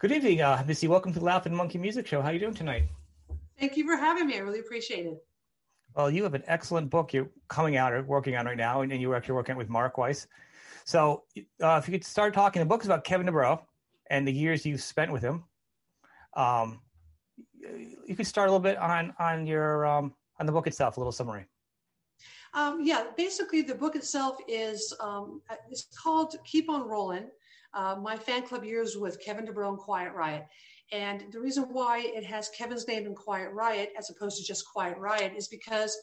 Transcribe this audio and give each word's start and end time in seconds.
Good 0.00 0.12
evening, 0.12 0.40
uh, 0.40 0.64
Missy. 0.66 0.88
Welcome 0.88 1.12
to 1.12 1.18
the 1.18 1.24
Laughing 1.26 1.54
Monkey 1.54 1.76
Music 1.76 2.06
Show. 2.06 2.22
How 2.22 2.28
are 2.28 2.32
you 2.32 2.38
doing 2.38 2.54
tonight? 2.54 2.84
Thank 3.58 3.76
you 3.76 3.84
for 3.84 3.98
having 3.98 4.26
me. 4.26 4.36
I 4.36 4.38
really 4.38 4.60
appreciate 4.60 5.04
it. 5.04 5.22
Well, 5.94 6.10
you 6.10 6.22
have 6.22 6.32
an 6.32 6.42
excellent 6.46 6.88
book 6.88 7.12
you're 7.12 7.28
coming 7.48 7.76
out 7.76 7.92
or 7.92 8.02
working 8.04 8.34
on 8.34 8.46
right 8.46 8.56
now, 8.56 8.80
and, 8.80 8.90
and 8.92 9.02
you're 9.02 9.14
actually 9.14 9.34
working 9.34 9.56
with 9.56 9.68
Mark 9.68 9.98
Weiss. 9.98 10.26
So, 10.86 11.24
uh, 11.62 11.78
if 11.82 11.86
you 11.86 11.92
could 11.92 12.06
start 12.06 12.32
talking, 12.32 12.60
the 12.60 12.66
book 12.66 12.80
is 12.80 12.86
about 12.86 13.04
Kevin 13.04 13.26
DuBrow 13.26 13.60
and 14.08 14.26
the 14.26 14.32
years 14.32 14.64
you've 14.64 14.80
spent 14.80 15.12
with 15.12 15.20
him. 15.20 15.44
Um, 16.32 16.80
you 18.06 18.16
could 18.16 18.26
start 18.26 18.48
a 18.48 18.52
little 18.52 18.62
bit 18.62 18.78
on 18.78 19.12
on 19.18 19.46
your 19.46 19.84
um, 19.84 20.14
on 20.38 20.46
the 20.46 20.52
book 20.52 20.66
itself, 20.66 20.96
a 20.96 21.00
little 21.00 21.12
summary. 21.12 21.44
Um, 22.54 22.80
yeah, 22.82 23.04
basically, 23.18 23.60
the 23.60 23.74
book 23.74 23.96
itself 23.96 24.38
is 24.48 24.94
um, 24.98 25.42
it's 25.70 25.88
called 25.94 26.36
"Keep 26.46 26.70
on 26.70 26.88
Rolling." 26.88 27.28
Uh, 27.72 27.96
my 28.02 28.16
fan 28.16 28.42
club 28.42 28.64
years 28.64 28.96
with 28.96 29.22
Kevin 29.24 29.46
DuBrow 29.46 29.68
and 29.68 29.78
Quiet 29.78 30.12
Riot. 30.12 30.46
And 30.92 31.24
the 31.32 31.40
reason 31.40 31.64
why 31.70 32.00
it 32.04 32.24
has 32.24 32.48
Kevin's 32.48 32.88
name 32.88 33.06
in 33.06 33.14
Quiet 33.14 33.52
Riot 33.52 33.92
as 33.96 34.10
opposed 34.10 34.38
to 34.38 34.44
just 34.44 34.66
Quiet 34.72 34.98
Riot 34.98 35.34
is 35.36 35.46
because 35.46 35.96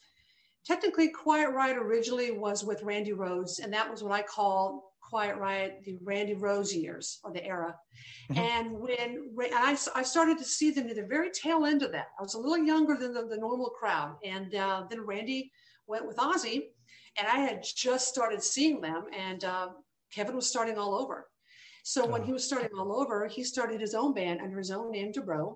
technically 0.66 1.10
Quiet 1.10 1.50
Riot 1.50 1.78
originally 1.78 2.32
was 2.32 2.64
with 2.64 2.84
Randy 2.84 3.12
Rhoads, 3.12 3.60
and 3.62 3.74
that 3.74 3.90
was 3.90 4.02
what 4.02 4.14
I 4.14 4.22
call 4.22 4.94
Quiet 5.02 5.38
Riot, 5.38 5.82
the 5.86 5.98
Randy 6.04 6.36
Rhoads 6.36 6.74
years 6.74 7.20
or 7.24 7.32
the 7.32 7.46
era. 7.46 7.76
Mm-hmm. 8.30 8.40
And 8.40 8.72
when 8.80 9.54
and 9.54 9.56
I, 9.56 9.78
I 9.96 10.04
started 10.04 10.38
to 10.38 10.44
see 10.44 10.72
them 10.72 10.88
at 10.88 10.96
the 10.96 11.06
very 11.06 11.32
tail 11.32 11.66
end 11.66 11.84
of 11.84 11.92
that, 11.94 12.08
I 12.20 12.24
was 12.24 12.34
a 12.34 12.40
little 12.40 12.58
younger 12.58 12.96
than 12.96 13.14
the, 13.14 13.26
the 13.26 13.38
normal 13.38 13.70
crowd. 13.70 14.16
And 14.26 14.54
uh, 14.56 14.84
then 14.90 15.06
Randy 15.06 15.52
went 15.88 16.06
with 16.06 16.18
Ozzy, 16.18 16.64
and 17.18 17.28
I 17.28 17.40
had 17.40 17.64
just 17.64 18.08
started 18.08 18.44
seeing 18.44 18.82
them, 18.82 19.06
and 19.18 19.44
uh, 19.44 19.70
Kevin 20.14 20.36
was 20.36 20.50
starting 20.50 20.78
all 20.78 20.94
over. 20.94 21.28
So 21.90 22.06
when 22.06 22.22
he 22.22 22.34
was 22.34 22.44
starting 22.44 22.78
all 22.78 23.00
over, 23.00 23.28
he 23.28 23.46
started 23.46 23.80
his 23.80 23.96
own 23.96 24.14
band 24.14 24.42
under 24.42 24.58
his 24.58 24.72
own 24.72 24.92
name, 24.92 25.14
DuBrow, 25.14 25.56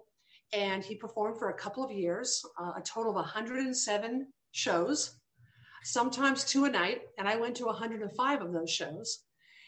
and 0.53 0.81
he 0.81 0.95
performed 0.95 1.38
for 1.38 1.50
a 1.50 1.58
couple 1.58 1.83
of 1.83 1.92
years, 1.92 2.42
uh, 2.58 2.72
a 2.78 2.81
total 2.81 3.11
of 3.11 3.17
107 3.17 4.28
shows, 4.52 5.20
sometimes 5.83 6.45
two 6.45 6.64
a 6.64 6.70
night, 6.70 7.02
and 7.17 7.28
I 7.28 7.36
went 7.36 7.58
to 7.58 7.66
105 7.66 8.42
of 8.42 8.53
those 8.53 8.72
shows. 8.72 9.25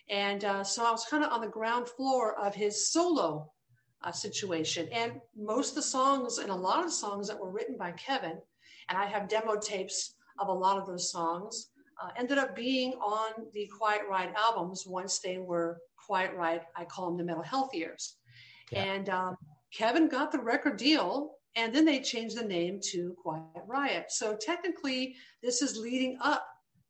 And 0.09 0.45
uh, 0.45 0.63
so 0.63 0.85
I 0.85 0.91
was 0.91 1.03
kind 1.03 1.25
of 1.25 1.33
on 1.33 1.41
the 1.41 1.47
ground 1.47 1.89
floor 1.89 2.39
of 2.39 2.55
his 2.55 2.89
solo 2.89 3.51
uh, 4.01 4.13
situation. 4.13 4.87
And 4.93 5.19
most 5.35 5.71
of 5.71 5.75
the 5.75 5.81
songs 5.81 6.37
and 6.37 6.49
a 6.49 6.55
lot 6.55 6.79
of 6.79 6.85
the 6.85 6.91
songs 6.91 7.27
that 7.27 7.37
were 7.37 7.51
written 7.51 7.75
by 7.77 7.91
Kevin, 7.91 8.39
and 8.87 8.97
I 8.97 9.07
have 9.07 9.27
demo 9.27 9.57
tapes 9.59 10.15
of 10.39 10.47
a 10.47 10.53
lot 10.53 10.77
of 10.77 10.87
those 10.87 11.11
songs, 11.11 11.71
uh, 12.03 12.09
ended 12.17 12.37
up 12.37 12.55
being 12.55 12.93
on 12.93 13.31
the 13.53 13.67
Quiet 13.67 14.01
Riot 14.09 14.33
albums 14.37 14.85
once 14.85 15.19
they 15.19 15.37
were 15.37 15.79
Quiet 15.95 16.33
Riot. 16.35 16.63
I 16.75 16.85
call 16.85 17.07
them 17.07 17.17
the 17.17 17.23
Metal 17.23 17.43
Health 17.43 17.73
years. 17.73 18.17
Yeah. 18.71 18.83
And 18.83 19.09
um, 19.09 19.37
Kevin 19.73 20.09
got 20.09 20.31
the 20.31 20.39
record 20.39 20.77
deal, 20.77 21.35
and 21.55 21.73
then 21.73 21.85
they 21.85 22.01
changed 22.01 22.37
the 22.37 22.45
name 22.45 22.79
to 22.91 23.15
Quiet 23.21 23.63
Riot. 23.67 24.05
So 24.09 24.35
technically, 24.35 25.15
this 25.41 25.61
is 25.61 25.77
leading 25.77 26.17
up 26.21 26.45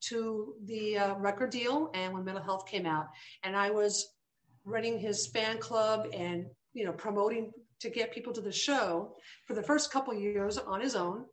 to 0.08 0.56
the 0.66 0.98
uh, 0.98 1.16
record 1.16 1.50
deal 1.50 1.92
and 1.94 2.14
when 2.14 2.26
Metal 2.26 2.42
Health 2.42 2.66
came 2.66 2.86
out. 2.86 3.08
And 3.44 3.56
I 3.56 3.70
was 3.70 4.16
running 4.66 4.98
his 4.98 5.28
fan 5.28 5.58
club 5.58 6.08
and 6.14 6.46
you 6.74 6.86
know 6.86 6.94
promoting 6.94 7.52
to 7.80 7.90
get 7.90 8.14
people 8.14 8.32
to 8.34 8.42
the 8.42 8.52
show 8.52 9.14
for 9.46 9.54
the 9.54 9.64
first 9.64 9.92
couple 9.92 10.14
years 10.14 10.58
on 10.58 10.82
his 10.82 10.96
own. 10.96 11.26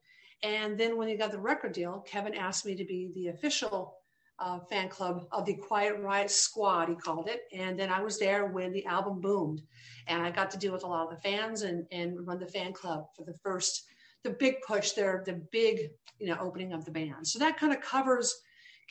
And 0.42 0.78
then 0.78 0.96
when 0.96 1.08
he 1.08 1.16
got 1.16 1.30
the 1.30 1.38
record 1.38 1.72
deal, 1.72 2.05
Kevin 2.06 2.34
asked 2.34 2.64
me 2.64 2.74
to 2.74 2.84
be 2.84 3.10
the 3.14 3.28
official 3.28 3.96
uh, 4.38 4.58
fan 4.70 4.88
club 4.88 5.27
of 5.33 5.44
the 5.44 5.55
Quiet 5.55 5.98
Riot 6.00 6.30
Squad, 6.30 6.88
he 6.88 6.94
called 6.94 7.28
it. 7.28 7.42
And 7.52 7.78
then 7.78 7.91
I 7.91 8.00
was 8.00 8.19
there 8.19 8.46
when 8.46 8.72
the 8.72 8.86
album 8.86 9.20
boomed. 9.20 9.62
And 10.06 10.22
I 10.22 10.30
got 10.30 10.50
to 10.52 10.58
deal 10.58 10.72
with 10.72 10.84
a 10.84 10.86
lot 10.86 11.05
of 11.05 11.11
the 11.11 11.20
fans 11.20 11.62
and, 11.62 11.86
and 11.92 12.27
run 12.27 12.38
the 12.38 12.46
fan 12.46 12.72
club 12.72 13.05
for 13.14 13.24
the 13.24 13.36
first, 13.42 13.84
the 14.24 14.30
big 14.30 14.56
push 14.67 14.92
there, 14.92 15.23
the 15.27 15.42
big, 15.52 15.90
you 16.18 16.27
know, 16.27 16.39
opening 16.40 16.73
of 16.73 16.84
the 16.84 16.90
band. 16.90 17.27
So 17.27 17.39
that 17.39 17.58
kind 17.58 17.73
of 17.73 17.83
covers 17.83 18.34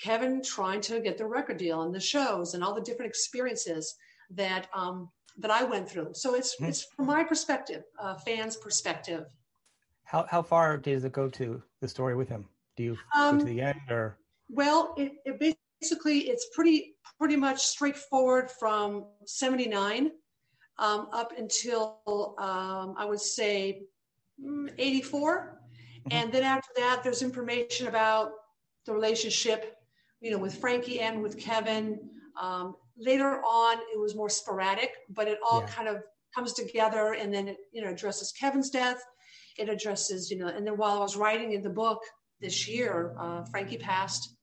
Kevin 0.02 0.42
trying 0.44 0.82
to 0.82 1.00
get 1.00 1.18
the 1.18 1.26
record 1.26 1.58
deal 1.58 1.82
and 1.82 1.94
the 1.94 2.00
shows 2.00 2.54
and 2.54 2.64
all 2.64 2.76
the 2.76 2.82
different 2.82 3.10
experiences 3.10 3.96
that 4.32 4.68
um, 4.74 5.10
that 5.40 5.52
I 5.52 5.64
went 5.64 5.90
through. 5.90 6.10
So 6.14 6.36
it's 6.36 6.56
mm-hmm. 6.56 6.66
it's 6.66 6.86
from 6.96 7.08
my 7.08 7.24
perspective, 7.24 7.84
uh, 8.00 8.16
fans' 8.16 8.58
perspective. 8.58 9.26
How 10.10 10.26
how 10.28 10.42
far 10.42 10.76
does 10.78 11.04
it 11.04 11.12
go 11.12 11.30
to 11.30 11.62
the 11.82 11.88
story 11.88 12.16
with 12.16 12.28
him? 12.28 12.48
Do 12.76 12.82
you 12.82 12.98
um, 13.16 13.38
go 13.38 13.46
to 13.46 13.52
the 13.52 13.62
end 13.62 13.80
or? 13.92 14.18
Well, 14.50 14.96
it, 14.98 15.12
it 15.24 15.56
basically 15.80 16.22
it's 16.22 16.48
pretty 16.52 16.96
pretty 17.20 17.36
much 17.36 17.60
straightforward 17.60 18.50
from 18.50 19.06
79 19.26 20.12
um, 20.80 21.10
up 21.14 21.34
until 21.38 22.00
um, 22.40 22.96
I 22.98 23.06
would 23.06 23.22
say 23.22 23.84
mm, 24.44 24.72
84. 24.80 25.60
Mm-hmm. 26.00 26.08
And 26.12 26.32
then 26.32 26.42
after 26.42 26.70
that, 26.78 27.04
there's 27.04 27.22
information 27.22 27.86
about 27.86 28.32
the 28.88 28.94
relationship, 28.94 29.76
you 30.22 30.32
know, 30.32 30.40
with 30.40 30.56
Frankie 30.58 31.02
and 31.02 31.22
with 31.22 31.38
Kevin. 31.38 32.00
Um, 32.42 32.76
later 32.98 33.44
on, 33.44 33.78
it 33.94 34.00
was 34.00 34.16
more 34.16 34.30
sporadic, 34.30 34.92
but 35.10 35.28
it 35.28 35.38
all 35.48 35.62
yeah. 35.62 35.68
kind 35.68 35.88
of 35.88 36.02
comes 36.34 36.54
together 36.54 37.14
and 37.14 37.32
then 37.32 37.50
it, 37.50 37.58
you 37.72 37.84
know, 37.84 37.90
addresses 37.90 38.32
Kevin's 38.32 38.72
death. 38.72 39.04
It 39.60 39.70
addresses, 39.70 40.32
you 40.32 40.38
know, 40.38 40.48
and 40.48 40.66
then 40.66 40.78
while 40.78 40.98
I 40.98 41.00
was 41.00 41.16
writing 41.16 41.54
in 41.54 41.62
the 41.62 41.70
book 41.70 42.00
this 42.40 42.68
year, 42.68 43.16
uh, 43.20 43.44
Frankie 43.46 43.78
passed. 43.78 44.36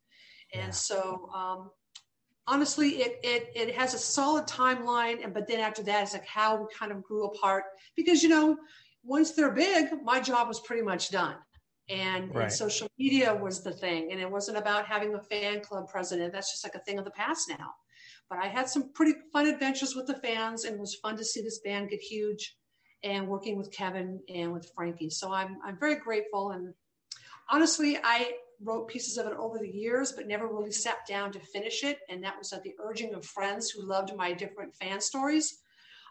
And 0.55 0.75
so, 0.75 1.29
um, 1.35 1.71
honestly, 2.47 3.03
it, 3.03 3.19
it, 3.23 3.51
it 3.55 3.75
has 3.75 3.95
a 3.95 3.99
solid 3.99 4.47
timeline. 4.47 5.25
And, 5.25 5.35
but 5.35 5.47
then 5.49 5.61
after 5.61 5.83
that, 5.85 6.03
it's 6.03 6.13
like 6.13 6.27
how 6.27 6.57
we 6.57 6.67
kind 6.79 6.93
of 6.93 7.03
grew 7.03 7.27
apart 7.27 7.65
because, 7.97 8.23
you 8.23 8.29
know, 8.29 8.57
once 9.03 9.33
they're 9.33 9.53
big, 9.53 9.87
my 10.05 10.21
job 10.21 10.49
was 10.49 10.61
pretty 10.61 10.83
much 10.83 11.11
done. 11.11 11.37
And, 11.89 12.35
right. 12.35 12.45
and, 12.45 12.53
social 12.53 12.89
media 12.99 13.35
was 13.35 13.63
the 13.63 13.73
thing. 13.73 14.13
And 14.13 14.21
it 14.21 14.31
wasn't 14.31 14.59
about 14.59 14.87
having 14.87 15.15
a 15.15 15.21
fan 15.21 15.61
club 15.61 15.89
president. 15.89 16.33
That's 16.33 16.51
just 16.51 16.65
like 16.65 16.75
a 16.75 16.81
thing 16.81 16.99
of 16.99 17.05
the 17.05 17.13
past 17.13 17.49
now. 17.49 17.71
But 18.29 18.41
I 18.41 18.49
had 18.49 18.69
some 18.69 18.93
pretty 18.93 19.15
fun 19.33 19.47
adventures 19.47 19.95
with 19.95 20.07
the 20.07 20.17
fans, 20.17 20.65
and 20.65 20.75
it 20.75 20.81
was 20.81 20.97
fun 20.97 21.17
to 21.17 21.25
see 21.25 21.43
this 21.43 21.61
band 21.61 21.91
get 21.91 22.01
huge 22.01 22.57
and 23.03 23.29
working 23.29 23.57
with 23.57 23.71
Kevin 23.73 24.21
and 24.29 24.53
with 24.53 24.71
Frankie. 24.75 25.11
So 25.11 25.33
I'm, 25.33 25.59
I'm 25.65 25.79
very 25.79 25.97
grateful. 25.97 26.51
And 26.51 26.75
honestly, 27.51 27.99
I, 28.03 28.33
wrote 28.63 28.89
pieces 28.89 29.19
of 29.19 29.27
it 29.27 29.35
over 29.35 29.59
the 29.59 29.69
years, 29.69 30.13
but 30.13 30.27
never 30.27 30.47
really 30.47 30.73
sat 30.73 31.07
down 31.07 31.33
to 31.33 31.39
finish 31.39 31.85
it. 31.85 31.99
And 32.09 32.23
that 32.25 32.39
was 32.39 32.53
at 32.53 32.63
the 32.63 32.75
urging 32.83 33.15
of 33.15 33.25
friends 33.25 33.71
who 33.71 33.87
loved 33.87 34.15
my 34.17 34.33
different 34.33 34.75
fan 34.75 35.01
stories. 35.01 35.59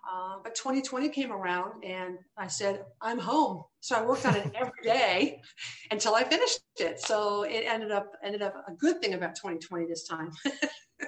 Uh, 0.08 0.36
but 0.44 0.54
2020 0.54 1.10
came 1.10 1.32
around 1.32 1.84
and 1.84 2.20
I 2.38 2.48
said, 2.48 2.86
I'm 3.02 3.18
home. 3.18 3.64
So 3.80 3.96
I 3.96 4.06
worked 4.06 4.26
on 4.26 4.36
it 4.36 4.52
every 4.56 4.84
day 4.84 5.42
until 5.90 6.14
I 6.14 6.24
finished 6.24 6.60
it. 6.78 7.00
So 7.00 7.44
it 7.44 7.64
ended 7.66 7.92
up 7.92 8.12
ended 8.24 8.44
up 8.44 8.54
a 8.68 8.74
good 8.74 9.02
thing 9.02 9.16
about 9.16 9.36
2020 9.36 9.88
this 9.88 10.08
time. 10.08 10.32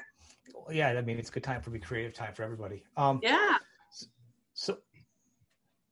yeah, 0.72 0.90
I 0.90 1.02
mean 1.02 1.20
it's 1.20 1.30
a 1.30 1.32
good 1.32 1.44
time 1.44 1.62
for 1.62 1.70
me, 1.70 1.78
creative 1.78 2.14
time 2.14 2.34
for 2.34 2.42
everybody. 2.42 2.84
Um, 2.96 3.20
yeah. 3.22 3.58
So, 4.56 4.80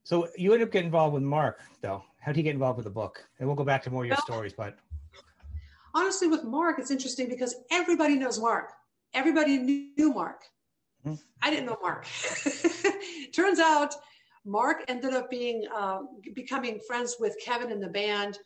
so 0.05 0.29
you 0.37 0.53
ended 0.53 0.67
up 0.67 0.71
getting 0.71 0.85
involved 0.85 1.15
with 1.15 1.23
Mark, 1.23 1.61
though. 1.81 2.03
How 2.21 2.31
did 2.31 2.37
he 2.37 2.43
get 2.43 2.53
involved 2.53 2.77
with 2.77 2.83
the 2.83 2.91
book? 2.91 3.25
And 3.39 3.47
we'll 3.47 3.55
go 3.55 3.63
back 3.63 3.81
to 3.83 3.89
more 3.89 4.03
of 4.03 4.07
your 4.07 4.15
well, 4.15 4.25
stories, 4.25 4.53
but 4.53 4.77
honestly, 5.95 6.27
with 6.27 6.43
Mark, 6.43 6.77
it's 6.77 6.91
interesting 6.91 7.27
because 7.27 7.55
everybody 7.71 8.15
knows 8.15 8.39
Mark. 8.39 8.71
Everybody 9.15 9.57
knew 9.57 10.13
Mark. 10.13 10.43
Mm-hmm. 11.05 11.15
I 11.41 11.49
didn't 11.49 11.65
know 11.65 11.77
Mark. 11.81 12.05
Turns 13.33 13.59
out, 13.59 13.95
Mark 14.45 14.83
ended 14.87 15.15
up 15.15 15.31
being 15.31 15.63
uh, 15.75 16.01
becoming 16.35 16.79
friends 16.87 17.15
with 17.19 17.35
Kevin 17.43 17.71
and 17.71 17.81
the 17.81 17.87
band 17.87 18.37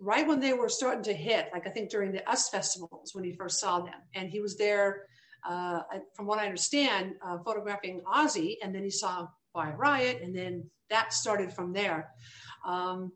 right 0.00 0.26
when 0.26 0.40
they 0.40 0.54
were 0.54 0.70
starting 0.70 1.02
to 1.02 1.12
hit. 1.12 1.50
Like 1.52 1.66
I 1.66 1.70
think 1.70 1.90
during 1.90 2.12
the 2.12 2.26
US 2.26 2.48
festivals 2.48 3.14
when 3.14 3.22
he 3.22 3.32
first 3.32 3.60
saw 3.60 3.80
them, 3.80 4.00
and 4.14 4.30
he 4.30 4.40
was 4.40 4.56
there. 4.56 5.08
Uh, 5.46 5.80
from 6.14 6.26
what 6.26 6.38
I 6.38 6.46
understand, 6.46 7.14
uh, 7.26 7.36
photographing 7.44 8.00
Ozzy, 8.06 8.58
and 8.62 8.72
then 8.72 8.84
he 8.84 8.90
saw 8.90 9.26
Quiet 9.52 9.76
Riot, 9.76 10.22
and 10.22 10.34
then 10.34 10.70
that 10.90 11.12
started 11.12 11.52
from 11.52 11.72
there. 11.72 12.10
Um, 12.64 13.12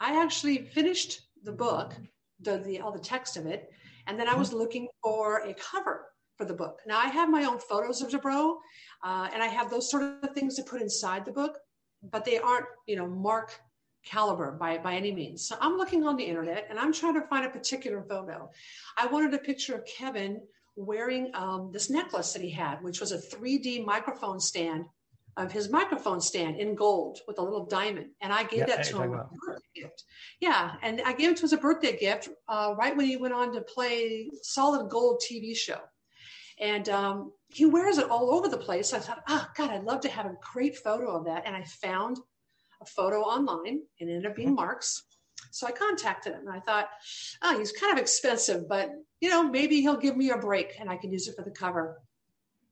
I 0.00 0.22
actually 0.22 0.66
finished 0.66 1.22
the 1.42 1.52
book 1.52 1.94
the, 2.40 2.58
the 2.58 2.80
all 2.80 2.92
the 2.92 2.98
text 2.98 3.36
of 3.36 3.46
it. 3.46 3.70
And 4.06 4.18
then 4.18 4.28
I 4.28 4.34
was 4.34 4.52
looking 4.52 4.88
for 5.02 5.40
a 5.40 5.54
cover 5.54 6.06
for 6.36 6.44
the 6.44 6.54
book. 6.54 6.80
Now 6.86 6.98
I 6.98 7.08
have 7.08 7.28
my 7.28 7.44
own 7.44 7.58
photos 7.58 8.00
of 8.00 8.10
DuBrow, 8.10 8.56
uh, 9.04 9.28
and 9.32 9.42
I 9.42 9.46
have 9.46 9.70
those 9.70 9.90
sort 9.90 10.02
of 10.02 10.34
things 10.34 10.54
to 10.56 10.62
put 10.62 10.80
inside 10.80 11.24
the 11.24 11.32
book, 11.32 11.58
but 12.02 12.24
they 12.24 12.38
aren't, 12.38 12.66
you 12.86 12.96
know, 12.96 13.06
Mark 13.06 13.60
caliber 14.06 14.52
by 14.52 14.78
by 14.78 14.94
any 14.94 15.12
means. 15.12 15.46
So 15.46 15.56
I'm 15.60 15.76
looking 15.76 16.06
on 16.06 16.16
the 16.16 16.24
internet 16.24 16.66
and 16.70 16.78
I'm 16.78 16.92
trying 16.92 17.14
to 17.14 17.22
find 17.22 17.44
a 17.44 17.50
particular 17.50 18.02
photo. 18.02 18.50
I 18.96 19.06
wanted 19.06 19.34
a 19.34 19.38
picture 19.38 19.74
of 19.74 19.84
Kevin 19.84 20.40
wearing 20.76 21.30
um, 21.34 21.70
this 21.72 21.90
necklace 21.90 22.32
that 22.32 22.40
he 22.40 22.50
had, 22.50 22.82
which 22.82 23.00
was 23.00 23.10
a 23.10 23.18
3D 23.18 23.84
microphone 23.84 24.38
stand 24.38 24.86
of 25.38 25.52
his 25.52 25.70
microphone 25.70 26.20
stand 26.20 26.56
in 26.56 26.74
gold 26.74 27.20
with 27.26 27.38
a 27.38 27.42
little 27.42 27.64
diamond. 27.64 28.08
And 28.20 28.32
I 28.32 28.42
gave 28.42 28.60
yeah, 28.60 28.66
that 28.66 28.84
to 28.86 29.02
him 29.02 29.14
as 29.14 29.20
a 29.20 29.28
birthday 29.46 29.68
gift. 29.74 30.04
Yeah. 30.40 30.72
And 30.82 31.00
I 31.06 31.12
gave 31.12 31.30
it 31.30 31.36
to 31.36 31.42
him 31.42 31.46
as 31.46 31.52
a 31.52 31.58
birthday 31.58 31.96
gift 31.96 32.28
uh, 32.48 32.74
right 32.76 32.96
when 32.96 33.06
he 33.06 33.16
went 33.16 33.34
on 33.34 33.54
to 33.54 33.60
play 33.60 34.28
Solid 34.42 34.90
Gold 34.90 35.22
TV 35.30 35.56
show. 35.56 35.78
And 36.60 36.88
um, 36.88 37.32
he 37.46 37.66
wears 37.66 37.98
it 37.98 38.10
all 38.10 38.34
over 38.34 38.48
the 38.48 38.58
place. 38.58 38.92
I 38.92 38.98
thought, 38.98 39.22
oh, 39.28 39.46
God, 39.56 39.70
I'd 39.70 39.84
love 39.84 40.00
to 40.00 40.08
have 40.08 40.26
a 40.26 40.34
great 40.52 40.76
photo 40.76 41.16
of 41.16 41.24
that. 41.26 41.46
And 41.46 41.54
I 41.54 41.62
found 41.62 42.18
a 42.82 42.84
photo 42.84 43.20
online 43.20 43.80
and 44.00 44.10
it 44.10 44.14
ended 44.14 44.26
up 44.26 44.36
being 44.36 44.48
mm-hmm. 44.48 44.56
Mark's. 44.56 45.04
So 45.52 45.68
I 45.68 45.70
contacted 45.70 46.34
him 46.34 46.40
and 46.48 46.50
I 46.50 46.60
thought, 46.60 46.88
oh, 47.42 47.56
he's 47.56 47.72
kind 47.72 47.92
of 47.92 47.98
expensive, 47.98 48.68
but 48.68 48.90
you 49.20 49.30
know, 49.30 49.48
maybe 49.48 49.80
he'll 49.80 49.96
give 49.96 50.16
me 50.16 50.30
a 50.30 50.36
break 50.36 50.74
and 50.78 50.90
I 50.90 50.96
can 50.96 51.12
use 51.12 51.28
it 51.28 51.36
for 51.36 51.42
the 51.42 51.50
cover. 51.50 51.96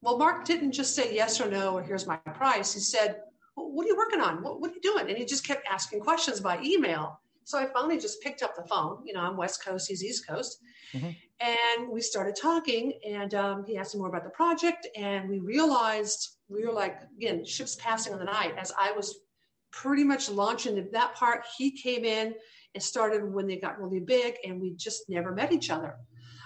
Well, 0.02 0.18
Mark 0.18 0.44
didn't 0.44 0.72
just 0.72 0.94
say 0.94 1.14
yes 1.14 1.40
or 1.40 1.50
no, 1.50 1.74
or 1.74 1.82
here's 1.82 2.06
my 2.06 2.16
price. 2.16 2.72
He 2.74 2.80
said, 2.80 3.20
well, 3.56 3.70
what 3.72 3.84
are 3.84 3.88
you 3.88 3.96
working 3.96 4.20
on? 4.20 4.42
What, 4.42 4.60
what 4.60 4.70
are 4.70 4.74
you 4.74 4.80
doing? 4.80 5.08
And 5.08 5.16
he 5.16 5.24
just 5.24 5.46
kept 5.46 5.66
asking 5.66 6.00
questions 6.00 6.40
by 6.40 6.60
email. 6.62 7.20
So 7.44 7.58
I 7.58 7.66
finally 7.66 7.98
just 7.98 8.20
picked 8.22 8.42
up 8.42 8.56
the 8.56 8.64
phone. 8.64 9.02
You 9.04 9.14
know, 9.14 9.20
I'm 9.20 9.36
West 9.36 9.64
Coast, 9.64 9.88
he's 9.88 10.04
East 10.04 10.26
Coast. 10.26 10.58
Mm-hmm. 10.92 11.10
And 11.40 11.88
we 11.90 12.00
started 12.00 12.34
talking, 12.40 12.92
and 13.06 13.34
um, 13.34 13.64
he 13.64 13.76
asked 13.76 13.94
me 13.94 14.00
more 14.00 14.08
about 14.08 14.24
the 14.24 14.30
project. 14.30 14.86
And 14.96 15.28
we 15.28 15.38
realized 15.38 16.38
we 16.48 16.66
were 16.66 16.72
like, 16.72 16.98
again, 17.16 17.44
ships 17.44 17.76
passing 17.76 18.12
on 18.12 18.18
the 18.18 18.24
night. 18.24 18.54
As 18.58 18.72
I 18.78 18.92
was 18.92 19.20
pretty 19.70 20.04
much 20.04 20.30
launching 20.30 20.88
that 20.92 21.14
part, 21.14 21.44
he 21.56 21.70
came 21.70 22.04
in 22.04 22.34
and 22.74 22.82
started 22.82 23.24
when 23.32 23.46
they 23.46 23.56
got 23.56 23.80
really 23.80 24.00
big, 24.00 24.36
and 24.44 24.60
we 24.60 24.74
just 24.74 25.08
never 25.08 25.32
met 25.32 25.52
each 25.52 25.70
other. 25.70 25.96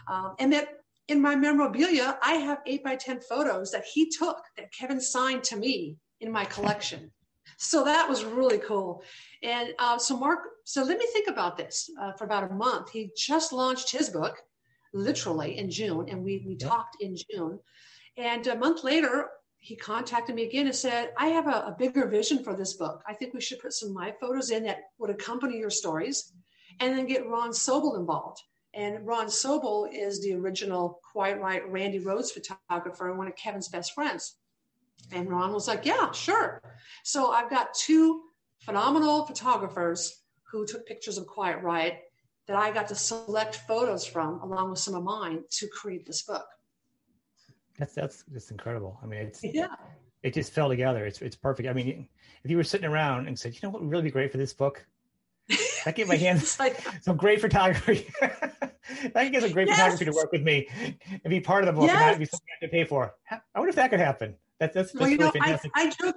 Um, 0.06 0.35
and 0.38 0.52
that 0.52 0.79
in 1.10 1.20
my 1.20 1.34
memorabilia, 1.34 2.16
I 2.22 2.34
have 2.34 2.58
eight 2.66 2.84
by 2.84 2.94
10 2.94 3.20
photos 3.22 3.72
that 3.72 3.84
he 3.84 4.08
took 4.08 4.38
that 4.56 4.72
Kevin 4.72 5.00
signed 5.00 5.42
to 5.44 5.56
me 5.56 5.96
in 6.20 6.30
my 6.30 6.44
collection. 6.44 7.10
So 7.58 7.84
that 7.84 8.08
was 8.08 8.24
really 8.24 8.58
cool. 8.58 9.02
And 9.42 9.74
uh, 9.80 9.98
so, 9.98 10.16
Mark, 10.16 10.38
so 10.64 10.84
let 10.84 10.98
me 10.98 11.06
think 11.12 11.28
about 11.28 11.56
this 11.56 11.90
uh, 12.00 12.12
for 12.12 12.24
about 12.24 12.50
a 12.50 12.54
month. 12.54 12.90
He 12.90 13.10
just 13.16 13.52
launched 13.52 13.90
his 13.90 14.08
book, 14.08 14.38
literally 14.94 15.58
in 15.58 15.68
June, 15.68 16.06
and 16.08 16.22
we, 16.22 16.44
we 16.46 16.56
talked 16.56 16.96
in 17.00 17.16
June. 17.30 17.58
And 18.16 18.46
a 18.46 18.56
month 18.56 18.84
later, 18.84 19.30
he 19.58 19.74
contacted 19.74 20.36
me 20.36 20.44
again 20.46 20.66
and 20.66 20.74
said, 20.74 21.10
I 21.18 21.26
have 21.26 21.48
a, 21.48 21.66
a, 21.66 21.76
bigger 21.78 22.06
vision 22.06 22.42
for 22.42 22.56
this 22.56 22.74
book. 22.74 23.02
I 23.06 23.14
think 23.14 23.34
we 23.34 23.42
should 23.42 23.58
put 23.58 23.74
some 23.74 23.90
of 23.90 23.94
my 23.94 24.14
photos 24.20 24.50
in 24.50 24.62
that 24.64 24.78
would 24.98 25.10
accompany 25.10 25.58
your 25.58 25.70
stories 25.70 26.32
and 26.78 26.96
then 26.96 27.06
get 27.06 27.28
Ron 27.28 27.50
Sobol 27.50 27.98
involved. 27.98 28.40
And 28.75 29.06
Ron 29.06 29.26
Sobol 29.26 29.88
is 29.93 30.22
the 30.22 30.34
original 30.34 31.00
Quiet 31.12 31.40
Riot 31.40 31.64
Randy 31.67 31.99
Rhoads 31.99 32.31
photographer 32.31 33.08
and 33.08 33.19
one 33.19 33.26
of 33.26 33.34
Kevin's 33.37 33.69
best 33.69 33.94
friends. 33.94 34.37
And 35.12 35.28
Ron 35.28 35.52
was 35.52 35.67
like, 35.67 35.84
Yeah, 35.84 36.12
sure. 36.12 36.62
So 37.05 37.31
I've 37.31 37.50
got 37.50 37.75
two 37.75 38.22
phenomenal 38.61 39.26
photographers 39.26 40.22
who 40.50 40.67
took 40.67 40.87
pictures 40.87 41.19
of 41.19 41.26
Quiet 41.26 41.62
Riot 41.62 42.00
that 42.46 42.56
I 42.56 42.70
got 42.70 42.88
to 42.88 42.94
select 42.94 43.56
photos 43.69 44.05
from 44.05 44.40
along 44.40 44.70
with 44.70 44.78
some 44.78 44.94
of 44.94 45.05
mine 45.05 45.44
to 45.50 45.69
create 45.69 46.06
this 46.06 46.23
book. 46.23 46.46
That's 47.78 47.94
that's 47.94 48.25
just 48.32 48.50
incredible. 48.50 48.99
I 49.02 49.06
mean, 49.06 49.20
it's 49.20 49.43
yeah, 49.43 49.75
it 50.23 50.34
just 50.34 50.52
fell 50.52 50.69
together. 50.69 51.06
It's 51.06 51.23
it's 51.23 51.37
perfect. 51.37 51.69
I 51.69 51.73
mean, 51.73 52.08
if 52.44 52.50
you 52.50 52.56
were 52.56 52.64
sitting 52.64 52.88
around 52.88 53.26
and 53.26 53.38
said, 53.38 53.55
you 53.55 53.61
know 53.62 53.70
what 53.70 53.82
would 53.82 53.90
really 53.90 54.05
be 54.05 54.11
great 54.11 54.31
for 54.31 54.38
this 54.38 54.52
book, 54.52 54.84
I 55.86 55.92
get 55.92 56.08
my 56.08 56.16
hands 56.16 56.58
like, 56.58 56.80
some 57.02 57.16
great 57.16 57.40
photography. 57.40 58.06
I 58.22 59.24
can 59.24 59.32
get 59.32 59.42
some 59.42 59.52
great 59.52 59.68
yes. 59.68 59.76
photography 59.76 60.04
to 60.06 60.12
work 60.12 60.32
with 60.32 60.42
me 60.42 60.68
and 61.10 61.22
be 61.28 61.40
part 61.40 61.62
of 61.62 61.66
the 61.66 61.72
book, 61.72 61.88
yes. 61.88 61.94
and 61.94 62.00
that'd 62.02 62.18
be 62.18 62.24
something 62.24 62.46
I 62.50 62.64
have 62.64 62.70
to 62.70 62.76
pay 62.76 62.84
for. 62.84 63.14
I 63.30 63.38
wonder 63.54 63.70
if 63.70 63.76
that 63.76 63.90
could 63.90 64.00
happen. 64.00 64.34
That's 64.58 64.74
that's, 64.74 64.94
well, 64.94 65.08
you 65.08 65.16
know, 65.16 65.32
I, 65.40 65.58
I, 65.74 65.90
joke 65.90 66.16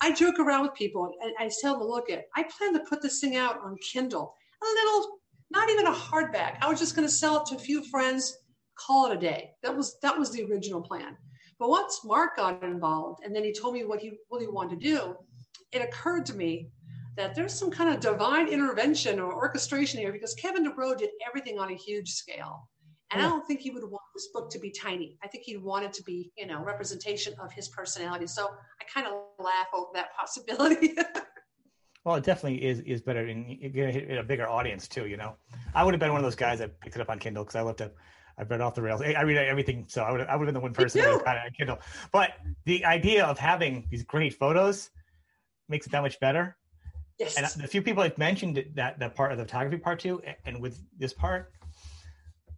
I 0.00 0.12
joke 0.12 0.38
around 0.38 0.62
with 0.62 0.74
people 0.74 1.10
and 1.22 1.32
I 1.38 1.50
tell 1.60 1.78
them, 1.78 1.88
look 1.88 2.10
at 2.10 2.24
I 2.36 2.44
plan 2.44 2.74
to 2.74 2.80
put 2.80 3.02
this 3.02 3.20
thing 3.20 3.36
out 3.36 3.60
on 3.64 3.76
Kindle, 3.92 4.34
a 4.62 4.66
little, 4.66 5.18
not 5.50 5.70
even 5.70 5.86
a 5.86 5.92
hardback. 5.92 6.58
I 6.60 6.68
was 6.68 6.78
just 6.78 6.94
going 6.94 7.08
to 7.08 7.12
sell 7.12 7.40
it 7.40 7.46
to 7.46 7.56
a 7.56 7.58
few 7.58 7.82
friends, 7.84 8.36
call 8.78 9.10
it 9.10 9.16
a 9.16 9.20
day. 9.20 9.52
That 9.62 9.74
was 9.74 9.98
that 10.02 10.18
was 10.18 10.30
the 10.30 10.44
original 10.44 10.82
plan. 10.82 11.16
But 11.58 11.70
once 11.70 12.00
Mark 12.04 12.36
got 12.36 12.62
involved 12.62 13.24
and 13.24 13.34
then 13.34 13.42
he 13.42 13.52
told 13.52 13.74
me 13.74 13.84
what 13.84 14.00
he 14.00 14.12
really 14.30 14.46
wanted 14.46 14.80
to 14.80 14.86
do, 14.86 15.16
it 15.72 15.82
occurred 15.82 16.24
to 16.26 16.34
me 16.34 16.70
that 17.18 17.34
there's 17.34 17.52
some 17.52 17.70
kind 17.70 17.92
of 17.92 18.00
divine 18.00 18.48
intervention 18.48 19.18
or 19.18 19.34
orchestration 19.34 19.98
here 19.98 20.12
because 20.12 20.34
Kevin 20.34 20.64
DuBrow 20.64 20.96
did 20.96 21.10
everything 21.26 21.58
on 21.58 21.70
a 21.70 21.74
huge 21.74 22.10
scale. 22.10 22.68
And 23.10 23.20
yeah. 23.20 23.26
I 23.26 23.30
don't 23.30 23.46
think 23.46 23.60
he 23.60 23.70
would 23.70 23.82
want 23.82 24.02
this 24.14 24.28
book 24.32 24.50
to 24.50 24.58
be 24.58 24.70
tiny. 24.70 25.18
I 25.24 25.28
think 25.28 25.44
he 25.44 25.56
wanted 25.56 25.92
to 25.94 26.02
be, 26.04 26.30
you 26.36 26.46
know, 26.46 26.62
representation 26.62 27.34
of 27.40 27.50
his 27.52 27.68
personality. 27.68 28.26
So 28.26 28.46
I 28.46 28.84
kind 28.84 29.06
of 29.06 29.14
laugh 29.38 29.66
over 29.72 29.88
that 29.94 30.08
possibility. 30.14 30.94
well, 32.04 32.16
it 32.16 32.24
definitely 32.24 32.64
is 32.64 32.80
is 32.80 33.00
better 33.00 33.26
in, 33.26 33.46
in 33.46 34.18
a 34.18 34.22
bigger 34.22 34.46
audience 34.46 34.86
too. 34.86 35.06
You 35.06 35.16
know, 35.16 35.36
I 35.74 35.84
would 35.84 35.94
have 35.94 36.00
been 36.00 36.12
one 36.12 36.20
of 36.20 36.24
those 36.24 36.36
guys 36.36 36.58
that 36.58 36.78
picked 36.80 36.96
it 36.96 37.02
up 37.02 37.08
on 37.08 37.18
Kindle 37.18 37.44
because 37.44 37.56
I 37.56 37.62
love 37.62 37.76
to. 37.76 37.90
I've 38.40 38.48
read 38.48 38.60
off 38.60 38.76
the 38.76 38.82
rails. 38.82 39.02
I 39.02 39.22
read 39.22 39.36
everything, 39.38 39.86
so 39.88 40.04
I 40.04 40.12
would 40.12 40.20
I 40.20 40.36
would 40.36 40.46
have 40.46 40.54
been 40.54 40.60
the 40.60 40.60
one 40.60 40.74
person 40.74 41.00
that 41.00 41.24
got 41.24 41.36
it 41.36 41.42
on 41.46 41.50
Kindle. 41.58 41.78
But 42.12 42.34
the 42.66 42.84
idea 42.84 43.24
of 43.24 43.38
having 43.38 43.88
these 43.90 44.04
great 44.04 44.34
photos 44.34 44.90
makes 45.68 45.86
it 45.86 45.92
that 45.92 46.02
much 46.02 46.20
better. 46.20 46.56
Yes. 47.18 47.36
And 47.36 47.62
the 47.62 47.68
few 47.68 47.82
people 47.82 48.02
I've 48.02 48.16
mentioned 48.16 48.64
that 48.74 48.98
that 48.98 49.14
part 49.14 49.32
of 49.32 49.38
the 49.38 49.44
photography 49.44 49.78
part 49.78 49.98
too, 49.98 50.22
and 50.44 50.60
with 50.62 50.78
this 50.96 51.12
part, 51.12 51.52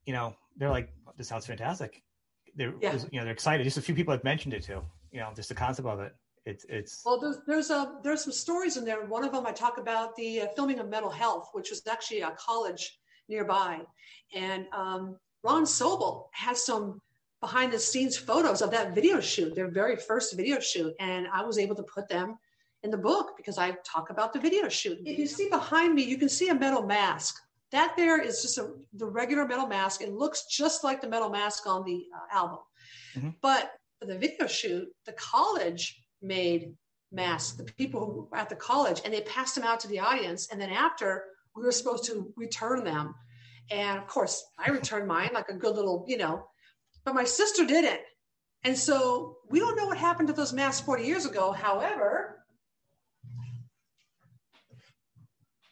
you 0.05 0.13
know, 0.13 0.35
they're 0.57 0.71
like, 0.71 0.91
"This 1.17 1.29
sounds 1.29 1.47
fantastic." 1.47 2.03
They're 2.55 2.75
yeah. 2.81 2.99
you 3.11 3.19
know 3.19 3.25
they're 3.25 3.33
excited. 3.33 3.65
Just 3.65 3.79
a 3.79 3.83
few 3.83 3.95
people 3.95 4.13
have 4.13 4.25
mentioned 4.25 4.53
it 4.53 4.63
too. 4.63 4.83
You 5.13 5.21
know, 5.21 5.31
just 5.35 5.49
the 5.49 5.55
concept 5.55 5.89
of 5.89 6.01
it. 6.01 6.15
It's 6.45 6.67
it's. 6.69 7.03
Well, 7.05 7.19
there's 7.19 7.39
there's 7.47 7.71
a 7.71 7.99
there's 8.03 8.23
some 8.25 8.33
stories 8.33 8.77
in 8.77 8.85
there. 8.85 9.05
One 9.07 9.25
of 9.25 9.33
them 9.33 9.47
I 9.47 9.53
talk 9.53 9.79
about 9.79 10.15
the 10.17 10.43
uh, 10.43 10.47
filming 10.55 10.79
of 10.79 10.89
Metal 10.89 11.11
Health, 11.11 11.51
which 11.53 11.71
was 11.71 11.83
actually 11.91 12.21
a 12.21 12.33
college 12.33 12.99
nearby, 13.29 13.81
and 14.35 14.67
um, 14.73 15.17
Ron 15.43 15.65
Sobol 15.65 16.27
has 16.33 16.67
some 16.67 17.01
behind 17.41 17.73
the 17.73 17.79
scenes 17.79 18.19
photos 18.19 18.61
of 18.61 18.71
that 18.71 18.95
video 18.95 19.21
shoot, 19.21 19.55
their 19.55 19.71
very 19.71 19.97
first 19.97 20.37
video 20.37 20.61
shoot, 20.61 20.93
and 21.01 21.27
I 21.33 21.43
was 21.43 21.59
able 21.59 21.77
to 21.77 21.83
put 21.83 22.09
them 22.09 22.37
in 22.83 22.91
the 22.91 22.97
book 22.97 23.37
because 23.37 23.59
I 23.59 23.77
talk 23.85 24.11
about 24.11 24.33
the 24.33 24.41
video 24.41 24.69
shoot. 24.69 24.99
If 25.05 25.19
you 25.19 25.27
see 25.27 25.49
behind 25.49 25.95
me, 25.95 26.03
you 26.03 26.17
can 26.17 26.29
see 26.29 26.49
a 26.49 26.55
metal 26.55 26.83
mask. 26.83 27.37
That 27.73 27.95
there 27.97 28.21
is 28.21 28.43
just 28.43 28.59
a, 28.59 28.73
the 28.95 29.07
regular 29.07 29.47
metal 29.47 29.67
mask. 29.67 30.03
It 30.03 30.13
looks 30.13 30.47
just 30.47 30.83
like 30.83 31.01
the 31.01 31.09
metal 31.09 31.31
mask 31.31 31.67
on 31.67 31.85
the 31.85 32.07
uh, 32.15 32.37
album. 32.37 32.59
Mm-hmm. 33.15 33.31
But 33.43 33.73
for 34.01 34.07
the 34.07 34.19
video 34.19 34.47
shoot, 34.47 34.89
the 35.07 35.13
college 35.13 36.03
made 36.21 36.75
masks, 37.13 37.57
the 37.57 37.65
people 37.65 38.07
who 38.07 38.29
were 38.31 38.37
at 38.37 38.49
the 38.49 38.57
college, 38.57 39.03
and 39.05 39.15
they 39.15 39.21
passed 39.23 39.55
them 39.55 39.65
out 39.65 39.79
to 39.81 39.89
the 39.89 40.01
audience. 40.01 40.49
And 40.51 40.61
then 40.61 40.71
after, 40.71 41.25
we 41.55 41.63
were 41.63 41.73
supposed 41.73 42.05
to 42.07 42.33
return 42.37 42.83
them. 42.83 43.15
And 43.71 43.99
of 43.99 44.07
course, 44.09 44.45
I 44.59 44.71
returned 44.71 45.07
mine 45.07 45.31
like 45.33 45.49
a 45.49 45.55
good 45.55 45.77
little, 45.77 46.05
you 46.09 46.17
know, 46.17 46.47
but 47.05 47.15
my 47.15 47.25
sister 47.25 47.65
didn't. 47.65 48.01
And 48.65 48.77
so 48.77 49.37
we 49.49 49.59
don't 49.59 49.77
know 49.77 49.87
what 49.87 49.97
happened 49.97 50.29
to 50.29 50.35
those 50.35 50.53
masks 50.53 50.85
40 50.85 51.05
years 51.05 51.25
ago. 51.25 51.53
However, 51.53 52.40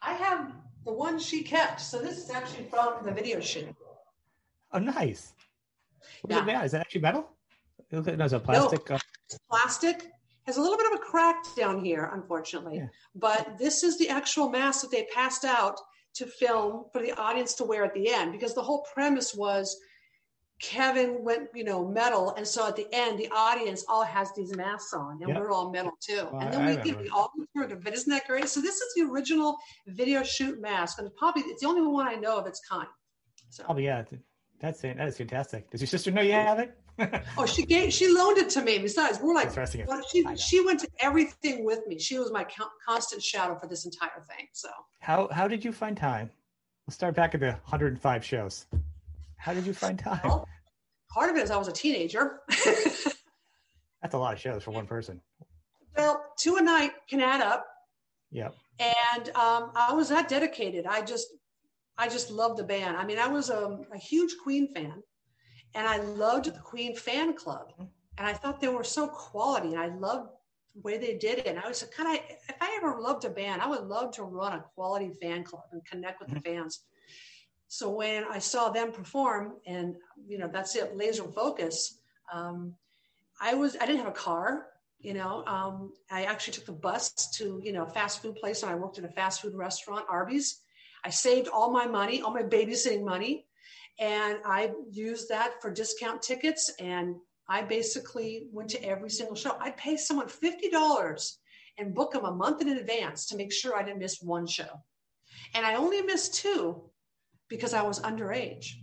I 0.08 0.12
have 0.12 0.52
the 0.84 0.92
one 0.92 1.18
she 1.18 1.42
kept. 1.42 1.80
So 1.80 1.98
this 2.00 2.16
is 2.18 2.30
actually 2.30 2.64
from 2.64 3.04
the 3.04 3.12
video 3.12 3.40
shoot. 3.40 3.74
Oh, 4.72 4.78
nice. 4.78 5.34
What 6.22 6.46
yeah. 6.46 6.58
is, 6.58 6.62
it, 6.62 6.66
is 6.66 6.72
that 6.72 6.80
actually 6.80 7.00
metal? 7.02 7.28
No, 7.92 7.98
it's 8.00 8.32
a 8.32 8.40
plastic. 8.40 8.88
No, 8.88 8.96
uh... 8.96 8.98
plastic. 9.50 10.10
Has 10.46 10.56
a 10.56 10.60
little 10.62 10.78
bit 10.78 10.86
of 10.86 10.98
a 10.98 11.02
crack 11.02 11.36
down 11.56 11.84
here, 11.84 12.10
unfortunately. 12.14 12.76
Yeah. 12.78 12.86
But 13.14 13.58
this 13.58 13.82
is 13.82 13.98
the 13.98 14.08
actual 14.08 14.48
mask 14.48 14.80
that 14.82 14.90
they 14.90 15.06
passed 15.14 15.44
out 15.44 15.78
to 16.14 16.26
film 16.26 16.86
for 16.90 17.02
the 17.02 17.12
audience 17.12 17.52
to 17.54 17.64
wear 17.64 17.84
at 17.84 17.92
the 17.92 18.10
end 18.10 18.32
because 18.32 18.54
the 18.54 18.62
whole 18.62 18.86
premise 18.94 19.34
was 19.34 19.78
Kevin 20.60 21.22
went, 21.22 21.48
you 21.54 21.62
know, 21.62 21.86
metal, 21.86 22.34
and 22.36 22.46
so 22.46 22.66
at 22.66 22.74
the 22.74 22.86
end, 22.92 23.18
the 23.18 23.28
audience 23.30 23.84
all 23.88 24.04
has 24.04 24.32
these 24.36 24.54
masks 24.56 24.92
on, 24.92 25.18
and 25.20 25.28
yep. 25.28 25.38
we're 25.38 25.52
all 25.52 25.70
metal 25.70 25.92
too. 26.00 26.26
Well, 26.32 26.40
and 26.40 26.52
then 26.52 26.62
I 26.62 26.76
we 26.76 26.82
get 26.82 26.98
the 26.98 27.10
alternative. 27.10 27.84
But 27.84 27.94
isn't 27.94 28.10
that 28.10 28.26
great? 28.26 28.48
So 28.48 28.60
this 28.60 28.76
is 28.76 28.94
the 28.94 29.02
original 29.02 29.56
video 29.86 30.24
shoot 30.24 30.60
mask, 30.60 30.98
and 30.98 31.14
probably 31.16 31.42
it's 31.42 31.62
the 31.62 31.68
only 31.68 31.86
one 31.86 32.08
I 32.08 32.14
know 32.14 32.36
of 32.38 32.46
its 32.46 32.60
kind. 32.68 32.88
So. 33.50 33.64
Oh 33.68 33.76
yeah, 33.76 34.02
that's 34.60 34.82
it. 34.82 34.96
That 34.96 35.08
is 35.08 35.16
fantastic. 35.16 35.70
Does 35.70 35.80
your 35.80 35.88
sister 35.88 36.10
know 36.10 36.22
you 36.22 36.32
have 36.32 36.58
it? 36.58 36.76
oh, 37.38 37.46
she 37.46 37.64
gave 37.64 37.92
she 37.92 38.12
loaned 38.12 38.38
it 38.38 38.50
to 38.50 38.62
me. 38.62 38.78
Besides, 38.78 39.20
we're 39.22 39.34
like 39.34 39.54
well, 39.86 40.02
she 40.10 40.24
she 40.36 40.64
went 40.64 40.80
to 40.80 40.88
everything 41.00 41.64
with 41.64 41.86
me. 41.86 41.98
She 41.98 42.18
was 42.18 42.32
my 42.32 42.44
constant 42.84 43.22
shadow 43.22 43.56
for 43.56 43.68
this 43.68 43.84
entire 43.84 44.24
thing. 44.26 44.48
So 44.52 44.68
how 44.98 45.28
how 45.30 45.46
did 45.46 45.64
you 45.64 45.72
find 45.72 45.96
time? 45.96 46.30
Let's 46.86 46.96
start 46.96 47.14
back 47.14 47.34
at 47.34 47.40
the 47.40 47.50
105 47.50 48.24
shows. 48.24 48.66
How 49.38 49.54
did 49.54 49.66
you 49.66 49.72
find 49.72 49.98
time? 49.98 50.20
Well, 50.24 50.46
part 51.12 51.30
of 51.30 51.36
it 51.36 51.42
is 51.42 51.50
I 51.50 51.56
was 51.56 51.68
a 51.68 51.72
teenager. 51.72 52.40
That's 54.02 54.14
a 54.14 54.18
lot 54.18 54.34
of 54.34 54.40
shows 54.40 54.62
for 54.62 54.70
one 54.70 54.86
person. 54.86 55.20
Well, 55.96 56.24
two 56.38 56.56
a 56.56 56.62
night 56.62 56.92
can 57.08 57.20
add 57.20 57.40
up. 57.40 57.66
Yeah. 58.30 58.50
And 58.78 59.28
um, 59.30 59.72
I 59.74 59.92
was 59.92 60.08
that 60.10 60.28
dedicated. 60.28 60.86
I 60.86 61.02
just, 61.02 61.28
I 61.96 62.08
just 62.08 62.30
loved 62.30 62.58
the 62.58 62.64
band. 62.64 62.96
I 62.96 63.04
mean, 63.04 63.18
I 63.18 63.26
was 63.26 63.50
a, 63.50 63.78
a 63.92 63.98
huge 63.98 64.36
Queen 64.42 64.72
fan, 64.72 65.02
and 65.74 65.86
I 65.86 65.98
loved 65.98 66.46
the 66.46 66.60
Queen 66.60 66.94
fan 66.94 67.34
club. 67.34 67.72
And 67.78 68.26
I 68.26 68.32
thought 68.32 68.60
they 68.60 68.68
were 68.68 68.84
so 68.84 69.08
quality, 69.08 69.74
and 69.74 69.80
I 69.80 69.88
loved 69.88 70.30
the 70.74 70.80
way 70.82 70.98
they 70.98 71.14
did 71.14 71.38
it. 71.38 71.46
And 71.46 71.58
I 71.58 71.66
was 71.66 71.82
like, 71.82 71.90
kind 71.90 72.16
of, 72.16 72.24
if 72.28 72.56
I 72.60 72.76
ever 72.76 73.00
loved 73.00 73.24
a 73.24 73.30
band, 73.30 73.62
I 73.62 73.68
would 73.68 73.84
love 73.84 74.12
to 74.12 74.22
run 74.22 74.52
a 74.52 74.64
quality 74.74 75.12
fan 75.20 75.42
club 75.42 75.64
and 75.72 75.84
connect 75.84 76.20
with 76.20 76.28
the 76.28 76.36
mm-hmm. 76.36 76.60
fans. 76.60 76.84
So 77.68 77.90
when 77.90 78.24
I 78.24 78.38
saw 78.38 78.70
them 78.70 78.92
perform, 78.92 79.56
and 79.66 79.94
you 80.26 80.38
know 80.38 80.48
that's 80.52 80.74
it, 80.74 80.96
laser 80.96 81.24
focus, 81.24 82.00
Um, 82.32 82.74
I 83.40 83.54
was 83.54 83.76
I 83.76 83.86
didn't 83.86 83.98
have 83.98 84.08
a 84.08 84.12
car. 84.12 84.66
You 85.00 85.14
know, 85.14 85.44
um, 85.46 85.92
I 86.10 86.24
actually 86.24 86.54
took 86.54 86.66
the 86.66 86.72
bus 86.72 87.30
to 87.38 87.60
you 87.62 87.72
know 87.72 87.86
fast 87.86 88.20
food 88.22 88.36
place, 88.36 88.62
and 88.62 88.72
I 88.72 88.74
worked 88.74 88.98
in 88.98 89.04
a 89.04 89.12
fast 89.12 89.40
food 89.42 89.54
restaurant, 89.54 90.06
Arby's. 90.08 90.60
I 91.04 91.10
saved 91.10 91.48
all 91.48 91.70
my 91.70 91.86
money, 91.86 92.20
all 92.20 92.32
my 92.32 92.42
babysitting 92.42 93.04
money, 93.04 93.46
and 94.00 94.38
I 94.44 94.72
used 94.90 95.28
that 95.28 95.60
for 95.62 95.70
discount 95.70 96.22
tickets. 96.22 96.72
And 96.80 97.16
I 97.48 97.62
basically 97.62 98.48
went 98.52 98.70
to 98.70 98.82
every 98.84 99.10
single 99.10 99.36
show. 99.36 99.56
I'd 99.60 99.76
pay 99.76 99.96
someone 99.96 100.28
fifty 100.28 100.68
dollars 100.70 101.38
and 101.78 101.94
book 101.94 102.12
them 102.12 102.24
a 102.24 102.32
month 102.32 102.60
in 102.60 102.68
advance 102.68 103.26
to 103.26 103.36
make 103.36 103.52
sure 103.52 103.76
I 103.76 103.84
didn't 103.84 104.00
miss 104.00 104.20
one 104.20 104.46
show. 104.46 104.82
And 105.54 105.64
I 105.64 105.76
only 105.76 106.02
missed 106.02 106.34
two 106.34 106.87
because 107.48 107.74
I 107.74 107.82
was 107.82 108.00
underage. 108.00 108.74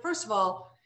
First 0.00 0.24
of 0.24 0.30
all, 0.30 0.76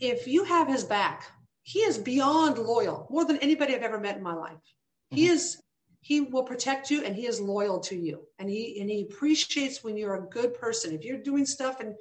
if 0.00 0.26
you 0.26 0.44
have 0.44 0.68
his 0.68 0.84
back, 0.84 1.24
he 1.62 1.80
is 1.80 1.96
beyond 1.96 2.58
loyal, 2.58 3.06
more 3.10 3.24
than 3.24 3.38
anybody 3.38 3.74
I've 3.74 3.82
ever 3.82 3.98
met 3.98 4.16
in 4.16 4.22
my 4.22 4.34
life. 4.34 4.52
Mm-hmm. 4.52 5.16
He 5.16 5.26
is 5.28 5.60
he 6.02 6.20
will 6.20 6.42
protect 6.42 6.90
you 6.90 7.02
and 7.02 7.16
he 7.16 7.26
is 7.26 7.40
loyal 7.40 7.80
to 7.80 7.96
you. 7.96 8.26
And 8.38 8.50
he 8.50 8.78
and 8.80 8.90
he 8.90 9.02
appreciates 9.02 9.82
when 9.82 9.96
you're 9.96 10.16
a 10.16 10.28
good 10.28 10.52
person. 10.54 10.92
If 10.92 11.04
you're 11.04 11.22
doing 11.22 11.46
stuff 11.46 11.80
and 11.80 11.94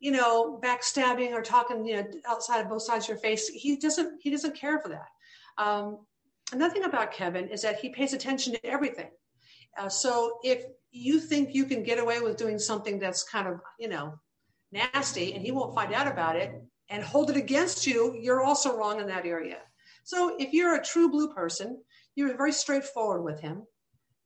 you 0.00 0.12
know, 0.12 0.60
backstabbing 0.62 1.32
or 1.32 1.42
talking, 1.42 1.84
you 1.84 1.96
know, 1.96 2.06
outside 2.28 2.60
of 2.60 2.68
both 2.68 2.82
sides 2.82 3.06
of 3.06 3.08
your 3.08 3.18
face, 3.18 3.48
he 3.48 3.76
doesn't 3.76 4.20
he 4.22 4.30
doesn't 4.30 4.56
care 4.56 4.80
for 4.80 4.88
that. 4.88 5.08
Um, 5.58 6.06
another 6.52 6.72
thing 6.72 6.84
about 6.84 7.12
Kevin 7.12 7.48
is 7.48 7.62
that 7.62 7.78
he 7.78 7.90
pays 7.90 8.12
attention 8.12 8.52
to 8.54 8.66
everything. 8.66 9.10
Uh, 9.76 9.88
so 9.88 10.38
if 10.44 10.64
you 10.90 11.20
think 11.20 11.54
you 11.54 11.64
can 11.64 11.82
get 11.82 11.98
away 11.98 12.20
with 12.20 12.36
doing 12.36 12.58
something 12.58 12.98
that's 12.98 13.22
kind 13.22 13.46
of, 13.46 13.60
you 13.78 13.88
know, 13.88 14.14
nasty 14.72 15.34
and 15.34 15.42
he 15.42 15.52
won't 15.52 15.74
find 15.74 15.92
out 15.94 16.06
about 16.06 16.36
it 16.36 16.52
and 16.88 17.02
hold 17.02 17.30
it 17.30 17.36
against 17.36 17.86
you, 17.86 18.16
you're 18.20 18.42
also 18.42 18.76
wrong 18.76 19.00
in 19.00 19.06
that 19.06 19.26
area. 19.26 19.58
So 20.04 20.36
if 20.38 20.52
you're 20.52 20.74
a 20.74 20.84
true 20.84 21.10
blue 21.10 21.32
person, 21.34 21.82
you're 22.14 22.36
very 22.36 22.52
straightforward 22.52 23.22
with 23.22 23.40
him, 23.40 23.64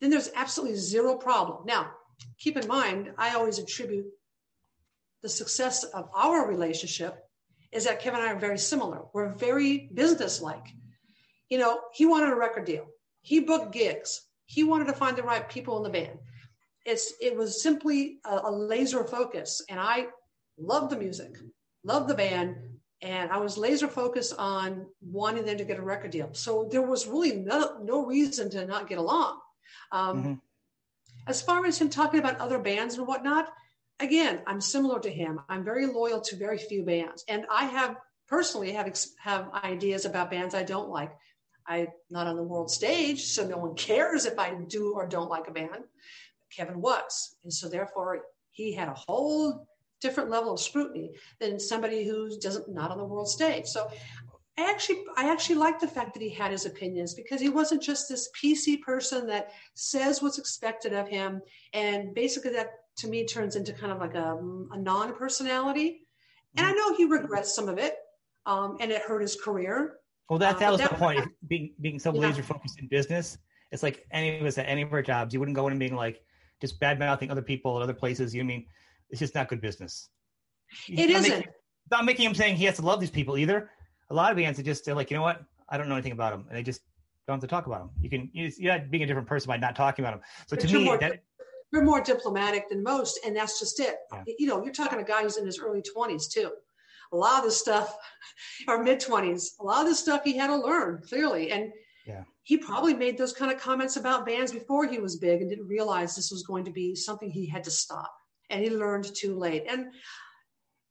then 0.01 0.11
there's 0.11 0.31
absolutely 0.35 0.77
zero 0.77 1.17
problem. 1.17 1.65
Now, 1.67 1.91
keep 2.39 2.57
in 2.57 2.69
mind, 2.69 3.13
I 3.19 3.35
always 3.35 3.59
attribute 3.59 4.07
the 5.23 5.29
success 5.29 5.85
of 5.85 6.09
our 6.15 6.49
relationship 6.49 7.19
is 7.71 7.85
that 7.85 8.01
Kevin 8.01 8.21
and 8.21 8.29
I 8.29 8.33
are 8.33 8.39
very 8.39 8.59
similar. 8.59 9.03
We're 9.15 9.35
very 9.35 9.89
businesslike. 9.95 10.67
You 11.49 11.59
know, 11.59 11.81
he 11.95 12.07
wanted 12.07 12.31
a 12.31 12.37
record 12.37 12.65
deal. 12.65 12.87
He 13.23 13.41
booked 13.41 13.73
gigs. 13.73 14.21
He 14.47 14.65
wanted 14.65 14.87
to 14.87 14.93
find 14.93 15.17
the 15.17 15.23
right 15.23 15.49
people 15.49 15.77
in 15.79 15.83
the 15.85 15.99
band. 15.99 16.19
It's 16.85 17.13
it 17.21 17.37
was 17.37 17.63
simply 17.63 18.19
a, 18.25 18.41
a 18.45 18.53
laser 18.53 19.05
focus, 19.05 19.63
and 19.69 19.79
I 19.79 20.07
loved 20.59 20.91
the 20.91 20.99
music, 20.99 21.37
loved 21.85 22.09
the 22.09 22.15
band, 22.15 22.57
and 23.01 23.31
I 23.31 23.39
was 23.39 23.59
laser 23.59 23.89
focused 23.89 24.35
on 24.39 24.87
wanting 25.01 25.45
them 25.45 25.59
to 25.59 25.65
get 25.65 25.79
a 25.79 25.83
record 25.83 26.13
deal. 26.13 26.31
So 26.33 26.69
there 26.71 26.83
was 26.83 27.07
really 27.07 27.37
no 27.37 27.79
no 27.83 28.07
reason 28.07 28.51
to 28.51 28.67
not 28.67 28.89
get 28.89 28.99
along. 28.99 29.39
Um, 29.91 30.19
mm-hmm. 30.19 30.35
As 31.27 31.41
far 31.41 31.65
as 31.67 31.81
him 31.81 31.89
talking 31.89 32.21
about 32.21 32.39
other 32.39 32.59
bands 32.59 32.97
and 32.97 33.07
whatnot, 33.07 33.49
again, 34.01 34.41
I'm 34.47 34.61
similar 34.61 34.99
to 35.01 35.11
him. 35.11 35.41
I'm 35.49 35.65
very 35.65 35.87
loyal 35.87 36.21
to 36.23 36.37
very 36.37 36.59
few 36.59 36.85
bands, 36.85 37.25
and 37.29 37.47
I 37.51 37.67
have 37.67 37.97
personally 38.29 38.73
have 38.73 38.97
have 39.21 39.51
ideas 39.53 40.05
about 40.05 40.31
bands 40.31 40.55
I 40.55 40.63
don't 40.63 40.89
like. 40.89 41.13
I'm 41.67 41.89
not 42.11 42.27
on 42.27 42.37
the 42.37 42.43
world 42.43 42.71
stage, 42.71 43.25
so 43.25 43.47
no 43.47 43.57
one 43.57 43.75
cares 43.77 44.27
if 44.27 44.39
I 44.39 44.55
do 44.55 44.95
or 44.95 45.07
don't 45.07 45.31
like 45.31 45.49
a 45.49 45.53
band. 45.53 45.85
Kevin 46.55 46.81
was. 46.81 47.37
And 47.45 47.53
so 47.53 47.69
therefore 47.69 48.23
he 48.51 48.73
had 48.73 48.89
a 48.89 48.95
whole 48.95 49.67
different 50.01 50.31
level 50.31 50.55
of 50.55 50.61
scrutiny 50.61 51.13
than 51.41 51.59
somebody 51.59 52.05
who 52.05 52.39
doesn't 52.41 52.69
not 52.69 52.91
on 52.91 52.99
the 52.99 53.05
world 53.05 53.29
stage. 53.29 53.67
So 53.67 53.89
I 54.59 54.71
actually 54.71 55.05
I 55.17 55.31
actually 55.31 55.57
like 55.57 55.81
the 55.81 55.89
fact 55.89 56.13
that 56.15 56.23
he 56.23 56.29
had 56.29 56.51
his 56.51 56.67
opinions 56.67 57.15
because 57.15 57.41
he 57.41 57.49
wasn't 57.49 57.83
just 57.83 58.09
this 58.09 58.29
PC 58.41 58.83
person 58.83 59.27
that 59.29 59.53
says 59.75 60.23
what's 60.23 60.39
expected 60.39 60.93
of 60.93 61.09
him 61.09 61.41
and 61.73 62.15
basically 62.15 62.53
that 62.53 62.71
to 62.97 63.09
me 63.09 63.25
turns 63.25 63.57
into 63.57 63.73
kind 63.73 63.93
of 63.93 63.99
like 63.99 64.15
a, 64.15 64.39
a 64.73 64.79
non-personality. 64.79 66.07
And 66.57 66.67
I 66.67 66.73
know 66.73 66.95
he 66.95 67.05
regrets 67.07 67.55
some 67.55 67.69
of 67.69 67.79
it, 67.79 67.97
um, 68.45 68.77
and 68.81 68.91
it 68.91 69.03
hurt 69.03 69.23
his 69.23 69.37
career. 69.37 69.97
Well, 70.29 70.39
that, 70.39 70.59
that 70.59 70.69
uh, 70.69 70.73
was 70.73 70.81
that, 70.81 70.91
the 70.91 70.97
point. 70.97 71.29
being 71.49 71.73
being 71.81 71.99
so 71.99 72.13
yeah. 72.13 72.21
laser 72.21 72.43
focused 72.43 72.79
in 72.79 72.89
business, 72.89 73.39
it's 73.71 73.83
like 73.83 74.07
any 74.11 74.39
of 74.39 74.47
us 74.47 74.59
at 74.59 74.67
any 74.67 74.83
of 74.83 74.93
our 74.93 75.03
jobs, 75.03 75.33
you 75.33 75.41
wouldn't 75.41 75.57
go 75.57 75.67
in 75.67 75.73
and 75.73 75.81
being 75.81 75.97
like 75.97 76.23
just 76.63 76.81
bad 76.81 76.99
mouthing 76.99 77.31
other 77.31 77.43
people 77.43 77.77
at 77.77 77.83
other 77.83 77.93
places. 77.93 78.35
You 78.35 78.45
mean 78.45 78.65
it's 79.11 79.19
just 79.19 79.35
not 79.35 79.49
good 79.49 79.61
business. 79.61 80.09
It 80.89 81.11
not 81.11 81.21
isn't. 81.21 81.31
Making, 81.31 81.53
not 81.91 82.05
making 82.07 82.27
him 82.27 82.35
saying 82.35 82.57
he 82.57 82.65
has 82.65 82.77
to 82.77 82.83
love 82.83 83.01
these 83.01 83.11
people 83.11 83.37
either. 83.37 83.71
A 84.09 84.15
lot 84.15 84.31
of 84.31 84.39
bands 84.39 84.59
are 84.59 84.63
just 84.63 84.87
they're 84.87 84.95
like, 84.95 85.11
you 85.11 85.17
know 85.19 85.23
what? 85.23 85.43
I 85.69 85.77
don't 85.77 85.89
know 85.89 85.95
anything 85.95 86.13
about 86.13 86.33
them, 86.33 86.47
and 86.49 86.57
they 86.57 86.63
just 86.63 86.81
don't 87.27 87.35
have 87.35 87.41
to 87.43 87.47
talk 87.47 87.67
about 87.67 87.81
them. 87.81 87.91
You 88.01 88.09
can 88.09 88.31
you're 88.33 88.73
not 88.73 88.91
being 88.91 89.03
a 89.03 89.07
different 89.07 89.29
person 89.29 89.49
by 89.49 89.59
not 89.59 89.77
talking 89.77 90.03
about 90.03 90.15
them. 90.15 90.23
So 90.47 90.57
but 90.57 90.67
to 90.67 90.75
me, 90.75 90.85
more, 90.85 90.99
that 90.99 91.23
you're 91.73 91.85
more 91.85 92.01
diplomatic 92.01 92.71
than 92.71 92.83
most, 92.83 93.21
and 93.27 93.37
that's 93.37 93.59
just 93.59 93.81
it. 93.81 93.97
Yeah. 94.13 94.23
You 94.39 94.47
know, 94.47 94.65
you're 94.65 94.73
talking 94.73 94.99
to 94.99 95.05
a 95.05 95.07
guy 95.07 95.23
who's 95.23 95.37
in 95.37 95.45
his 95.45 95.59
early 95.59 95.83
20s 95.83 96.31
too 96.31 96.53
a 97.13 97.17
lot 97.17 97.41
of 97.41 97.45
this 97.45 97.59
stuff, 97.59 97.95
or 98.69 98.83
mid 98.83 98.99
20s, 98.99 99.61
a 99.61 99.65
lot 99.65 99.83
of 99.83 99.89
this 99.89 99.99
stuff 99.99 100.23
he 100.25 100.37
had 100.37 100.47
to 100.47 100.57
learn 100.57 101.03
clearly. 101.07 101.51
And. 101.51 101.73
He 102.45 102.57
probably 102.57 102.95
made 102.95 103.17
those 103.17 103.33
kind 103.33 103.53
of 103.53 103.61
comments 103.61 103.97
about 103.97 104.27
bands 104.27 104.53
before 104.53 104.87
he 104.87 104.99
was 104.99 105.17
big 105.17 105.41
and 105.41 105.51
didn't 105.51 105.69
realize 105.69 106.15
this 106.15 106.31
was 106.31 106.43
going 106.43 106.65
to 106.65 106.71
be 106.71 106.95
something 106.95 107.31
he 107.31 107.47
had 107.47 107.65
to 107.65 107.71
stop. 107.71 108.13
And 108.51 108.63
he 108.63 108.71
learned 108.71 109.15
too 109.15 109.39
late. 109.39 109.65
And 109.69 109.93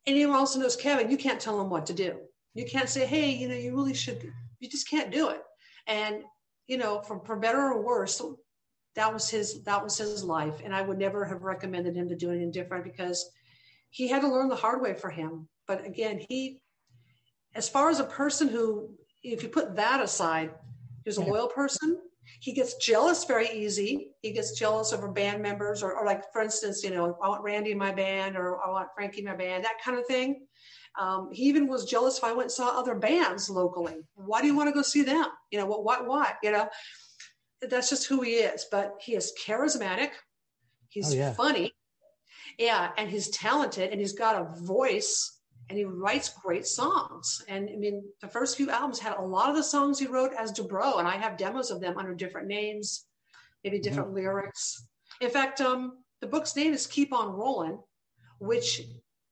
anyone 0.05 0.35
also 0.35 0.59
knows 0.59 0.75
Kevin, 0.75 1.11
you 1.11 1.17
can't 1.17 1.39
tell 1.39 1.59
him 1.59 1.69
what 1.69 1.85
to 1.87 1.93
do. 1.93 2.19
You 2.53 2.65
can't 2.65 2.89
say, 2.89 3.05
hey, 3.05 3.31
you 3.31 3.47
know, 3.47 3.55
you 3.55 3.75
really 3.75 3.93
should, 3.93 4.31
you 4.59 4.69
just 4.69 4.89
can't 4.89 5.11
do 5.11 5.29
it. 5.29 5.41
And, 5.87 6.23
you 6.67 6.77
know, 6.77 7.01
for, 7.01 7.23
for 7.25 7.35
better 7.35 7.59
or 7.59 7.83
worse, 7.83 8.21
that 8.95 9.13
was 9.13 9.29
his 9.29 9.63
that 9.63 9.81
was 9.81 9.97
his 9.97 10.21
life 10.21 10.55
and 10.65 10.75
i 10.75 10.81
would 10.81 10.97
never 10.97 11.23
have 11.23 11.43
recommended 11.43 11.95
him 11.95 12.09
to 12.09 12.15
do 12.17 12.29
anything 12.29 12.51
different 12.51 12.83
because 12.83 13.31
he 13.89 14.05
had 14.05 14.21
to 14.21 14.27
learn 14.27 14.49
the 14.49 14.55
hard 14.55 14.81
way 14.81 14.93
for 14.93 15.09
him 15.09 15.47
but 15.71 15.85
again, 15.85 16.19
he, 16.27 16.59
as 17.55 17.69
far 17.69 17.89
as 17.89 18.01
a 18.01 18.03
person 18.03 18.49
who, 18.49 18.89
if 19.23 19.41
you 19.41 19.47
put 19.47 19.77
that 19.77 20.01
aside, 20.01 20.51
he's 21.05 21.17
a 21.17 21.21
loyal 21.21 21.47
person. 21.47 21.97
He 22.39 22.53
gets 22.53 22.75
jealous 22.75 23.25
very 23.25 23.49
easy. 23.49 24.11
He 24.21 24.31
gets 24.31 24.57
jealous 24.57 24.93
over 24.93 25.11
band 25.11 25.41
members, 25.41 25.83
or, 25.83 25.93
or 25.93 26.05
like, 26.05 26.31
for 26.31 26.41
instance, 26.41 26.83
you 26.83 26.91
know, 26.91 27.17
I 27.21 27.27
want 27.27 27.43
Randy 27.43 27.71
in 27.71 27.77
my 27.77 27.91
band, 27.91 28.37
or 28.37 28.63
I 28.65 28.69
want 28.69 28.89
Frankie 28.95 29.19
in 29.19 29.25
my 29.25 29.35
band, 29.35 29.63
that 29.65 29.81
kind 29.83 29.97
of 29.97 30.05
thing. 30.05 30.45
Um, 30.99 31.29
he 31.31 31.43
even 31.43 31.67
was 31.67 31.85
jealous 31.85 32.17
if 32.17 32.23
I 32.23 32.31
went 32.31 32.43
and 32.43 32.51
saw 32.51 32.77
other 32.77 32.95
bands 32.95 33.49
locally. 33.49 33.95
Why 34.15 34.41
do 34.41 34.47
you 34.47 34.55
want 34.55 34.69
to 34.69 34.73
go 34.73 34.81
see 34.81 35.03
them? 35.03 35.25
You 35.49 35.59
know, 35.59 35.65
what, 35.65 35.83
what, 35.83 36.07
what? 36.07 36.35
You 36.43 36.51
know, 36.51 36.69
that's 37.69 37.89
just 37.89 38.07
who 38.07 38.21
he 38.21 38.31
is. 38.33 38.65
But 38.71 38.95
he 38.99 39.15
is 39.15 39.33
charismatic. 39.45 40.09
He's 40.89 41.13
oh, 41.13 41.17
yeah. 41.17 41.33
funny. 41.33 41.73
Yeah, 42.57 42.91
and 42.97 43.09
he's 43.09 43.29
talented, 43.29 43.91
and 43.91 43.99
he's 43.99 44.13
got 44.13 44.35
a 44.35 44.61
voice 44.61 45.39
and 45.71 45.77
he 45.77 45.85
writes 45.85 46.27
great 46.27 46.67
songs. 46.67 47.41
And 47.47 47.69
I 47.69 47.77
mean, 47.77 48.03
the 48.19 48.27
first 48.27 48.57
few 48.57 48.69
albums 48.69 48.99
had 48.99 49.15
a 49.15 49.21
lot 49.21 49.49
of 49.49 49.55
the 49.55 49.63
songs 49.63 49.97
he 49.97 50.05
wrote 50.05 50.33
as 50.37 50.51
Dubrow, 50.51 50.99
and 50.99 51.07
I 51.07 51.15
have 51.15 51.37
demos 51.37 51.71
of 51.71 51.79
them 51.79 51.97
under 51.97 52.13
different 52.13 52.49
names, 52.49 53.05
maybe 53.63 53.77
mm-hmm. 53.77 53.83
different 53.83 54.09
mm-hmm. 54.09 54.17
lyrics. 54.17 54.85
In 55.21 55.29
fact, 55.29 55.61
um, 55.61 55.99
the 56.19 56.27
book's 56.27 56.57
name 56.57 56.73
is 56.73 56.87
Keep 56.87 57.13
On 57.13 57.31
Rolling, 57.31 57.79
which 58.39 58.81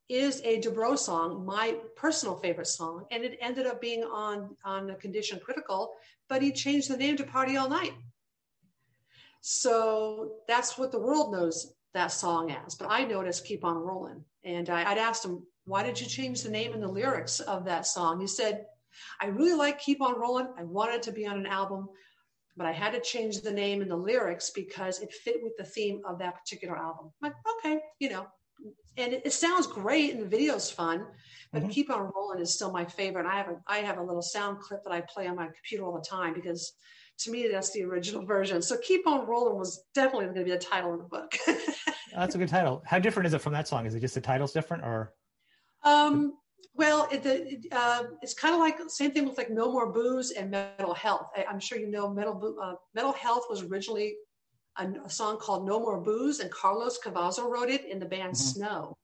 is 0.07 0.41
a 0.45 0.61
Dubrow 0.61 0.97
song, 0.97 1.45
my 1.45 1.75
personal 1.97 2.37
favorite 2.37 2.67
song, 2.67 3.03
and 3.11 3.25
it 3.25 3.37
ended 3.41 3.67
up 3.67 3.81
being 3.81 4.05
on 4.05 4.55
on 4.63 4.91
a 4.91 4.95
condition 4.95 5.41
critical, 5.43 5.91
but 6.29 6.41
he 6.41 6.53
changed 6.53 6.89
the 6.89 6.95
name 6.95 7.17
to 7.17 7.25
Party 7.25 7.57
All 7.57 7.67
Night. 7.67 7.93
So 9.41 10.37
that's 10.47 10.77
what 10.77 10.93
the 10.93 10.99
world 10.99 11.33
knows 11.33 11.73
that 11.93 12.13
song 12.13 12.51
as, 12.51 12.75
but 12.75 12.87
I 12.89 13.03
know 13.03 13.19
it 13.19 13.27
as 13.27 13.41
Keep 13.41 13.65
On 13.65 13.75
Rolling. 13.75 14.23
And 14.45 14.69
I, 14.69 14.87
would 14.87 14.97
asked 14.97 15.25
him, 15.25 15.43
why 15.69 15.83
did 15.83 16.01
you 16.01 16.07
change 16.07 16.41
the 16.41 16.49
name 16.49 16.73
and 16.73 16.81
the 16.81 16.87
lyrics 16.87 17.39
of 17.41 17.63
that 17.65 17.85
song? 17.85 18.19
He 18.19 18.25
said, 18.25 18.65
I 19.21 19.27
really 19.27 19.53
like 19.53 19.79
Keep 19.79 20.01
On 20.01 20.19
Rolling. 20.19 20.47
I 20.57 20.63
wanted 20.63 21.03
to 21.03 21.11
be 21.11 21.27
on 21.27 21.37
an 21.37 21.45
album, 21.45 21.87
but 22.57 22.65
I 22.65 22.71
had 22.71 22.91
to 22.93 22.99
change 22.99 23.41
the 23.41 23.51
name 23.51 23.83
and 23.83 23.91
the 23.91 23.95
lyrics 23.95 24.49
because 24.49 24.99
it 24.99 25.13
fit 25.13 25.35
with 25.43 25.53
the 25.59 25.63
theme 25.63 26.01
of 26.07 26.17
that 26.19 26.39
particular 26.39 26.75
album. 26.75 27.11
I'm 27.21 27.29
like, 27.29 27.35
okay, 27.59 27.79
you 27.99 28.09
know, 28.09 28.25
and 28.97 29.13
it, 29.13 29.21
it 29.25 29.31
sounds 29.31 29.67
great 29.67 30.13
and 30.13 30.23
the 30.23 30.27
video's 30.27 30.71
fun, 30.71 31.05
but 31.53 31.61
mm-hmm. 31.61 31.69
Keep 31.69 31.91
On 31.91 32.11
Rolling 32.15 32.41
is 32.41 32.51
still 32.51 32.71
my 32.71 32.83
favorite. 32.83 33.27
I 33.27 33.37
have 33.37 33.49
a 33.49 33.57
I 33.67 33.77
have 33.77 33.99
a 33.99 34.03
little 34.03 34.23
sound 34.23 34.61
clip 34.61 34.83
that 34.85 34.91
I 34.91 35.01
play 35.01 35.27
on 35.27 35.35
my 35.35 35.45
computer 35.45 35.85
all 35.85 35.93
the 35.93 36.03
time 36.03 36.33
because 36.33 36.73
to 37.19 37.31
me 37.31 37.47
that's 37.47 37.71
the 37.73 37.83
original 37.83 38.25
version. 38.25 38.63
So 38.63 38.75
Keep 38.77 39.05
On 39.05 39.27
Rolling 39.27 39.57
was 39.57 39.83
definitely 39.93 40.25
going 40.25 40.37
to 40.37 40.43
be 40.45 40.51
the 40.51 40.57
title 40.57 40.95
of 40.95 40.99
the 40.99 41.05
book. 41.05 41.37
that's 42.15 42.33
a 42.33 42.39
good 42.39 42.49
title. 42.49 42.81
How 42.87 42.97
different 42.97 43.27
is 43.27 43.35
it 43.35 43.41
from 43.41 43.53
that 43.53 43.67
song? 43.67 43.85
Is 43.85 43.93
it 43.93 43.99
just 43.99 44.15
the 44.15 44.21
title's 44.21 44.51
different 44.51 44.83
or? 44.83 45.13
Um, 45.83 46.33
well, 46.75 47.07
it, 47.11 47.23
the, 47.23 47.59
uh, 47.71 48.03
it's 48.21 48.33
kind 48.33 48.53
of 48.53 48.61
like 48.61 48.77
same 48.87 49.11
thing 49.11 49.27
with 49.27 49.37
like 49.37 49.49
No 49.49 49.71
More 49.71 49.91
Booze 49.91 50.31
and 50.31 50.49
Metal 50.49 50.93
Health. 50.93 51.27
I, 51.35 51.45
am 51.49 51.59
sure 51.59 51.77
you 51.77 51.91
know 51.91 52.09
mental 52.09 52.55
uh, 52.61 52.75
Metal 52.95 53.11
Health 53.13 53.45
was 53.49 53.63
originally 53.63 54.15
a, 54.77 54.87
a, 55.05 55.09
song 55.09 55.37
called 55.39 55.67
No 55.67 55.79
More 55.79 55.99
Booze, 55.99 56.39
and 56.39 56.49
Carlos 56.51 56.97
Cavazo 57.03 57.49
wrote 57.49 57.69
it 57.69 57.85
in 57.85 57.99
the 57.99 58.05
band 58.05 58.33
mm-hmm. 58.33 58.59
Snow. 58.59 58.97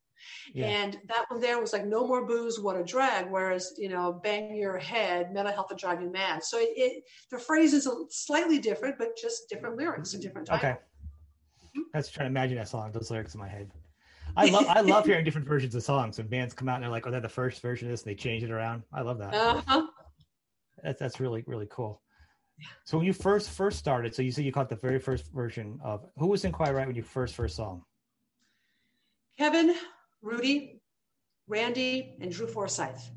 Yeah. 0.54 0.68
And 0.68 0.98
that 1.08 1.26
one 1.28 1.40
there 1.42 1.60
was 1.60 1.74
like 1.74 1.86
no 1.86 2.08
more 2.08 2.26
booze, 2.26 2.60
what 2.60 2.78
a 2.78 2.84
drag. 2.84 3.30
Whereas, 3.30 3.74
you 3.78 3.90
know, 3.90 4.20
bang 4.24 4.56
your 4.56 4.78
head, 4.78 5.34
metal 5.34 5.52
health 5.52 5.68
will 5.70 5.78
drive 5.78 6.02
you 6.02 6.12
mad. 6.12 6.44
So 6.44 6.58
it, 6.60 6.70
it 6.76 7.04
the 7.30 7.38
phrase 7.38 7.74
is 7.74 7.88
slightly 8.10 8.60
different, 8.60 8.98
but 8.98 9.18
just 9.18 9.50
different 9.50 9.78
lyrics 9.78 10.14
and 10.14 10.24
different 10.24 10.48
title. 10.48 10.70
Okay. 10.70 10.80
Mm-hmm. 10.80 11.82
I 11.94 11.98
was 11.98 12.10
trying 12.10 12.26
to 12.26 12.30
imagine 12.30 12.58
that 12.58 12.70
song, 12.70 12.92
those 12.92 13.12
lyrics 13.12 13.34
in 13.34 13.40
my 13.40 13.48
head. 13.48 13.70
I 14.38 14.50
love 14.50 14.66
I 14.68 14.82
love 14.82 15.06
hearing 15.08 15.24
different 15.24 15.48
versions 15.48 15.76
of 15.76 15.84
songs 15.84 16.18
when 16.18 16.28
bands 16.28 16.54
come 16.54 16.70
out 16.70 16.76
and 16.76 16.84
they're 16.84 16.92
like, 16.92 17.08
oh, 17.08 17.12
they're 17.12 17.22
the 17.22 17.30
first 17.30 17.62
version 17.62 17.88
of 17.88 17.92
this 17.92 18.04
and 18.04 18.12
they 18.12 18.16
change 18.16 18.44
it 18.44 18.52
around. 18.52 18.84
I 18.94 19.02
love 19.02 19.18
that. 19.20 19.34
Uh-huh. 19.34 19.88
That's 20.84 21.00
that's 21.00 21.20
really, 21.20 21.44
really 21.48 21.68
cool. 21.70 22.02
So 22.86 22.98
when 22.98 23.06
you 23.06 23.14
first 23.14 23.50
first 23.50 23.80
started, 23.80 24.16
so 24.16 24.22
you 24.22 24.32
said 24.32 24.46
you 24.46 24.52
caught 24.52 24.70
the 24.70 24.76
very 24.76 25.00
first 25.00 25.32
version 25.34 25.80
of 25.84 26.06
who 26.18 26.28
was 26.28 26.46
in 26.46 26.52
Quiet 26.52 26.74
Riot 26.74 26.88
when 26.88 26.96
you 26.96 27.04
first 27.04 27.36
first 27.36 27.56
saw 27.56 27.74
him? 27.74 27.82
Kevin, 29.38 29.76
Rudy, 30.22 30.82
Randy, 31.48 32.16
and 32.22 32.32
Drew 32.32 32.48
Forsyth. 32.48 33.12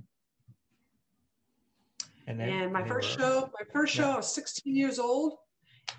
And, 2.26 2.38
then, 2.38 2.48
and 2.48 2.72
my 2.72 2.86
first 2.86 3.16
were, 3.16 3.22
show, 3.22 3.50
my 3.58 3.64
first 3.72 3.94
show, 3.94 4.08
yeah. 4.08 4.14
I 4.14 4.16
was 4.16 4.34
16 4.34 4.76
years 4.76 4.98
old, 4.98 5.38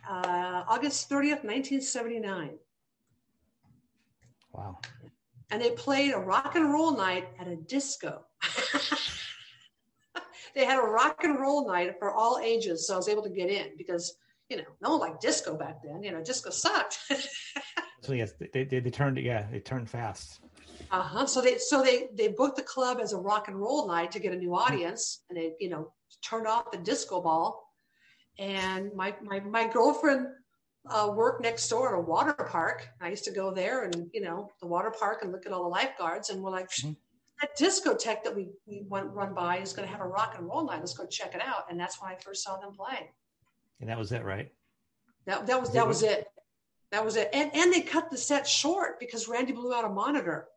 uh, 0.08 0.64
August 0.68 1.10
30th, 1.10 1.44
1979. 1.44 2.52
Wow. 4.53 4.77
And 5.51 5.62
they 5.62 5.72
played 5.72 6.13
a 6.13 6.20
rock 6.20 6.56
and 6.56 6.72
roll 6.72 6.96
night 6.96 7.27
at 7.39 7.48
a 7.48 7.56
disco. 7.56 8.25
they 10.56 10.65
had 10.65 10.77
a 10.77 10.88
rock 10.88 11.24
and 11.24 11.39
roll 11.39 11.68
night 11.68 11.96
for 11.98 12.13
all 12.13 12.39
ages. 12.44 12.88
So 12.88 12.94
I 12.94 12.98
was 12.98 13.10
able 13.10 13.24
to 13.24 13.29
get 13.29 13.50
in 13.50 13.70
because, 13.77 14.15
you 14.50 14.58
know, 14.58 14.63
no 14.82 14.98
one 14.98 15.00
liked 15.00 15.22
disco 15.22 15.58
back 15.58 15.82
then. 15.84 16.03
You 16.03 16.12
know, 16.12 16.24
disco 16.24 16.51
sucked. 16.51 17.00
so 18.01 18.13
yes, 18.13 18.34
they, 18.39 18.63
they, 18.63 18.79
they 18.79 18.89
turned, 18.91 19.18
yeah, 19.18 19.48
they 19.51 19.60
turned 19.60 19.89
fast. 19.89 20.39
Uh-huh. 20.91 21.25
So 21.27 21.41
they 21.41 21.58
so 21.58 21.84
they 21.84 22.08
they 22.15 22.29
booked 22.29 22.56
the 22.56 22.63
club 22.63 23.00
as 23.00 23.13
a 23.13 23.18
rock 23.18 23.48
and 23.48 23.60
roll 23.60 23.88
night 23.88 24.12
to 24.12 24.20
get 24.20 24.34
a 24.34 24.36
new 24.36 24.56
audience, 24.56 25.24
and 25.29 25.38
they 25.38 25.53
you 25.60 25.70
know 25.70 25.94
turned 26.24 26.48
off 26.48 26.72
the 26.72 26.77
disco 26.77 27.22
ball. 27.22 27.63
And 28.39 28.91
my 28.96 29.15
my 29.22 29.39
my 29.41 29.68
girlfriend 29.68 30.27
uh, 30.88 31.12
worked 31.14 31.42
next 31.42 31.68
door 31.70 31.94
at 31.94 32.00
a 32.00 32.02
water 32.02 32.34
park. 32.34 32.88
I 33.02 33.10
used 33.10 33.26
to 33.26 33.32
go 33.32 33.52
there 33.52 33.84
and 33.84 34.10
you 34.14 34.22
know 34.22 34.52
the 34.60 34.68
water 34.68 34.92
park 34.98 35.24
and 35.24 35.32
look 35.32 35.46
at 35.46 35.52
all 35.52 35.64
the 35.64 35.70
lifeguards, 35.70 36.30
and 36.30 36.42
we're 36.42 36.52
like. 36.52 36.70
Mm-hmm. 36.70 36.94
That 37.42 37.58
discotheque 37.58 38.24
that 38.24 38.36
we, 38.36 38.50
we 38.68 38.84
went 38.90 39.12
run 39.12 39.34
by 39.34 39.60
is 39.60 39.72
going 39.72 39.88
to 39.88 39.92
have 39.94 40.02
a 40.02 40.08
rock 40.08 40.36
and 40.38 40.46
roll 40.46 40.66
night. 40.66 40.80
Let's 40.82 40.94
go 40.94 41.06
check 41.06 41.36
it 41.36 41.42
out. 41.42 41.68
And 41.70 41.80
that's 41.80 42.02
when 42.02 42.12
I 42.12 42.16
first 42.16 42.44
saw 42.44 42.58
them 42.60 42.74
play. 42.74 43.12
And 43.80 43.90
that 43.90 43.98
was 43.98 44.12
it, 44.12 44.26
right? 44.26 44.52
That, 45.26 45.48
that 45.48 45.62
was 45.62 45.72
that 45.72 45.88
was 45.88 46.04
it. 46.04 46.28
That 46.92 47.06
was 47.06 47.16
it. 47.16 47.30
And 47.32 47.50
and 47.56 47.72
they 47.72 47.80
cut 47.80 48.10
the 48.12 48.18
set 48.18 48.46
short 48.46 49.00
because 49.00 49.30
Randy 49.30 49.54
blew 49.54 49.74
out 49.74 49.86
a 49.86 49.90
monitor. 49.90 50.50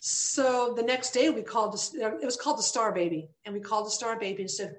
So 0.00 0.72
the 0.74 0.82
next 0.82 1.12
day 1.12 1.30
we 1.30 1.42
called, 1.42 1.74
it 1.94 2.24
was 2.24 2.36
called 2.36 2.58
the 2.58 2.62
Star 2.62 2.92
Baby. 2.92 3.30
And 3.44 3.54
we 3.54 3.60
called 3.60 3.86
the 3.86 3.90
Star 3.90 4.18
Baby 4.18 4.42
and 4.42 4.50
said, 4.50 4.76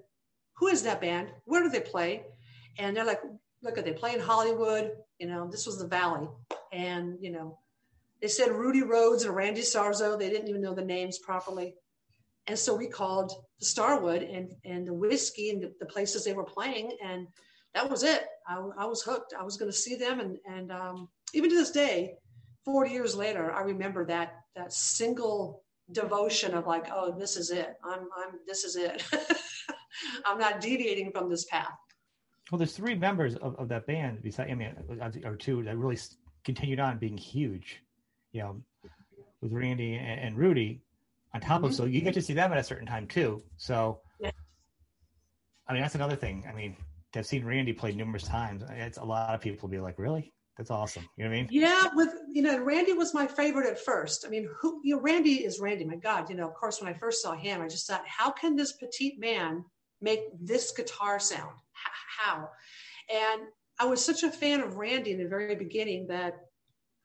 who 0.54 0.68
is 0.68 0.84
that 0.84 1.02
band? 1.02 1.30
Where 1.46 1.64
do 1.64 1.70
they 1.70 1.80
play? 1.80 2.26
And 2.78 2.96
they're 2.96 3.06
like, 3.06 3.22
look, 3.62 3.78
at 3.78 3.86
they 3.86 3.94
play 3.94 4.14
in 4.14 4.20
Hollywood. 4.20 4.92
You 5.20 5.28
know, 5.28 5.48
this 5.50 5.66
was 5.66 5.78
the 5.78 5.88
Valley. 5.88 6.28
And, 6.72 7.18
you 7.22 7.32
know, 7.32 7.60
they 8.22 8.28
said 8.28 8.52
Rudy 8.52 8.82
Rhodes 8.82 9.24
and 9.24 9.36
Randy 9.36 9.62
Sarzo. 9.62 10.18
They 10.18 10.30
didn't 10.30 10.48
even 10.48 10.62
know 10.62 10.74
the 10.74 10.86
names 10.86 11.20
properly. 11.20 11.76
And 12.48 12.58
so 12.58 12.76
we 12.76 12.88
called 12.88 13.32
the 13.60 13.66
Starwood 13.66 14.24
and, 14.24 14.52
and 14.66 14.88
the 14.88 14.94
Whisky 14.94 15.52
and 15.52 15.62
the, 15.62 15.74
the 15.80 15.86
places 15.86 16.24
they 16.24 16.34
were 16.34 16.44
playing. 16.44 16.92
And 17.04 17.28
that 17.74 17.90
was 17.90 18.04
it. 18.04 18.26
I, 18.48 18.56
I 18.78 18.86
was 18.86 19.02
hooked. 19.04 19.34
I 19.40 19.44
was 19.44 19.58
going 19.58 19.72
to 19.72 19.78
see 19.78 19.96
them. 19.96 20.20
And, 20.20 20.38
and 20.46 20.72
um, 20.72 21.10
even 21.34 21.50
to 21.50 21.56
this 21.56 21.72
day, 21.72 22.16
40 22.66 22.92
years 22.92 23.16
later, 23.16 23.52
I 23.52 23.62
remember 23.62 24.06
that 24.06 24.36
that 24.56 24.74
single 24.74 25.64
devotion 25.92 26.54
of 26.54 26.68
like, 26.68 26.88
oh, 26.94 27.16
this 27.18 27.38
is 27.38 27.52
it. 27.52 27.76
I'm 27.84 28.02
I'm 28.18 28.40
this 28.48 28.64
is 28.64 28.76
it. 28.76 29.04
I'm 30.26 30.38
not 30.38 30.62
deviating 30.62 31.12
from 31.12 31.30
this 31.30 31.46
path. 31.46 31.72
Well, 32.52 32.60
there's 32.60 32.74
three 32.74 32.96
members 32.96 33.36
of, 33.36 33.56
of 33.56 33.70
that 33.70 33.88
band 33.88 34.22
besides 34.22 34.52
I 34.52 34.56
mean 34.56 34.76
or 35.24 35.36
two 35.36 35.64
that 35.64 35.78
really 35.78 35.98
continued 36.44 36.80
on 36.82 36.98
being 36.98 37.18
huge. 37.18 37.82
You 38.34 38.42
know, 38.42 38.62
with 39.42 39.54
Randy 39.54 39.96
and, 39.96 40.20
and 40.20 40.38
Rudy 40.38 40.82
on 41.34 41.42
top 41.42 41.58
mm-hmm. 41.58 41.66
of 41.66 41.76
so 41.76 41.86
you 41.86 42.02
get 42.02 42.14
to 42.14 42.22
see 42.22 42.34
them 42.34 42.52
at 42.52 42.58
a 42.58 42.64
certain 42.64 42.86
time 42.86 43.08
too. 43.08 43.42
So 43.58 44.02
yeah. 44.20 44.32
I 45.68 45.74
mean 45.74 45.82
that's 45.82 45.96
another 45.96 46.18
thing. 46.18 46.46
I 46.50 46.54
mean, 46.54 46.76
I've 47.16 47.26
seen 47.26 47.46
Randy 47.46 47.74
play 47.74 47.94
numerous 47.94 48.24
times. 48.24 48.64
It's 48.70 48.98
a 48.98 49.04
lot 49.04 49.34
of 49.34 49.42
people 49.42 49.70
be 49.70 49.80
like, 49.80 49.98
really? 49.98 50.34
That's 50.58 50.72
awesome. 50.72 51.08
You 51.16 51.24
know 51.24 51.30
what 51.30 51.36
I 51.36 51.40
mean? 51.40 51.48
Yeah, 51.50 51.88
with 51.96 52.10
you 52.34 52.42
know, 52.42 52.60
Randy 52.60 52.94
was 52.94 53.14
my 53.14 53.26
favorite 53.26 53.68
at 53.68 53.80
first. 53.80 54.26
I 54.26 54.30
mean, 54.30 54.50
who 54.60 54.82
you 54.84 54.96
know, 54.96 55.02
Randy 55.02 55.46
is 55.46 55.60
Randy. 55.62 55.86
My 55.86 55.96
God, 55.96 56.30
you 56.30 56.36
know, 56.36 56.48
of 56.48 56.54
course, 56.54 56.82
when 56.82 56.94
I 56.94 56.98
first 56.98 57.22
saw 57.22 57.34
him, 57.34 57.62
I 57.62 57.68
just 57.68 57.88
thought, 57.88 58.04
how 58.06 58.30
can 58.30 58.58
this 58.58 58.74
petite 58.74 59.20
man 59.20 59.64
make 60.02 60.20
this 60.40 60.72
guitar 60.72 61.20
sound? 61.20 61.56
How? 62.22 62.50
And 63.10 63.42
I 63.80 63.86
was 63.86 64.04
such 64.04 64.24
a 64.24 64.32
fan 64.32 64.62
of 64.62 64.78
Randy 64.78 65.12
in 65.12 65.18
the 65.18 65.28
very 65.28 65.56
beginning 65.56 66.08
that 66.08 66.36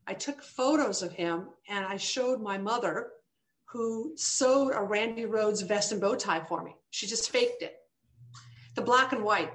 I 0.07 0.13
took 0.13 0.43
photos 0.43 1.03
of 1.03 1.13
him 1.13 1.49
and 1.69 1.87
I 1.87 1.97
showed 1.97 2.41
my 2.41 2.59
mother, 2.59 3.13
who 3.65 4.13
sewed 4.17 4.73
a 4.75 4.83
Randy 4.83 5.25
Rhoads 5.25 5.67
vest 5.67 5.93
and 5.93 6.01
bow 6.01 6.15
tie 6.17 6.45
for 6.45 6.63
me. 6.63 6.77
She 6.91 7.07
just 7.07 7.31
faked 7.31 7.63
it, 7.63 7.77
the 8.75 8.83
black 8.83 9.13
and 9.13 9.25
white. 9.25 9.53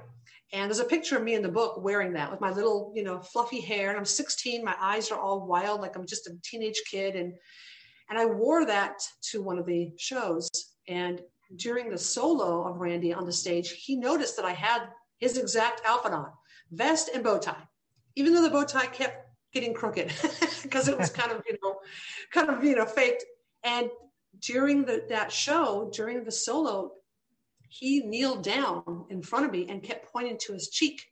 And 0.52 0.68
there's 0.68 0.80
a 0.80 0.84
picture 0.84 1.16
of 1.16 1.22
me 1.22 1.34
in 1.34 1.42
the 1.42 1.48
book 1.48 1.82
wearing 1.82 2.12
that 2.14 2.30
with 2.30 2.40
my 2.40 2.50
little, 2.50 2.92
you 2.94 3.04
know, 3.04 3.20
fluffy 3.20 3.60
hair. 3.60 3.88
And 3.88 3.98
I'm 3.98 4.04
16. 4.04 4.62
My 4.62 4.76
eyes 4.78 5.10
are 5.10 5.18
all 5.18 5.46
wild, 5.46 5.80
like 5.80 5.96
I'm 5.96 6.06
just 6.06 6.26
a 6.26 6.32
teenage 6.42 6.82
kid. 6.90 7.14
And 7.16 7.34
and 8.10 8.18
I 8.18 8.26
wore 8.26 8.66
that 8.66 9.00
to 9.30 9.42
one 9.42 9.58
of 9.58 9.64
the 9.64 9.92
shows. 9.96 10.50
And 10.88 11.22
during 11.56 11.88
the 11.88 11.96
solo 11.96 12.68
of 12.68 12.76
Randy 12.76 13.14
on 13.14 13.24
the 13.24 13.32
stage, 13.32 13.70
he 13.70 13.96
noticed 13.96 14.36
that 14.36 14.44
I 14.44 14.52
had 14.52 14.82
his 15.22 15.38
exact 15.38 15.80
outfit 15.86 16.12
on, 16.12 16.26
vest 16.72 17.08
and 17.14 17.22
bow 17.22 17.38
tie, 17.38 17.68
even 18.16 18.34
though 18.34 18.42
the 18.42 18.50
bow 18.50 18.64
tie 18.64 18.86
kept 18.86 19.24
getting 19.54 19.72
crooked 19.72 20.12
because 20.64 20.88
it 20.88 20.98
was 20.98 21.10
kind 21.10 21.30
of, 21.30 21.42
you 21.46 21.56
know, 21.62 21.76
kind 22.32 22.50
of, 22.50 22.64
you 22.64 22.74
know, 22.74 22.84
faked. 22.84 23.24
And 23.62 23.88
during 24.40 24.84
the, 24.84 25.04
that 25.10 25.30
show, 25.30 25.92
during 25.94 26.24
the 26.24 26.32
solo, 26.32 26.90
he 27.68 28.00
kneeled 28.00 28.42
down 28.42 29.06
in 29.10 29.22
front 29.22 29.44
of 29.44 29.52
me 29.52 29.68
and 29.68 29.80
kept 29.80 30.12
pointing 30.12 30.38
to 30.38 30.54
his 30.54 30.68
cheek. 30.68 31.06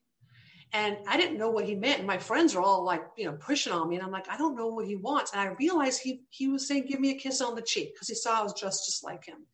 And 0.72 0.96
I 1.06 1.16
didn't 1.16 1.38
know 1.38 1.50
what 1.50 1.64
he 1.64 1.76
meant. 1.76 1.98
And 1.98 2.06
my 2.06 2.18
friends 2.18 2.56
are 2.56 2.62
all 2.62 2.84
like, 2.84 3.02
you 3.16 3.26
know, 3.26 3.32
pushing 3.32 3.72
on 3.72 3.88
me. 3.88 3.94
And 3.94 4.04
I'm 4.04 4.10
like, 4.10 4.28
I 4.28 4.36
don't 4.36 4.56
know 4.56 4.66
what 4.66 4.86
he 4.86 4.96
wants. 4.96 5.30
And 5.30 5.40
I 5.40 5.54
realized 5.58 6.02
he 6.02 6.22
he 6.30 6.48
was 6.48 6.66
saying, 6.66 6.86
give 6.86 6.98
me 6.98 7.10
a 7.10 7.18
kiss 7.18 7.40
on 7.40 7.54
the 7.54 7.62
cheek 7.62 7.94
because 7.94 8.08
he 8.08 8.14
saw 8.14 8.40
I 8.40 8.42
was 8.42 8.54
dressed 8.58 8.86
just 8.86 9.04
like 9.04 9.24
him. 9.24 9.46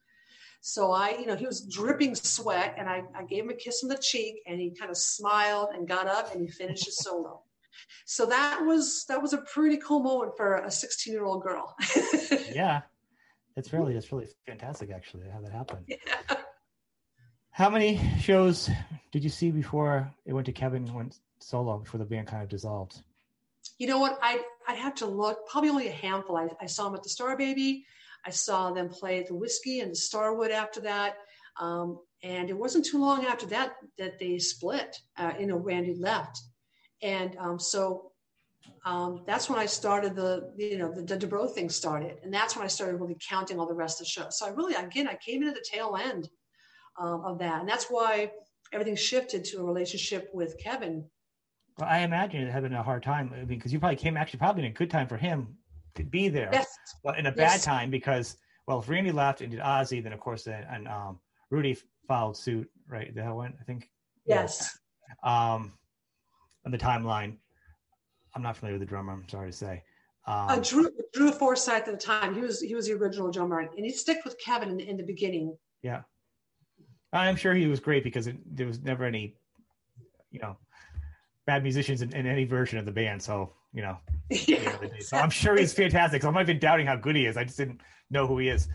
So 0.61 0.91
I, 0.93 1.17
you 1.19 1.27
know, 1.27 1.37
he 1.37 1.47
was 1.47 1.61
dripping 1.61 2.15
sweat 2.15 2.75
and 2.77 2.89
I, 2.89 3.05
I 3.15 3.25
gave 3.25 3.45
him 3.45 3.51
a 3.51 3.55
kiss 3.55 3.83
on 3.83 3.89
the 3.89 3.99
cheek 3.99 4.43
and 4.47 4.61
he 4.61 4.71
kind 4.71 4.91
of 4.91 4.97
smiled 4.97 5.71
and 5.75 5.87
got 5.87 6.07
up 6.07 6.33
and 6.33 6.43
he 6.43 6.49
finished 6.49 6.87
his 6.87 6.99
solo. 6.99 7.43
So 8.05 8.27
that 8.27 8.65
was 8.65 9.05
that 9.09 9.21
was 9.21 9.33
a 9.33 9.39
pretty 9.39 9.77
cool 9.79 10.01
moment 10.01 10.37
for 10.37 10.57
a 10.57 10.71
16 10.71 11.13
year 11.13 11.25
old 11.25 11.43
girl. 11.43 11.77
yeah. 12.53 12.83
It's 13.57 13.73
really 13.73 13.95
it's 13.97 14.11
really 14.13 14.29
fantastic 14.47 14.91
actually 14.91 15.25
to 15.25 15.31
have 15.31 15.43
that 15.43 15.53
happen. 15.53 15.79
Yeah. 15.87 15.97
How 17.51 17.71
many 17.71 17.99
shows 18.21 18.69
did 19.13 19.25
you 19.25 19.31
see 19.31 19.51
before 19.51 20.13
it 20.27 20.35
went 20.35 20.47
to 20.47 20.53
Kevin 20.53 20.93
went 20.93 21.21
solo 21.39 21.79
before 21.79 21.99
the 21.99 22.05
band 22.05 22.27
kind 22.27 22.43
of 22.43 22.49
dissolved? 22.49 23.01
You 23.79 23.87
know 23.87 23.99
what? 23.99 24.19
I 24.23 24.43
I'd 24.69 24.79
have 24.79 24.95
to 24.97 25.07
look. 25.07 25.49
Probably 25.49 25.71
only 25.71 25.89
a 25.89 25.93
handful. 25.93 26.37
I, 26.37 26.49
I 26.61 26.67
saw 26.67 26.87
him 26.87 26.95
at 26.95 27.03
the 27.03 27.09
Star 27.09 27.37
Baby. 27.37 27.87
I 28.27 28.31
saw 28.31 28.73
them 28.73 28.89
play 28.89 29.21
at 29.21 29.29
the 29.29 29.35
Whisky 29.35 29.81
and 29.81 29.91
the 29.91 29.97
Starwood 29.97 30.51
after 30.51 30.81
that. 30.81 31.17
Um, 31.61 32.01
and 32.23 32.51
it 32.51 32.59
wasn't 32.59 32.85
too 32.85 32.99
long 32.99 33.25
after 33.25 33.47
that 33.47 33.75
that 33.99 34.19
they 34.19 34.39
split. 34.39 34.97
Uh, 35.17 35.33
you 35.39 35.47
know, 35.47 35.57
Randy 35.57 35.95
left, 35.95 36.41
and 37.03 37.37
um, 37.39 37.59
so 37.59 38.13
um, 38.85 39.23
that's 39.27 39.49
when 39.49 39.59
I 39.59 39.67
started 39.67 40.17
the 40.17 40.53
you 40.57 40.77
know 40.77 40.93
the, 40.93 41.03
the 41.03 41.27
Dubrow 41.27 41.51
thing 41.51 41.71
started, 41.71 42.19
and 42.23 42.33
that's 42.33 42.57
when 42.57 42.65
I 42.65 42.69
started 42.69 42.97
really 43.01 43.17
counting 43.27 43.59
all 43.59 43.67
the 43.67 43.75
rest 43.75 44.01
of 44.01 44.07
the 44.07 44.11
shows. 44.11 44.39
So 44.39 44.47
I 44.47 44.51
really 44.51 44.75
again 44.75 45.09
I 45.09 45.17
came 45.17 45.43
in 45.43 45.49
at 45.49 45.55
the 45.55 45.65
tail 45.71 45.97
end 46.03 46.29
um, 46.99 47.23
of 47.25 47.39
that. 47.39 47.61
And 47.61 47.69
that's 47.69 47.87
why 47.87 48.33
everything 48.73 48.97
shifted 48.97 49.45
to 49.45 49.59
a 49.59 49.65
relationship 49.65 50.31
with 50.33 50.59
Kevin. 50.59 51.05
Well, 51.79 51.89
I 51.89 52.01
imagine 52.01 52.43
it 52.43 52.51
had 52.51 52.63
been 52.63 52.73
a 52.73 52.83
hard 52.83 53.03
time. 53.03 53.31
I 53.35 53.39
mean, 53.39 53.47
because 53.47 53.73
you 53.73 53.79
probably 53.79 53.97
came 53.97 54.17
actually 54.17 54.39
probably 54.39 54.65
in 54.65 54.71
a 54.71 54.75
good 54.75 54.91
time 54.91 55.07
for 55.07 55.17
him 55.17 55.57
to 55.97 56.05
be 56.05 56.29
there, 56.29 56.51
yes. 56.53 56.67
but 57.03 57.19
in 57.19 57.27
a 57.27 57.35
yes. 57.37 57.37
bad 57.37 57.63
time 57.63 57.91
because 57.91 58.37
well, 58.67 58.81
if 58.81 58.89
Randy 58.89 59.13
left 59.13 59.41
and 59.41 59.51
did 59.51 59.61
Ozzy, 59.61 60.03
then 60.03 60.13
of 60.13 60.21
course 60.21 60.45
then 60.45 60.67
and 60.71 60.89
um, 60.89 61.21
Rudy 61.51 61.77
followed 62.09 62.37
suit, 62.37 62.69
right? 62.89 63.15
That 63.15 63.35
went, 63.35 63.55
I 63.61 63.65
think. 63.65 63.91
Yes. 64.27 64.79
Um, 65.23 65.73
on 66.65 66.73
the 66.73 66.79
timeline, 66.79 67.37
I'm 68.35 68.43
not 68.43 68.57
familiar 68.57 68.79
with 68.79 68.89
the 68.89 68.91
drummer. 68.91 69.13
I'm 69.13 69.29
sorry 69.29 69.51
to 69.51 69.57
say. 69.57 69.83
Um, 70.27 70.49
uh, 70.49 70.57
Drew 70.57 70.91
Drew 71.13 71.31
Forsyth 71.31 71.69
at 71.69 71.87
the 71.87 71.97
time. 71.97 72.35
He 72.35 72.41
was 72.41 72.61
he 72.61 72.75
was 72.75 72.87
the 72.87 72.95
original 72.95 73.31
drummer, 73.31 73.61
and 73.61 73.85
he 73.85 73.91
stuck 73.91 74.25
with 74.25 74.37
Kevin 74.39 74.71
in, 74.71 74.81
in 74.81 74.97
the 74.97 75.05
beginning. 75.05 75.57
Yeah. 75.83 76.03
I'm 77.13 77.37
sure 77.37 77.55
he 77.55 77.67
was 77.67 77.81
great 77.81 78.05
because 78.05 78.27
it, 78.27 78.37
there 78.57 78.67
was 78.67 78.83
never 78.83 79.05
any, 79.05 79.37
you 80.31 80.41
know, 80.41 80.57
bad 81.47 81.63
musicians 81.63 82.03
in, 82.03 82.15
in 82.15 82.27
any 82.27 82.45
version 82.45 82.79
of 82.79 82.85
the 82.85 82.93
band. 82.93 83.23
So 83.23 83.53
you 83.73 83.83
know, 83.83 83.99
yeah, 84.31 84.77
so 85.01 85.17
I'm 85.17 85.31
sure 85.31 85.57
he's 85.57 85.73
fantastic. 85.73 86.23
So 86.23 86.29
I'm 86.29 86.35
not 86.35 86.43
even 86.43 86.59
doubting 86.59 86.87
how 86.87 86.97
good 86.97 87.17
he 87.17 87.27
is. 87.27 87.37
I 87.37 87.45
just 87.45 87.59
didn't 87.59 87.81
know 88.11 88.27
who 88.27 88.39
he 88.39 88.49
is. 88.49 88.69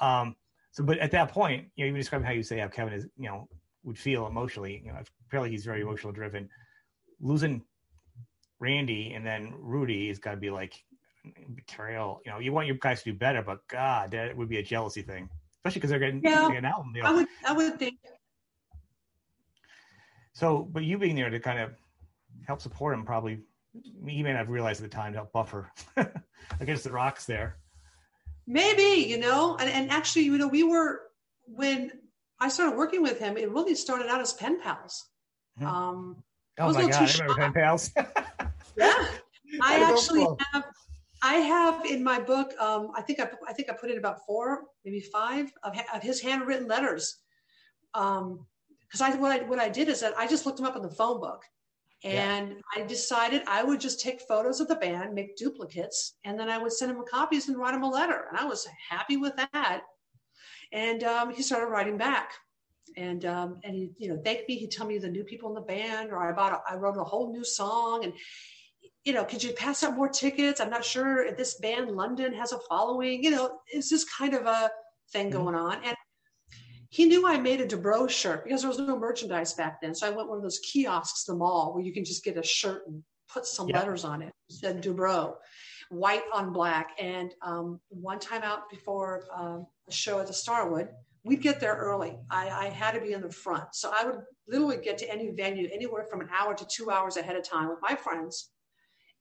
Um, 0.00 0.36
so, 0.72 0.84
but 0.84 0.98
at 0.98 1.10
that 1.12 1.30
point, 1.30 1.68
you 1.76 1.84
know, 1.84 1.88
even 1.88 2.00
describing 2.00 2.26
how 2.26 2.32
you 2.32 2.42
say 2.42 2.58
how 2.58 2.68
Kevin 2.68 2.94
is, 2.94 3.06
you 3.16 3.28
know, 3.28 3.48
would 3.84 3.98
feel 3.98 4.26
emotionally. 4.26 4.82
You 4.84 4.92
know, 4.92 4.98
apparently 5.26 5.50
he's 5.50 5.64
very 5.64 5.80
emotional 5.80 6.12
driven. 6.12 6.48
Losing 7.20 7.62
Randy 8.58 9.12
and 9.14 9.26
then 9.26 9.54
Rudy 9.58 10.08
is 10.08 10.18
got 10.18 10.32
to 10.32 10.36
be 10.36 10.50
like 10.50 10.74
betrayal. 11.54 12.20
You 12.24 12.32
know, 12.32 12.38
you 12.38 12.52
want 12.52 12.66
your 12.66 12.76
guys 12.76 13.02
to 13.02 13.12
do 13.12 13.18
better, 13.18 13.42
but 13.42 13.66
God, 13.68 14.10
that 14.12 14.36
would 14.36 14.48
be 14.48 14.58
a 14.58 14.62
jealousy 14.62 15.02
thing, 15.02 15.28
especially 15.56 15.80
because 15.80 15.90
they're 15.90 15.98
getting, 15.98 16.22
yeah, 16.22 16.50
an 16.52 16.64
album 16.64 16.92
deal. 16.92 17.06
I 17.06 17.12
would, 17.12 17.26
I 17.46 17.52
would 17.52 17.78
think. 17.78 17.98
So, 20.34 20.68
but 20.72 20.84
you 20.84 20.98
being 20.98 21.14
there 21.14 21.30
to 21.30 21.40
kind 21.40 21.58
of 21.58 21.70
help 22.46 22.60
support 22.60 22.94
him, 22.94 23.04
probably 23.04 23.40
you 23.74 24.24
may 24.24 24.32
not 24.32 24.38
have 24.38 24.48
realized 24.50 24.82
at 24.82 24.90
the 24.90 24.94
time 24.94 25.12
to 25.12 25.18
help 25.18 25.32
buffer 25.32 25.70
against 26.60 26.84
the 26.84 26.92
rocks 26.92 27.24
there. 27.24 27.56
Maybe 28.46 29.08
you 29.08 29.18
know, 29.18 29.56
and, 29.58 29.70
and 29.70 29.90
actually, 29.90 30.24
you 30.24 30.36
know, 30.36 30.48
we 30.48 30.62
were 30.62 31.02
when 31.46 31.92
I 32.40 32.48
started 32.48 32.76
working 32.76 33.02
with 33.02 33.18
him. 33.18 33.36
It 33.36 33.50
really 33.50 33.74
started 33.74 34.08
out 34.08 34.20
as 34.20 34.32
pen 34.32 34.60
pals. 34.60 35.08
Mhm. 35.60 35.66
Um, 35.66 36.22
Oh 36.58 36.72
my 36.72 36.82
God, 36.82 36.94
I 36.94 37.12
remember 37.12 37.34
pen 37.34 37.52
pals. 37.52 37.90
yeah, 38.76 39.06
I 39.62 39.82
actually 39.82 40.26
have. 40.52 40.64
I 41.22 41.34
have 41.34 41.86
in 41.86 42.02
my 42.02 42.18
book. 42.18 42.52
Um, 42.58 42.90
I 42.96 43.02
think 43.02 43.20
I, 43.20 43.30
I 43.48 43.52
think 43.52 43.70
I 43.70 43.74
put 43.74 43.90
in 43.90 43.98
about 43.98 44.26
four, 44.26 44.64
maybe 44.84 45.00
five 45.00 45.52
of, 45.62 45.78
of 45.94 46.02
his 46.02 46.20
handwritten 46.20 46.66
letters. 46.66 47.20
Um, 47.94 48.46
because 48.86 49.00
I 49.00 49.16
what 49.16 49.32
I 49.32 49.44
what 49.44 49.58
I 49.58 49.68
did 49.68 49.88
is 49.88 50.00
that 50.00 50.16
I 50.18 50.26
just 50.26 50.44
looked 50.44 50.58
him 50.58 50.66
up 50.66 50.76
in 50.76 50.82
the 50.82 50.90
phone 50.90 51.20
book, 51.20 51.42
Yeah. 52.08 52.26
and 52.26 52.60
I 52.76 52.82
decided 52.82 53.42
I 53.46 53.62
would 53.62 53.80
just 53.80 54.00
take 54.00 54.20
photos 54.22 54.60
of 54.60 54.68
the 54.68 54.76
band, 54.76 55.14
make 55.14 55.36
duplicates, 55.36 56.18
and 56.24 56.38
then 56.38 56.48
I 56.50 56.58
would 56.58 56.72
send 56.72 56.90
him 56.92 57.02
copies 57.10 57.48
and 57.48 57.56
write 57.58 57.74
him 57.74 57.82
a 57.84 57.90
letter, 57.90 58.26
and 58.28 58.38
I 58.38 58.44
was 58.44 58.66
happy 58.90 59.16
with 59.16 59.36
that. 59.36 59.82
And 60.72 61.04
um, 61.04 61.32
he 61.32 61.42
started 61.42 61.66
writing 61.66 61.96
back, 61.98 62.32
and 62.96 63.24
um, 63.24 63.60
and 63.64 63.74
he 63.74 63.90
you 63.98 64.08
know 64.08 64.20
thanked 64.22 64.48
me. 64.48 64.56
He'd 64.56 64.70
tell 64.72 64.86
me 64.86 64.98
the 64.98 65.08
new 65.10 65.24
people 65.24 65.48
in 65.50 65.54
the 65.54 65.60
band, 65.62 66.10
or 66.10 66.18
I 66.18 66.32
bought 66.32 66.52
a, 66.52 66.72
I 66.72 66.76
wrote 66.76 66.96
a 66.98 67.04
whole 67.04 67.32
new 67.32 67.44
song, 67.44 68.04
and 68.04 68.12
you 69.04 69.12
know, 69.12 69.24
could 69.24 69.42
you 69.42 69.52
pass 69.54 69.82
out 69.82 69.96
more 69.96 70.08
tickets? 70.08 70.60
I'm 70.60 70.70
not 70.70 70.84
sure 70.84 71.24
if 71.24 71.36
this 71.36 71.54
band 71.60 71.90
London 71.90 72.32
has 72.34 72.52
a 72.52 72.58
following. 72.68 73.22
You 73.22 73.30
know, 73.32 73.58
it's 73.68 73.90
just 73.90 74.08
kind 74.16 74.34
of 74.34 74.46
a 74.46 74.70
thing 75.12 75.30
Mhm. 75.30 75.32
going 75.32 75.54
on, 75.54 75.84
and 75.84 75.96
he 76.92 77.06
knew 77.06 77.26
I 77.26 77.38
made 77.38 77.62
a 77.62 77.66
Dubrow 77.66 78.08
shirt 78.08 78.44
because 78.44 78.60
there 78.60 78.68
was 78.68 78.78
no 78.78 78.98
merchandise 78.98 79.54
back 79.54 79.80
then. 79.80 79.94
So 79.94 80.06
I 80.06 80.10
went 80.10 80.28
one 80.28 80.36
of 80.36 80.42
those 80.42 80.58
kiosks 80.58 81.26
in 81.26 81.34
the 81.34 81.38
mall 81.38 81.72
where 81.72 81.82
you 81.82 81.90
can 81.90 82.04
just 82.04 82.22
get 82.22 82.36
a 82.36 82.42
shirt 82.42 82.86
and 82.86 83.02
put 83.32 83.46
some 83.46 83.66
Yeah. 83.66 83.78
letters 83.78 84.04
on 84.04 84.20
it. 84.20 84.30
It 84.50 84.56
said 84.56 84.82
Dubrow, 84.82 85.36
white 85.88 86.24
on 86.34 86.52
black. 86.52 86.90
And 86.98 87.34
um, 87.40 87.80
one 87.88 88.18
time 88.18 88.42
out 88.42 88.68
before 88.68 89.24
um, 89.34 89.66
a 89.88 89.90
show 89.90 90.20
at 90.20 90.26
the 90.26 90.34
Starwood, 90.34 90.90
we'd 91.24 91.40
get 91.40 91.60
there 91.60 91.76
early. 91.76 92.18
I, 92.30 92.50
I 92.50 92.64
had 92.66 92.92
to 92.92 93.00
be 93.00 93.14
in 93.14 93.22
the 93.22 93.32
front. 93.32 93.74
So 93.74 93.90
I 93.98 94.04
would 94.04 94.18
literally 94.46 94.76
get 94.76 94.98
to 94.98 95.10
any 95.10 95.30
venue 95.30 95.70
anywhere 95.72 96.04
from 96.10 96.20
an 96.20 96.28
hour 96.30 96.52
to 96.54 96.66
two 96.66 96.90
hours 96.90 97.16
ahead 97.16 97.36
of 97.36 97.42
time 97.42 97.70
with 97.70 97.78
my 97.80 97.94
friends 97.94 98.50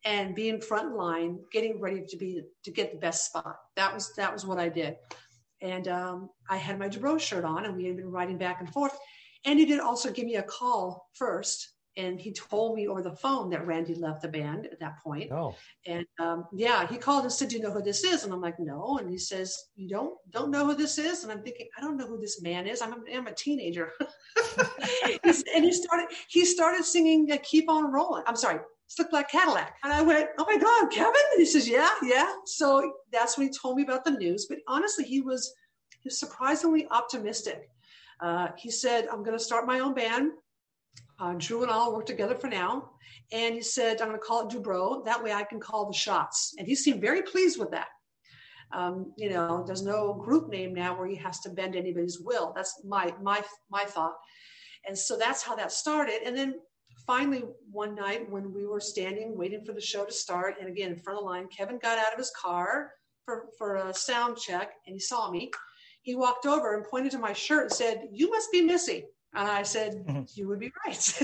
and 0.04 0.36
be 0.36 0.50
in 0.50 0.60
front 0.60 0.98
line 0.98 1.40
getting 1.54 1.80
ready 1.80 2.04
to 2.06 2.18
be 2.18 2.42
to 2.64 2.72
get 2.72 2.92
the 2.92 2.98
best 2.98 3.28
spot 3.28 3.56
that 3.76 3.94
was 3.94 4.16
that 4.16 4.34
was 4.34 4.48
what 4.48 4.58
i 4.58 4.68
did 4.68 4.96
and 5.62 5.88
um, 5.88 6.30
i 6.50 6.58
had 6.58 6.80
my 6.80 6.90
Dubrow 6.90 7.20
shirt 7.20 7.46
on 7.46 7.66
and 7.66 7.76
we 7.76 7.86
had 7.86 7.98
been 7.98 8.12
riding 8.12 8.38
back 8.38 8.60
and 8.60 8.72
forth 8.72 8.98
and 9.46 9.60
he 9.60 9.66
did 9.66 9.80
also 9.80 10.12
give 10.12 10.26
me 10.26 10.36
a 10.36 10.44
call 10.44 11.10
first 11.14 11.74
and 11.98 12.22
he 12.22 12.32
told 12.32 12.76
me 12.76 12.88
over 12.88 13.02
the 13.02 13.16
phone 13.16 13.50
that 13.50 13.68
randy 13.68 13.96
left 13.96 14.22
the 14.22 14.28
band 14.28 14.66
at 14.68 14.80
that 14.80 14.98
point 15.00 15.32
oh, 15.32 15.56
and 15.88 16.06
um, 16.20 16.46
yeah, 16.54 16.86
he 16.88 16.98
called 16.98 17.24
and 17.24 17.32
said, 17.32 17.50
"Do 17.50 17.58
you 17.58 17.64
know 17.64 17.72
who 17.72 17.82
this 17.82 18.04
is?" 18.04 18.24
And 18.24 18.32
I'm 18.32 18.42
like, 18.42 18.60
"No." 18.60 19.00
And 19.00 19.10
he 19.10 19.18
says, 19.18 19.58
"You 19.76 19.90
don't 19.90 20.14
don't 20.30 20.52
know 20.52 20.66
who 20.66 20.76
this 20.76 21.00
is?" 21.00 21.24
And 21.24 21.32
I'm 21.32 21.42
thinking, 21.42 21.68
"I 21.76 21.82
don't 21.82 21.98
know 21.98 22.06
who 22.06 22.20
this 22.20 22.42
man 22.42 22.68
is. 22.68 22.82
I'm 22.82 22.94
a, 22.94 22.98
I'm 23.16 23.28
a 23.28 23.34
teenager." 23.34 23.92
And 25.24 25.66
he 25.66 25.72
started 25.72 26.08
he 26.30 26.46
started 26.46 26.84
singing 26.84 27.32
uh, 27.32 27.38
"Keep 27.42 27.70
on 27.70 27.92
Rolling." 27.92 28.24
I'm 28.28 28.36
sorry, 28.36 28.60
"Slick 28.96 29.10
Black 29.10 29.30
Cadillac," 29.30 29.78
and 29.84 29.94
I 29.94 30.02
went, 30.02 30.30
"Oh 30.38 30.46
my 30.46 30.58
God, 30.58 30.92
Kevin!" 30.92 31.22
And 31.32 31.40
he 31.40 31.46
says, 31.46 31.68
"Yeah, 31.68 31.90
yeah." 32.04 32.34
So 32.46 32.94
that's 33.12 33.38
when 33.38 33.48
he 33.48 33.54
told 33.54 33.78
me 33.78 33.84
about 33.84 34.04
the 34.04 34.12
news. 34.12 34.48
But 34.50 34.60
honestly, 34.68 35.06
he 35.06 35.22
was 35.22 35.54
he 36.02 36.08
was 36.08 36.20
surprisingly 36.20 36.88
optimistic. 36.90 37.70
Uh, 38.20 38.50
he 38.58 38.70
said, 38.70 39.08
"I'm 39.12 39.24
going 39.24 39.38
to 39.38 39.44
start 39.44 39.66
my 39.66 39.80
own 39.80 39.94
band." 39.94 40.32
Uh, 41.20 41.36
Drew 41.38 41.62
and 41.62 41.72
I'll 41.72 41.94
work 41.94 42.06
together 42.06 42.36
for 42.36 42.48
now. 42.48 42.90
And 43.32 43.56
he 43.56 43.62
said, 43.62 44.02
I'm 44.02 44.08
going 44.08 44.20
to 44.20 44.26
call 44.26 44.48
it 44.48 44.54
Dubrow. 44.54 45.06
That 45.06 45.24
way 45.24 45.32
I 45.32 45.44
can 45.44 45.60
call 45.60 45.88
the 45.88 45.94
shots. 45.94 46.54
And 46.58 46.68
he 46.68 46.76
seemed 46.76 47.00
very 47.00 47.22
pleased 47.22 47.60
with 47.60 47.72
that. 47.72 47.88
Um, 48.74 49.14
you 49.18 49.30
know, 49.30 49.64
there's 49.66 49.84
no 49.84 50.14
group 50.14 50.50
name 50.50 50.74
now 50.74 50.98
where 50.98 51.08
he 51.08 51.16
has 51.16 51.40
to 51.42 51.50
bend 51.50 51.76
anybody's 51.76 52.20
will. 52.20 52.54
That's 52.56 52.82
my 52.86 53.14
my 53.22 53.44
my 53.70 53.84
thought. 53.84 54.16
And 54.88 54.98
so 54.98 55.18
that's 55.18 55.44
how 55.44 55.56
that 55.56 55.72
started. 55.72 56.22
And 56.26 56.36
then 56.36 56.56
finally 57.06 57.44
one 57.72 57.96
night 57.96 58.30
when 58.30 58.54
we 58.54 58.66
were 58.66 58.80
standing 58.80 59.38
waiting 59.38 59.64
for 59.66 59.74
the 59.74 59.82
show 59.82 60.06
to 60.06 60.12
start, 60.12 60.56
and 60.60 60.70
again 60.70 60.92
in 60.92 61.00
front 61.00 61.20
of 61.20 61.24
the 61.24 61.30
line, 61.30 61.48
Kevin 61.48 61.80
got 61.80 61.98
out 61.98 62.14
of 62.14 62.18
his 62.18 62.32
car 62.32 62.92
for, 63.26 63.48
for 63.58 63.76
a 63.76 63.94
sound 63.94 64.38
check 64.38 64.74
and 64.86 64.96
he 64.96 65.00
saw 65.00 65.30
me. 65.32 65.52
He 66.02 66.16
walked 66.16 66.46
over 66.46 66.76
and 66.76 66.84
pointed 66.84 67.12
to 67.12 67.20
my 67.20 67.34
shirt 67.34 67.64
and 67.64 67.72
said, 67.72 68.08
You 68.12 68.30
must 68.30 68.52
be 68.52 68.62
Missy. 68.62 69.06
And 69.34 69.48
I 69.48 69.64
said, 69.64 70.06
Mhm. 70.08 70.36
You 70.36 70.48
would 70.48 70.60
be 70.60 70.72
right. 70.86 71.22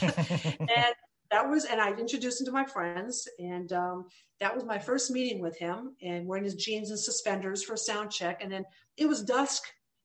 and 0.60 0.94
that 1.30 1.48
was 1.48 1.64
and 1.64 1.80
i 1.80 1.90
introduced 1.92 2.40
him 2.40 2.46
to 2.46 2.52
my 2.52 2.64
friends 2.64 3.28
and 3.38 3.72
um, 3.72 4.06
that 4.40 4.54
was 4.54 4.64
my 4.64 4.78
first 4.78 5.10
meeting 5.10 5.40
with 5.40 5.56
him 5.58 5.94
and 6.02 6.26
wearing 6.26 6.44
his 6.44 6.56
jeans 6.56 6.90
and 6.90 6.98
suspenders 6.98 7.62
for 7.62 7.74
a 7.74 7.78
sound 7.78 8.10
check 8.10 8.42
and 8.42 8.50
then 8.52 8.64
it 8.96 9.06
was 9.06 9.22
dusk 9.22 9.62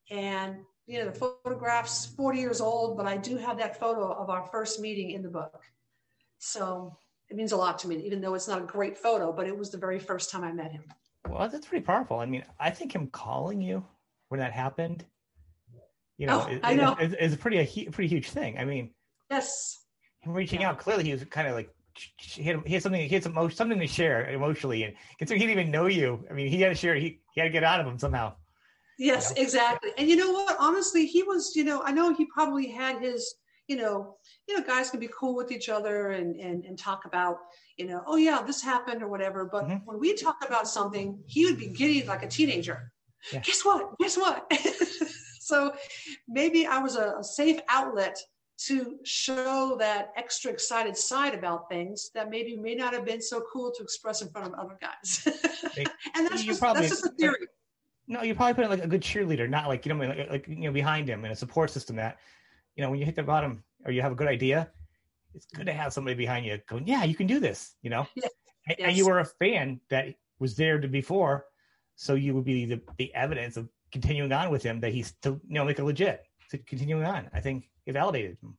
and 0.09 0.57
you 0.87 0.99
know 0.99 1.05
the 1.05 1.11
photographs 1.43 2.05
40 2.17 2.39
years 2.39 2.61
old 2.61 2.97
but 2.97 3.05
i 3.05 3.17
do 3.17 3.37
have 3.37 3.57
that 3.57 3.79
photo 3.79 4.11
of 4.11 4.29
our 4.29 4.43
first 4.51 4.79
meeting 4.79 5.11
in 5.11 5.21
the 5.23 5.29
book 5.29 5.63
so 6.37 6.97
it 7.29 7.35
means 7.35 7.51
a 7.51 7.57
lot 7.57 7.79
to 7.79 7.87
me 7.87 7.95
even 8.05 8.21
though 8.21 8.35
it's 8.35 8.47
not 8.47 8.61
a 8.61 8.65
great 8.65 8.97
photo 8.97 9.31
but 9.33 9.47
it 9.47 9.57
was 9.57 9.71
the 9.71 9.77
very 9.77 9.99
first 9.99 10.29
time 10.31 10.43
i 10.43 10.51
met 10.51 10.71
him 10.71 10.83
well, 11.27 11.49
that's 11.49 11.65
pretty 11.65 11.83
powerful. 11.83 12.19
I 12.19 12.27
mean, 12.27 12.43
I 12.59 12.69
think 12.69 12.93
him 12.93 13.07
calling 13.07 13.59
you 13.59 13.83
when 14.29 14.41
that 14.41 14.51
happened, 14.53 15.03
you 16.19 16.27
know, 16.27 16.45
Oh, 16.47 16.51
is, 16.51 16.59
I 16.61 16.75
know. 16.75 16.95
is, 17.01 17.15
is 17.15 17.33
a 17.33 17.37
pretty 17.37 17.57
a 17.57 17.91
pretty 17.91 18.07
huge 18.07 18.29
thing. 18.29 18.59
I 18.59 18.65
mean, 18.65 18.91
yes 19.31 19.83
him 20.19 20.33
reaching 20.33 20.61
Yeah. 20.61 20.69
out 20.69 20.77
clearly 20.77 21.03
he 21.03 21.11
was 21.11 21.23
kind 21.25 21.47
of 21.47 21.55
like 21.55 21.69
he 22.17 22.43
had, 22.43 22.61
he 22.65 22.73
had 22.73 22.83
something 22.83 23.01
he 23.01 23.13
had 23.13 23.23
some 23.23 23.49
something 23.51 23.79
to 23.79 23.87
share 23.87 24.29
emotionally 24.29 24.83
and 24.83 24.93
considering 25.17 25.41
he 25.41 25.47
didn't 25.47 25.59
even 25.61 25.71
know 25.71 25.87
you 25.87 26.25
i 26.29 26.33
mean 26.33 26.47
he 26.47 26.61
had 26.61 26.69
to 26.69 26.75
share 26.75 26.93
he, 26.95 27.21
he 27.33 27.41
had 27.41 27.45
to 27.47 27.51
get 27.51 27.63
out 27.63 27.79
of 27.79 27.87
him 27.87 27.97
somehow 27.97 28.33
Yes, 28.97 29.33
Yeah. 29.35 29.43
exactly. 29.43 29.91
And 29.97 30.07
you 30.09 30.15
know 30.15 30.31
what? 30.31 30.55
Honestly, 30.59 31.05
he 31.05 31.23
was, 31.23 31.55
you 31.55 31.63
know, 31.63 31.81
I 31.83 31.91
know 31.91 32.13
he 32.13 32.25
probably 32.25 32.67
had 32.69 33.01
his, 33.01 33.35
you 33.67 33.75
know, 33.77 34.15
you 34.47 34.57
know, 34.57 34.63
guys 34.65 34.89
can 34.91 34.99
be 34.99 35.09
cool 35.17 35.35
with 35.35 35.51
each 35.51 35.69
other 35.69 36.11
and 36.11 36.35
and, 36.39 36.65
and 36.65 36.77
talk 36.77 37.05
about, 37.05 37.37
you 37.77 37.85
know, 37.87 38.03
oh 38.07 38.15
yeah, 38.15 38.41
this 38.41 38.61
happened 38.61 39.01
or 39.03 39.07
whatever. 39.07 39.45
But 39.45 39.65
Mhm. 39.65 39.81
when 39.85 39.99
we 39.99 40.13
talk 40.13 40.37
about 40.45 40.67
something, 40.67 41.19
he 41.27 41.45
would 41.45 41.57
be 41.57 41.67
giddy 41.67 42.03
like 42.03 42.23
a 42.23 42.27
teenager. 42.27 42.91
Yeah. 43.33 43.39
Guess 43.39 43.65
what? 43.65 43.97
Guess 43.99 44.17
what? 44.17 44.51
so 45.41 45.73
maybe 46.27 46.65
I 46.67 46.79
was 46.79 46.95
a, 46.95 47.15
a 47.19 47.23
safe 47.23 47.59
outlet 47.69 48.17
to 48.67 48.97
show 49.03 49.75
that 49.79 50.11
extra 50.15 50.49
excited 50.51 50.95
side 50.95 51.33
about 51.33 51.67
things 51.69 52.11
that 52.15 52.29
maybe 52.29 52.55
may 52.55 52.73
not 52.75 52.93
have 52.93 53.03
been 53.03 53.21
so 53.21 53.43
cool 53.51 53.71
to 53.75 53.83
express 53.83 54.21
in 54.21 54.29
front 54.29 54.47
of 54.47 54.53
other 54.59 54.77
guys. 54.79 55.27
And 56.15 56.25
that's 56.27 56.43
just, 56.43 56.61
probably- 56.61 56.83
that's 56.87 57.01
just 57.01 57.05
a 57.05 57.15
theory. 57.17 57.47
No 58.07 58.21
you 58.21 58.35
probably 58.35 58.53
put 58.53 58.63
in 58.63 58.69
like 58.69 58.83
a 58.83 58.87
good 58.87 59.01
cheerleader 59.01 59.49
not 59.49 59.67
like 59.67 59.85
you 59.85 59.93
know 59.93 60.05
like, 60.05 60.29
like 60.29 60.47
you 60.47 60.55
know 60.65 60.71
behind 60.71 61.07
him 61.07 61.23
and 61.23 61.33
a 61.33 61.35
support 61.35 61.69
system 61.69 61.95
that 61.95 62.17
you 62.75 62.83
know 62.83 62.89
when 62.89 62.99
you 62.99 63.05
hit 63.05 63.15
the 63.15 63.23
bottom 63.23 63.63
or 63.85 63.91
you 63.91 64.01
have 64.01 64.11
a 64.11 64.15
good 64.15 64.27
idea 64.27 64.69
it's 65.33 65.45
good 65.47 65.65
to 65.65 65.73
have 65.73 65.91
somebody 65.93 66.15
behind 66.15 66.45
you 66.45 66.59
going 66.67 66.87
yeah 66.87 67.03
you 67.03 67.15
can 67.15 67.27
do 67.27 67.39
this 67.39 67.75
you 67.81 67.89
know 67.89 68.07
Yes. 68.15 68.29
and, 68.67 68.79
and 68.79 68.97
you 68.97 69.05
were 69.05 69.19
a 69.19 69.25
fan 69.25 69.79
that 69.89 70.13
was 70.39 70.55
there 70.55 70.79
to 70.79 70.87
before 70.87 71.45
so 71.95 72.13
you 72.15 72.33
would 72.33 72.45
be 72.45 72.65
the, 72.65 72.81
the 72.97 73.13
evidence 73.15 73.57
of 73.57 73.69
continuing 73.91 74.31
on 74.31 74.49
with 74.49 74.63
him 74.63 74.79
that 74.81 74.91
he's 74.91 75.07
still 75.07 75.39
you 75.47 75.55
know 75.55 75.65
make 75.65 75.79
a 75.79 75.83
legit 75.83 76.23
to 76.49 76.57
continuing 76.59 77.03
on 77.03 77.29
i 77.33 77.39
think 77.39 77.69
it 77.85 77.93
validated 77.93 78.37
him 78.41 78.57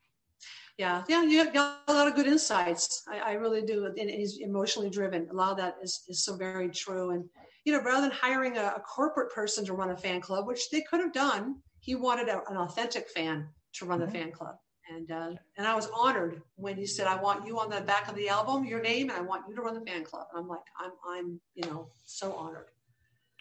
Yeah, 0.78 1.04
yeah, 1.08 1.22
you 1.22 1.38
have 1.38 1.54
got 1.54 1.80
a 1.88 1.92
lot 1.98 2.06
of 2.06 2.14
good 2.14 2.26
insights. 2.26 3.02
I, 3.08 3.16
I 3.30 3.32
really 3.40 3.62
do. 3.64 3.86
And 3.86 4.10
he's 4.10 4.36
emotionally 4.50 4.90
driven. 4.90 5.26
A 5.30 5.34
lot 5.34 5.50
of 5.52 5.56
that 5.56 5.76
is, 5.82 6.04
is 6.12 6.22
so 6.22 6.36
very 6.36 6.68
true. 6.68 7.06
And, 7.14 7.24
you 7.66 7.72
know, 7.72 7.82
rather 7.82 8.02
than 8.02 8.12
hiring 8.12 8.56
a, 8.56 8.74
a 8.76 8.80
corporate 8.80 9.32
person 9.34 9.64
to 9.66 9.74
run 9.74 9.90
a 9.90 9.96
fan 9.96 10.20
club, 10.20 10.46
which 10.46 10.70
they 10.70 10.82
could 10.82 11.00
have 11.00 11.12
done, 11.12 11.56
he 11.80 11.96
wanted 11.96 12.28
a, 12.28 12.40
an 12.48 12.56
authentic 12.56 13.10
fan 13.10 13.48
to 13.74 13.84
run 13.84 14.00
Mhm. 14.00 14.06
the 14.06 14.10
fan 14.12 14.32
club. 14.32 14.54
And 14.88 15.10
uh, 15.10 15.32
and 15.58 15.66
I 15.66 15.74
was 15.74 15.88
honored 15.92 16.42
when 16.54 16.76
he 16.76 16.86
said, 16.86 17.08
"I 17.08 17.20
want 17.20 17.44
you 17.44 17.58
on 17.58 17.68
the 17.68 17.80
back 17.80 18.08
of 18.08 18.14
the 18.14 18.28
album, 18.28 18.64
your 18.64 18.80
name, 18.80 19.10
and 19.10 19.18
I 19.18 19.20
want 19.20 19.42
you 19.48 19.56
to 19.56 19.60
run 19.60 19.74
the 19.74 19.84
fan 19.84 20.04
club." 20.04 20.28
And 20.32 20.40
I'm 20.40 20.48
like, 20.48 20.60
I'm 20.78 20.92
I'm 21.08 21.40
you 21.56 21.68
know 21.68 21.88
so 22.04 22.32
honored. 22.34 22.66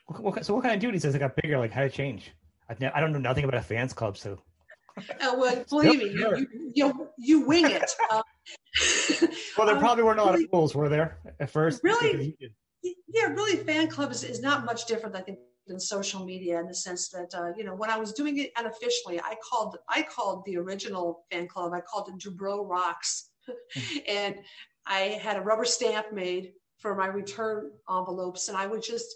What, 0.07 0.23
what, 0.23 0.45
so 0.45 0.55
what 0.55 0.63
kind 0.63 0.73
of 0.73 0.81
duties 0.81 1.05
as 1.05 1.13
it 1.13 1.19
got 1.19 1.35
bigger? 1.35 1.59
Like 1.59 1.71
how 1.71 1.81
to 1.81 1.89
change? 1.89 2.31
I, 2.67 2.91
I 2.95 2.99
don't 2.99 3.13
know 3.13 3.19
nothing 3.19 3.43
about 3.43 3.59
a 3.59 3.61
fans 3.61 3.93
club, 3.93 4.17
so 4.17 4.39
Uh, 4.97 5.35
well, 5.37 5.63
believe 5.69 5.99
me, 5.99 6.17
Sure. 6.17 6.35
you, 6.35 6.47
you, 6.51 6.71
you, 6.73 7.09
you 7.19 7.41
wing 7.41 7.69
it. 7.69 7.91
Uh, 8.09 8.23
well, 9.55 9.67
there 9.67 9.75
um, 9.75 9.81
probably 9.81 10.03
weren't 10.03 10.19
a 10.19 10.23
lot 10.23 10.33
of 10.33 10.41
rules, 10.51 10.73
were 10.73 10.89
there, 10.89 11.19
at 11.39 11.51
first? 11.51 11.83
Really? 11.83 12.35
Yeah, 13.07 13.27
really, 13.27 13.57
fan 13.57 13.87
club 13.87 14.11
is, 14.11 14.41
not 14.41 14.65
much 14.65 14.85
different, 14.85 15.15
I 15.15 15.21
think, 15.21 15.39
than 15.67 15.79
social 15.79 16.25
media 16.25 16.59
in 16.59 16.67
the 16.67 16.75
sense 16.75 17.09
that 17.09 17.33
uh, 17.33 17.51
you 17.57 17.63
know 17.63 17.73
when 17.73 17.89
I 17.89 17.97
was 17.97 18.13
doing 18.13 18.37
it 18.37 18.51
unofficially, 18.55 19.19
I 19.19 19.35
called 19.43 19.77
I 19.89 20.03
called 20.03 20.45
the 20.45 20.57
original 20.57 21.25
fan 21.31 21.47
club. 21.47 21.73
I 21.73 21.81
called 21.81 22.09
it 22.09 22.17
Dubrow 22.19 22.69
Rocks, 22.69 23.29
and 24.07 24.35
I 24.85 25.19
had 25.21 25.37
a 25.37 25.41
rubber 25.41 25.65
stamp 25.65 26.13
made 26.13 26.53
for 26.77 26.95
my 26.95 27.07
return 27.07 27.71
envelopes, 27.89 28.47
and 28.47 28.57
I 28.57 28.67
would 28.67 28.83
just 28.83 29.15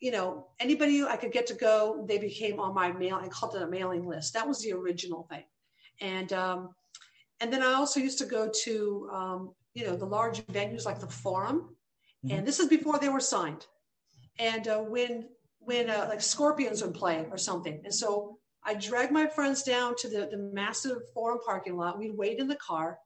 you 0.00 0.12
know, 0.12 0.46
anybody 0.60 1.02
I 1.02 1.16
could 1.16 1.32
get 1.32 1.46
to 1.48 1.54
go, 1.54 2.04
they 2.08 2.18
became 2.18 2.60
on 2.60 2.74
my 2.74 2.92
mail. 2.92 3.18
I 3.20 3.28
called 3.28 3.56
it 3.56 3.62
a 3.62 3.66
mailing 3.66 4.06
list. 4.06 4.32
That 4.34 4.46
was 4.46 4.60
the 4.60 4.72
original 4.72 5.26
thing. 5.28 5.44
And 6.00 6.32
um, 6.32 6.74
and 7.40 7.52
then 7.52 7.62
I 7.62 7.74
also 7.74 8.00
used 8.00 8.18
to 8.18 8.24
go 8.24 8.50
to 8.64 9.10
um, 9.12 9.54
you 9.74 9.86
know 9.86 9.96
the 9.96 10.06
large 10.06 10.40
venues 10.46 10.84
like 10.84 11.00
the 11.00 11.08
Forum, 11.08 11.76
mm-hmm. 12.24 12.36
and 12.36 12.46
this 12.46 12.60
is 12.60 12.68
before 12.68 12.98
they 12.98 13.08
were 13.08 13.20
signed. 13.20 13.66
And 14.38 14.68
uh, 14.68 14.78
when 14.78 15.28
when 15.58 15.90
uh, 15.90 16.06
like 16.08 16.22
Scorpions 16.22 16.82
would 16.82 16.94
play 16.94 17.26
or 17.30 17.38
something, 17.38 17.80
and 17.84 17.94
so 17.94 18.38
I 18.64 18.74
dragged 18.74 19.12
my 19.12 19.26
friends 19.26 19.62
down 19.62 19.94
to 19.98 20.08
the, 20.08 20.28
the 20.30 20.38
massive 20.38 20.98
Forum 21.12 21.38
parking 21.44 21.76
lot. 21.76 21.98
We'd 21.98 22.16
wait 22.16 22.38
in 22.38 22.48
the 22.48 22.56
car, 22.56 22.98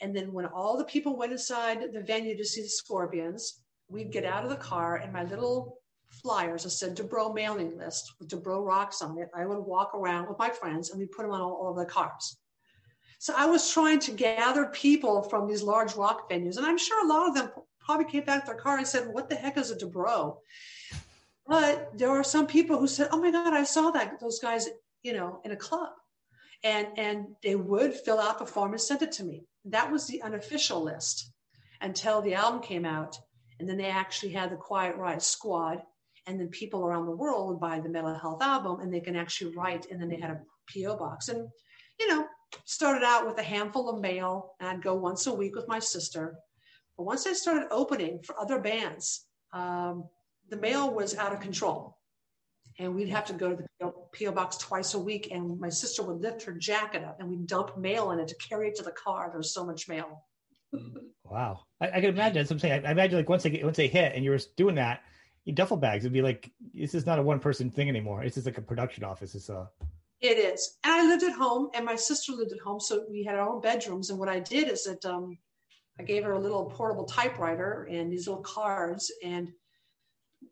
and 0.00 0.14
then 0.14 0.32
when 0.32 0.46
all 0.46 0.76
the 0.76 0.84
people 0.84 1.16
went 1.16 1.32
inside 1.32 1.92
the 1.92 2.02
venue 2.02 2.36
to 2.36 2.44
see 2.44 2.62
the 2.62 2.68
Scorpions, 2.68 3.62
we'd 3.88 4.12
get 4.12 4.24
out 4.24 4.44
of 4.44 4.50
the 4.50 4.56
car, 4.56 4.96
and 4.96 5.12
my 5.12 5.24
little 5.24 5.78
flyers 6.12 6.64
that 6.64 6.70
said 6.70 6.96
Dubrow 6.96 7.34
mailing 7.34 7.76
list 7.78 8.14
with 8.18 8.28
Dubrow 8.28 8.64
rocks 8.64 9.02
on 9.02 9.18
it. 9.18 9.30
I 9.34 9.46
would 9.46 9.58
walk 9.58 9.94
around 9.94 10.28
with 10.28 10.38
my 10.38 10.50
friends 10.50 10.90
and 10.90 10.98
we 10.98 11.06
put 11.06 11.22
them 11.22 11.32
on 11.32 11.40
all, 11.40 11.54
all 11.54 11.74
the 11.74 11.84
cars. 11.84 12.36
So 13.18 13.32
I 13.36 13.46
was 13.46 13.72
trying 13.72 14.00
to 14.00 14.12
gather 14.12 14.66
people 14.66 15.22
from 15.22 15.46
these 15.46 15.62
large 15.62 15.94
rock 15.94 16.30
venues. 16.30 16.56
And 16.56 16.66
I'm 16.66 16.78
sure 16.78 17.04
a 17.04 17.08
lot 17.08 17.28
of 17.28 17.34
them 17.34 17.50
probably 17.84 18.06
came 18.06 18.24
back 18.24 18.44
to 18.44 18.52
their 18.52 18.60
car 18.60 18.78
and 18.78 18.86
said, 18.86 19.08
What 19.12 19.28
the 19.28 19.36
heck 19.36 19.56
is 19.56 19.70
a 19.70 19.76
Dubrow? 19.76 20.36
But 21.46 21.90
there 21.98 22.10
were 22.10 22.24
some 22.24 22.46
people 22.46 22.78
who 22.78 22.86
said, 22.86 23.08
Oh 23.10 23.20
my 23.20 23.30
God, 23.30 23.52
I 23.52 23.64
saw 23.64 23.90
that 23.90 24.20
those 24.20 24.38
guys, 24.38 24.68
you 25.02 25.12
know, 25.12 25.40
in 25.44 25.52
a 25.52 25.56
club. 25.56 25.90
And 26.64 26.86
and 26.96 27.26
they 27.42 27.56
would 27.56 27.94
fill 27.94 28.20
out 28.20 28.38
the 28.38 28.46
form 28.46 28.72
and 28.72 28.80
send 28.80 29.02
it 29.02 29.12
to 29.12 29.24
me. 29.24 29.44
That 29.64 29.90
was 29.90 30.06
the 30.06 30.22
unofficial 30.22 30.82
list 30.82 31.32
until 31.80 32.22
the 32.22 32.34
album 32.34 32.62
came 32.62 32.84
out. 32.84 33.18
And 33.58 33.68
then 33.68 33.76
they 33.76 33.90
actually 33.90 34.32
had 34.32 34.50
the 34.50 34.56
Quiet 34.56 34.96
Riot 34.96 35.22
Squad 35.22 35.82
and 36.26 36.38
then 36.38 36.48
people 36.48 36.84
around 36.84 37.06
the 37.06 37.16
world 37.16 37.48
would 37.48 37.60
buy 37.60 37.80
the 37.80 37.88
Metal 37.88 38.14
Health 38.14 38.42
album 38.42 38.80
and 38.80 38.92
they 38.92 39.00
can 39.00 39.16
actually 39.16 39.54
write 39.54 39.90
and 39.90 40.00
then 40.00 40.08
they 40.08 40.20
had 40.20 40.30
a 40.30 40.40
po 40.72 40.96
box 40.96 41.28
and 41.28 41.48
you 41.98 42.08
know 42.08 42.26
started 42.64 43.02
out 43.04 43.26
with 43.26 43.38
a 43.38 43.42
handful 43.42 43.88
of 43.88 44.00
mail 44.00 44.54
and 44.60 44.68
i'd 44.68 44.82
go 44.82 44.94
once 44.94 45.26
a 45.26 45.34
week 45.34 45.56
with 45.56 45.66
my 45.68 45.78
sister 45.78 46.36
but 46.96 47.04
once 47.04 47.26
i 47.26 47.32
started 47.32 47.66
opening 47.70 48.20
for 48.22 48.38
other 48.38 48.58
bands 48.58 49.26
um, 49.52 50.04
the 50.48 50.56
mail 50.56 50.92
was 50.92 51.16
out 51.16 51.32
of 51.32 51.40
control 51.40 51.98
and 52.78 52.94
we'd 52.94 53.08
have 53.08 53.26
to 53.26 53.32
go 53.32 53.54
to 53.54 53.64
the 53.80 53.92
PO 54.18 54.32
box 54.32 54.56
twice 54.56 54.94
a 54.94 54.98
week. 54.98 55.28
And 55.30 55.58
my 55.60 55.68
sister 55.68 56.02
would 56.02 56.20
lift 56.20 56.42
her 56.44 56.52
jacket 56.52 57.04
up 57.04 57.20
and 57.20 57.28
we'd 57.28 57.46
dump 57.46 57.76
mail 57.76 58.10
in 58.12 58.18
it 58.18 58.28
to 58.28 58.34
carry 58.36 58.68
it 58.68 58.76
to 58.76 58.82
the 58.82 58.92
car. 58.92 59.28
There 59.30 59.38
was 59.38 59.52
so 59.52 59.64
much 59.64 59.88
mail. 59.88 60.24
wow, 61.24 61.60
I, 61.80 61.88
I, 61.88 62.00
can 62.00 62.10
imagine. 62.10 62.34
That's 62.34 62.50
what 62.50 62.56
I'm 62.56 62.60
saying. 62.60 62.84
I, 62.84 62.88
I 62.88 62.92
imagine 62.92 63.18
like 63.18 63.28
once 63.28 63.42
they 63.42 63.50
get, 63.50 63.64
once 63.64 63.76
they 63.76 63.88
hit 63.88 64.14
and 64.14 64.24
you 64.24 64.30
were 64.30 64.40
doing 64.56 64.74
that, 64.76 65.02
duffel 65.54 65.76
bags. 65.76 66.04
It'd 66.04 66.12
be 66.12 66.22
like 66.22 66.50
this 66.72 66.94
is 66.94 67.04
not 67.04 67.18
a 67.18 67.22
one 67.22 67.40
person 67.40 67.70
thing 67.70 67.88
anymore. 67.88 68.22
It's 68.22 68.36
just 68.36 68.46
like 68.46 68.58
a 68.58 68.62
production 68.62 69.04
office. 69.04 69.34
It's 69.34 69.48
a 69.48 69.68
it 70.20 70.38
is. 70.38 70.78
And 70.84 70.92
I 70.92 71.04
lived 71.04 71.24
at 71.24 71.32
home 71.32 71.70
and 71.74 71.84
my 71.84 71.96
sister 71.96 72.32
lived 72.32 72.52
at 72.52 72.60
home. 72.60 72.78
So 72.78 73.04
we 73.10 73.24
had 73.24 73.34
our 73.34 73.48
own 73.48 73.60
bedrooms. 73.60 74.08
And 74.10 74.20
what 74.20 74.28
I 74.28 74.38
did 74.38 74.68
is 74.68 74.84
that 74.84 75.04
um, 75.04 75.36
I 75.98 76.02
gave 76.04 76.24
her 76.24 76.32
a 76.32 76.40
little 76.40 76.66
portable 76.66 77.04
typewriter 77.04 77.88
and 77.90 78.10
these 78.10 78.26
little 78.26 78.42
cards. 78.42 79.10
And 79.22 79.52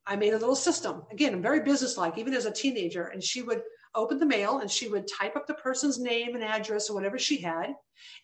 I 0.06 0.16
made 0.16 0.34
a 0.34 0.38
little 0.38 0.56
system. 0.56 1.02
Again, 1.10 1.34
I'm 1.34 1.42
very 1.42 1.60
businesslike, 1.60 2.18
even 2.18 2.34
as 2.34 2.46
a 2.46 2.52
teenager. 2.52 3.06
And 3.06 3.22
she 3.22 3.42
would 3.42 3.62
open 3.94 4.18
the 4.18 4.26
mail 4.26 4.58
and 4.60 4.70
she 4.70 4.88
would 4.88 5.08
type 5.08 5.36
up 5.36 5.46
the 5.46 5.54
person's 5.54 5.98
name 5.98 6.34
and 6.34 6.44
address 6.44 6.90
or 6.90 6.94
whatever 6.94 7.18
she 7.18 7.40
had. 7.40 7.74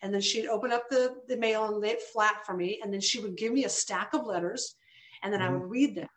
And 0.01 0.13
then 0.13 0.21
she'd 0.21 0.47
open 0.47 0.71
up 0.71 0.89
the, 0.89 1.15
the 1.27 1.37
mail 1.37 1.65
and 1.65 1.77
lay 1.77 1.89
it 1.89 2.01
flat 2.13 2.45
for 2.45 2.55
me. 2.55 2.79
And 2.83 2.93
then 2.93 3.01
she 3.01 3.19
would 3.19 3.35
give 3.35 3.51
me 3.51 3.65
a 3.65 3.69
stack 3.69 4.13
of 4.13 4.25
letters 4.25 4.75
and 5.23 5.33
then 5.33 5.41
mm-hmm. 5.41 5.55
I 5.55 5.57
would 5.57 5.69
read 5.69 5.95
them. 5.95 6.07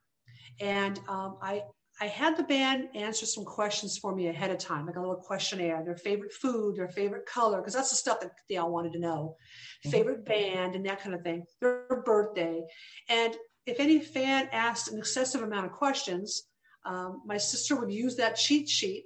And 0.60 0.98
um, 1.08 1.38
I, 1.42 1.62
I 2.02 2.06
had 2.06 2.36
the 2.36 2.44
band 2.44 2.88
answer 2.94 3.26
some 3.26 3.44
questions 3.44 3.98
for 3.98 4.14
me 4.14 4.28
ahead 4.28 4.50
of 4.50 4.56
time, 4.56 4.86
like 4.86 4.96
a 4.96 5.00
little 5.00 5.16
questionnaire, 5.16 5.82
their 5.84 5.96
favorite 5.96 6.32
food, 6.32 6.76
their 6.76 6.88
favorite 6.88 7.26
color, 7.26 7.58
because 7.58 7.74
that's 7.74 7.90
the 7.90 7.96
stuff 7.96 8.20
that 8.20 8.32
they 8.48 8.56
all 8.56 8.72
wanted 8.72 8.94
to 8.94 8.98
know, 8.98 9.36
mm-hmm. 9.84 9.90
favorite 9.90 10.24
band, 10.24 10.74
and 10.74 10.86
that 10.86 11.02
kind 11.02 11.14
of 11.14 11.20
thing, 11.20 11.44
their 11.60 12.02
birthday. 12.06 12.62
And 13.10 13.36
if 13.66 13.80
any 13.80 14.00
fan 14.00 14.48
asked 14.50 14.90
an 14.90 14.98
excessive 14.98 15.42
amount 15.42 15.66
of 15.66 15.72
questions, 15.72 16.44
um, 16.86 17.20
my 17.26 17.36
sister 17.36 17.76
would 17.76 17.92
use 17.92 18.16
that 18.16 18.36
cheat 18.36 18.66
sheet 18.66 19.04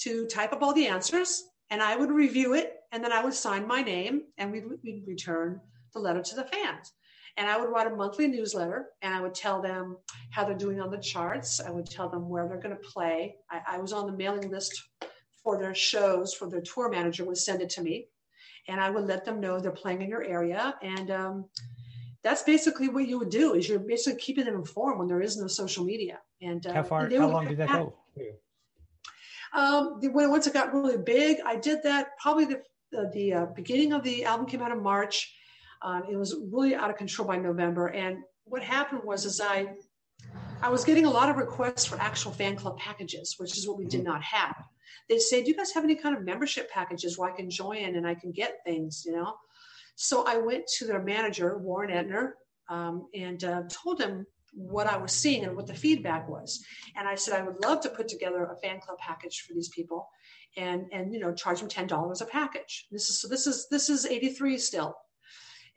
to 0.00 0.26
type 0.26 0.52
up 0.52 0.62
all 0.62 0.74
the 0.74 0.86
answers, 0.86 1.44
and 1.70 1.82
I 1.82 1.96
would 1.96 2.10
review 2.10 2.52
it, 2.52 2.74
and 2.92 3.02
then 3.02 3.12
I 3.12 3.24
would 3.24 3.32
sign 3.32 3.66
my 3.66 3.80
name, 3.80 4.24
and 4.36 4.52
we'd, 4.52 4.64
we'd 4.82 5.04
return 5.06 5.62
the 5.94 6.00
letter 6.00 6.22
to 6.22 6.34
the 6.36 6.44
fans. 6.44 6.92
And 7.38 7.48
I 7.48 7.56
would 7.58 7.70
write 7.70 7.86
a 7.86 7.94
monthly 7.94 8.26
newsletter 8.26 8.88
and 9.00 9.14
I 9.14 9.20
would 9.20 9.34
tell 9.34 9.62
them 9.62 9.96
how 10.30 10.44
they're 10.44 10.56
doing 10.56 10.80
on 10.80 10.90
the 10.90 10.98
charts. 10.98 11.60
I 11.60 11.70
would 11.70 11.88
tell 11.88 12.08
them 12.08 12.28
where 12.28 12.48
they're 12.48 12.58
going 12.58 12.76
to 12.76 12.82
play. 12.82 13.36
I, 13.48 13.76
I 13.76 13.78
was 13.78 13.92
on 13.92 14.06
the 14.06 14.12
mailing 14.12 14.50
list 14.50 14.82
for 15.44 15.56
their 15.56 15.74
shows, 15.74 16.34
for 16.34 16.50
their 16.50 16.60
tour 16.60 16.90
manager 16.90 17.24
would 17.24 17.38
send 17.38 17.62
it 17.62 17.70
to 17.70 17.82
me. 17.82 18.08
And 18.66 18.80
I 18.80 18.90
would 18.90 19.06
let 19.06 19.24
them 19.24 19.40
know 19.40 19.60
they're 19.60 19.70
playing 19.70 20.02
in 20.02 20.10
your 20.10 20.24
area. 20.24 20.74
And 20.82 21.10
um, 21.12 21.44
that's 22.24 22.42
basically 22.42 22.88
what 22.88 23.06
you 23.06 23.20
would 23.20 23.30
do 23.30 23.54
is 23.54 23.68
you're 23.68 23.78
basically 23.78 24.20
keeping 24.20 24.44
them 24.44 24.56
informed 24.56 24.98
when 24.98 25.06
there 25.06 25.22
is 25.22 25.36
no 25.36 25.46
social 25.46 25.84
media. 25.84 26.18
And 26.42 26.66
uh, 26.66 26.74
how 26.74 26.82
far, 26.82 27.08
how 27.08 27.28
long 27.28 27.46
did 27.46 27.58
that 27.58 27.68
go? 27.68 27.94
Um, 29.54 30.00
when 30.12 30.28
once 30.28 30.46
it 30.46 30.52
got 30.52 30.74
really 30.74 30.98
big, 30.98 31.38
I 31.46 31.56
did 31.56 31.82
that 31.84 32.18
probably 32.20 32.44
the 32.46 32.62
the, 32.90 33.10
the 33.12 33.34
uh, 33.34 33.46
beginning 33.46 33.92
of 33.92 34.02
the 34.02 34.24
album 34.24 34.46
came 34.46 34.62
out 34.62 34.72
in 34.72 34.82
March. 34.82 35.34
Um, 35.82 36.04
it 36.10 36.16
was 36.16 36.36
really 36.50 36.74
out 36.74 36.90
of 36.90 36.96
control 36.96 37.26
by 37.28 37.36
November. 37.36 37.88
And 37.88 38.18
what 38.44 38.62
happened 38.62 39.02
was, 39.04 39.24
is 39.24 39.40
I, 39.40 39.74
I 40.62 40.68
was 40.70 40.84
getting 40.84 41.06
a 41.06 41.10
lot 41.10 41.28
of 41.28 41.36
requests 41.36 41.84
for 41.84 42.00
actual 42.00 42.32
fan 42.32 42.56
club 42.56 42.78
packages, 42.78 43.34
which 43.38 43.56
is 43.56 43.68
what 43.68 43.78
we 43.78 43.84
did 43.84 44.00
mm-hmm. 44.00 44.12
not 44.12 44.22
have. 44.22 44.56
They 45.08 45.18
say, 45.18 45.42
"Do 45.42 45.50
you 45.50 45.56
guys 45.56 45.72
have 45.72 45.84
any 45.84 45.94
kind 45.94 46.16
of 46.16 46.24
membership 46.24 46.70
packages 46.70 47.16
where 47.16 47.30
I 47.30 47.36
can 47.36 47.48
join 47.48 47.94
and 47.94 48.06
I 48.06 48.14
can 48.14 48.32
get 48.32 48.58
things?" 48.64 49.04
You 49.06 49.12
know. 49.12 49.34
So 49.96 50.24
I 50.26 50.36
went 50.36 50.66
to 50.78 50.86
their 50.86 51.02
manager, 51.02 51.58
Warren 51.58 51.90
Entner, 51.90 52.32
um, 52.68 53.08
and 53.14 53.42
uh, 53.42 53.62
told 53.68 54.00
him 54.00 54.26
what 54.52 54.86
I 54.86 54.96
was 54.96 55.12
seeing 55.12 55.44
and 55.44 55.56
what 55.56 55.66
the 55.66 55.74
feedback 55.74 56.28
was. 56.28 56.64
And 56.96 57.08
I 57.08 57.14
said 57.14 57.38
I 57.38 57.42
would 57.42 57.62
love 57.62 57.80
to 57.82 57.88
put 57.88 58.08
together 58.08 58.44
a 58.44 58.56
fan 58.56 58.80
club 58.80 58.98
package 58.98 59.44
for 59.46 59.54
these 59.54 59.68
people, 59.68 60.08
and 60.56 60.86
and 60.92 61.12
you 61.12 61.20
know 61.20 61.32
charge 61.32 61.60
them 61.60 61.68
ten 61.68 61.86
dollars 61.86 62.20
a 62.20 62.26
package. 62.26 62.86
This 62.90 63.08
is 63.08 63.20
so 63.20 63.28
this 63.28 63.46
is 63.46 63.68
this 63.70 63.88
is 63.88 64.06
eighty 64.06 64.30
three 64.30 64.58
still, 64.58 64.96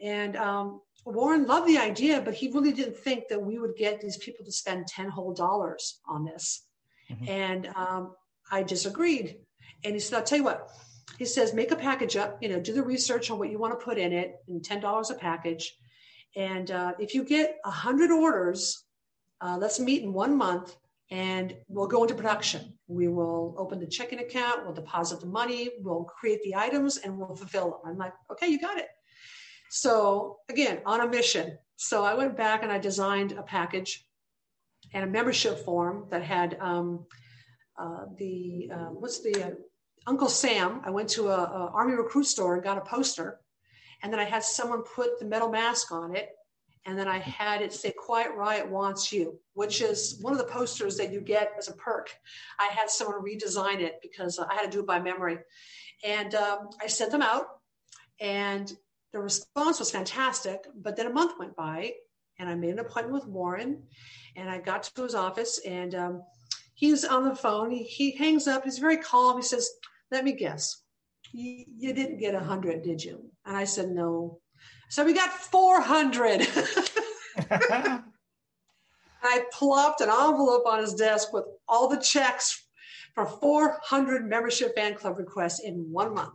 and 0.02 0.36
um, 0.36 0.82
Warren 1.06 1.46
loved 1.46 1.68
the 1.68 1.78
idea, 1.78 2.22
but 2.22 2.34
he 2.34 2.50
really 2.52 2.72
didn't 2.72 2.98
think 2.98 3.28
that 3.30 3.42
we 3.42 3.60
would 3.60 3.76
get 3.76 4.02
these 4.02 4.18
people 4.18 4.46
to 4.46 4.52
spend 4.52 4.88
10 4.88 5.10
whole 5.10 5.34
dollars 5.34 6.00
on 6.08 6.26
this. 6.26 6.66
Mm-hmm. 7.10 7.30
And 7.30 7.68
um, 7.76 8.16
I 8.52 8.64
disagreed. 8.64 9.38
And 9.84 9.94
he 9.94 10.00
said, 10.00 10.18
I'll 10.18 10.24
tell 10.24 10.38
you 10.38 10.44
what, 10.44 10.70
he 11.18 11.26
says, 11.26 11.54
make 11.54 11.72
a 11.72 11.76
package 11.76 12.16
up, 12.16 12.38
you 12.42 12.50
know, 12.50 12.60
do 12.60 12.74
the 12.74 12.84
research 12.84 13.32
on 13.32 13.40
what 13.40 13.50
you 13.50 13.58
want 13.58 13.78
to 13.78 13.84
put 13.84 13.98
in 13.98 14.14
it 14.14 14.36
and 14.48 14.62
$10 14.62 15.12
a 15.12 15.14
package. 15.16 15.76
And 16.36 16.70
uh, 16.72 16.94
if 17.00 17.14
you 17.14 17.24
get 17.24 17.58
100 17.64 18.12
orders, 18.12 18.86
uh, 19.42 19.58
let's 19.60 19.80
meet 19.80 20.04
in 20.04 20.14
one 20.14 20.38
month 20.38 20.76
and 21.10 21.56
we'll 21.68 21.88
go 21.88 22.04
into 22.04 22.16
production. 22.16 22.74
We 22.88 23.08
will 23.08 23.56
open 23.58 23.80
the 23.80 23.88
checking 23.88 24.20
account, 24.20 24.64
we'll 24.64 24.74
deposit 24.74 25.20
the 25.20 25.28
money, 25.28 25.72
we'll 25.80 26.06
create 26.06 26.42
the 26.44 26.56
items, 26.56 26.98
and 26.98 27.18
we'll 27.18 27.36
fulfill 27.36 27.72
them. 27.72 27.80
I'm 27.86 27.98
like, 27.98 28.14
okay, 28.32 28.48
you 28.48 28.60
got 28.60 28.78
it. 28.78 28.88
So 29.74 30.40
again, 30.50 30.82
on 30.86 31.00
a 31.00 31.08
mission. 31.08 31.58
So 31.78 32.04
I 32.04 32.14
went 32.14 32.36
back 32.36 32.62
and 32.62 32.72
I 32.72 32.78
designed 32.78 33.32
a 33.32 33.42
package 33.42 34.06
and 34.94 35.06
a 35.06 35.08
membership 35.08 35.64
form 35.64 36.08
that 36.12 36.24
had 36.24 36.58
um, 36.60 37.06
uh, 37.80 38.04
the 38.18 38.70
uh, 38.70 38.90
what's 38.90 39.22
the 39.22 39.34
uh, 39.42 39.52
Uncle 40.08 40.28
Sam. 40.28 40.82
I 40.84 40.90
went 40.90 41.08
to 41.12 41.30
a, 41.30 41.38
a, 41.38 41.72
Army 41.74 41.94
recruit 41.94 42.26
store 42.26 42.56
and 42.56 42.64
got 42.64 42.78
a 42.78 42.82
poster, 42.82 43.40
and 44.04 44.12
then 44.12 44.20
I 44.20 44.26
had 44.26 44.44
someone 44.44 44.84
put 44.84 45.18
the 45.20 45.26
metal 45.26 45.50
mask 45.50 45.94
on 45.94 46.18
it, 46.18 46.32
and 46.86 47.00
then 47.00 47.08
I 47.08 47.20
had 47.20 47.62
it 47.62 47.72
say 47.72 47.94
"Quiet 47.98 48.34
Riot 48.36 48.70
wants 48.70 49.14
you," 49.14 49.40
which 49.54 49.82
is 49.82 50.20
one 50.20 50.34
of 50.34 50.40
the 50.40 50.52
posters 50.52 50.98
that 50.98 51.14
you 51.14 51.22
get 51.22 51.54
as 51.58 51.70
a 51.70 51.74
perk. 51.76 52.10
I 52.60 52.66
had 52.66 52.90
someone 52.90 53.24
redesign 53.24 53.80
it 53.80 54.00
because 54.02 54.38
I 54.38 54.54
had 54.54 54.64
to 54.64 54.70
do 54.70 54.82
it 54.82 54.86
by 54.86 55.00
memory, 55.00 55.38
and 56.04 56.36
um, 56.36 56.68
I 56.82 56.88
sent 56.88 57.12
them 57.14 57.22
out, 57.22 57.48
and 58.20 58.70
the 59.14 59.20
response 59.20 59.80
was 59.80 59.92
fantastic. 59.92 60.66
But 60.76 60.96
then 60.96 61.08
a 61.08 61.14
month 61.14 61.34
went 61.38 61.56
by, 61.56 61.92
and 62.40 62.50
I 62.50 62.56
made 62.56 62.72
an 62.72 62.80
appointment 62.80 63.14
with 63.14 63.28
Warren, 63.28 63.84
and 64.36 64.50
I 64.50 64.60
got 64.60 64.84
to 64.84 65.04
his 65.04 65.16
office, 65.16 65.60
and 65.66 65.96
um, 65.96 66.24
he's 66.74 67.04
on 67.04 67.26
the 67.26 67.36
phone. 67.36 67.72
He, 67.72 67.84
he 67.84 68.12
hangs 68.12 68.48
up. 68.48 68.64
He's 68.64 68.80
very 68.80 68.98
calm. 68.98 69.38
He 69.38 69.44
says, 69.44 69.70
"Let 70.12 70.24
me 70.24 70.34
guess, 70.34 70.84
you, 71.32 71.66
you 71.78 71.94
didn't 71.94 72.20
get 72.20 72.36
a 72.36 72.40
hundred, 72.40 72.84
did 72.84 73.04
you?" 73.04 73.32
And 73.46 73.56
I 73.56 73.66
said, 73.66 73.90
"No." 73.90 74.40
So 74.90 75.06
we 75.06 75.14
got 75.14 75.32
400. 75.32 76.48
I 79.24 79.46
plopped 79.54 80.02
an 80.02 80.10
envelope 80.10 80.66
on 80.66 80.80
his 80.80 80.94
desk 80.94 81.32
with 81.32 81.46
all 81.68 81.88
the 81.88 81.98
checks 81.98 82.68
for 83.14 83.26
400 83.26 84.28
membership 84.28 84.76
fan 84.76 84.96
club 84.96 85.18
requests 85.18 85.62
in 85.62 85.92
one 85.92 86.14
month. 86.14 86.34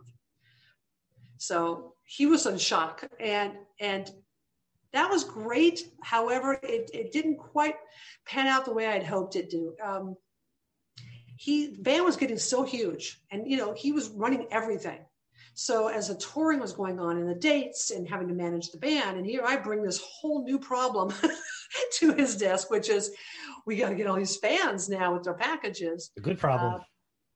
So 1.37 1.93
he 2.07 2.25
was 2.25 2.45
in 2.45 2.57
shock, 2.57 3.03
and 3.19 3.53
and 3.79 4.09
that 4.93 5.11
was 5.11 5.23
great. 5.23 5.91
However, 6.01 6.53
it, 6.63 6.89
it 6.93 7.11
didn't 7.11 7.37
quite 7.37 7.75
pan 8.25 8.47
out 8.47 8.65
the 8.65 8.73
way 8.73 8.87
I'd 8.87 9.03
hoped 9.03 9.35
it 9.35 9.51
to. 9.51 9.75
Um, 9.83 10.15
he 11.35 11.75
the 11.75 11.81
band 11.81 12.05
was 12.05 12.15
getting 12.15 12.37
so 12.37 12.63
huge, 12.63 13.21
and 13.29 13.49
you 13.49 13.57
know 13.57 13.73
he 13.73 13.91
was 13.91 14.09
running 14.09 14.47
everything. 14.51 14.99
So 15.53 15.87
as 15.87 16.07
the 16.07 16.15
touring 16.15 16.59
was 16.59 16.71
going 16.71 16.99
on 16.99 17.17
and 17.17 17.27
the 17.27 17.35
dates 17.35 17.91
and 17.91 18.07
having 18.07 18.27
to 18.29 18.33
manage 18.33 18.71
the 18.71 18.77
band, 18.77 19.17
and 19.17 19.25
here 19.25 19.41
I 19.43 19.57
bring 19.57 19.83
this 19.83 19.99
whole 19.99 20.43
new 20.43 20.59
problem 20.59 21.13
to 21.93 22.13
his 22.13 22.37
desk, 22.37 22.71
which 22.71 22.89
is 22.89 23.11
we 23.65 23.75
got 23.75 23.89
to 23.89 23.95
get 23.95 24.07
all 24.07 24.15
these 24.15 24.37
fans 24.37 24.87
now 24.87 25.13
with 25.13 25.23
their 25.23 25.33
packages. 25.33 26.11
A 26.17 26.21
good 26.21 26.39
problem. 26.39 26.75
Uh, 26.75 26.79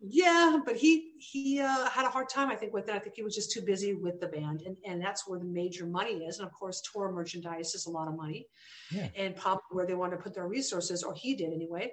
yeah, 0.04 0.60
but 0.66 0.76
he 0.76 1.12
he 1.20 1.60
uh, 1.60 1.88
had 1.90 2.06
a 2.06 2.10
hard 2.10 2.28
time, 2.28 2.50
I 2.50 2.56
think, 2.56 2.74
with 2.74 2.90
it. 2.90 2.96
I 2.96 3.00
think 3.00 3.16
he 3.16 3.22
was 3.22 3.36
just 3.36 3.52
too 3.52 3.62
busy 3.62 3.94
with 3.94 4.20
the 4.20 4.28
band, 4.28 4.64
and 4.66 4.76
and 4.84 5.00
that's 5.02 5.28
where 5.28 5.38
the 5.38 5.46
major 5.46 5.86
money 5.86 6.26
is. 6.26 6.40
And 6.40 6.48
of 6.48 6.54
course, 6.54 6.82
tour 6.82 7.12
merchandise 7.12 7.76
is 7.76 7.86
a 7.86 7.92
lot 7.92 8.08
of 8.08 8.16
money, 8.16 8.48
yeah. 8.92 9.10
and 9.16 9.36
probably 9.36 9.62
where 9.70 9.86
they 9.86 9.94
wanted 9.94 10.18
to 10.18 10.24
put 10.24 10.34
their 10.34 10.48
resources, 10.48 11.04
or 11.04 11.14
he 11.14 11.36
did 11.36 11.54
anyway. 11.54 11.92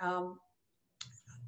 Um, 0.00 0.38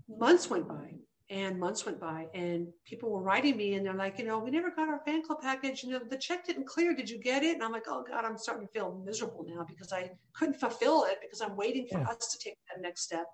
months 0.08 0.50
went 0.50 0.66
by, 0.66 0.94
and 1.30 1.60
months 1.60 1.86
went 1.86 2.00
by, 2.00 2.26
and 2.34 2.66
people 2.84 3.10
were 3.10 3.22
writing 3.22 3.56
me, 3.56 3.74
and 3.74 3.86
they're 3.86 3.94
like, 3.94 4.18
you 4.18 4.24
know, 4.24 4.40
we 4.40 4.50
never 4.50 4.72
got 4.72 4.88
our 4.88 5.00
fan 5.04 5.22
club 5.22 5.40
package. 5.40 5.84
You 5.84 5.90
know, 5.92 6.00
the 6.10 6.18
check 6.18 6.44
didn't 6.44 6.66
clear. 6.66 6.96
Did 6.96 7.08
you 7.08 7.18
get 7.22 7.44
it? 7.44 7.54
And 7.54 7.62
I'm 7.62 7.70
like, 7.70 7.86
oh 7.86 8.04
God, 8.06 8.24
I'm 8.24 8.36
starting 8.38 8.66
to 8.66 8.72
feel 8.72 9.00
miserable 9.06 9.44
now 9.48 9.64
because 9.68 9.92
I 9.92 10.10
couldn't 10.32 10.58
fulfill 10.58 11.04
it 11.04 11.18
because 11.22 11.40
I'm 11.40 11.54
waiting 11.54 11.86
for 11.86 12.00
yeah. 12.00 12.08
us 12.08 12.32
to 12.32 12.38
take 12.38 12.58
that 12.68 12.82
next 12.82 13.02
step. 13.02 13.26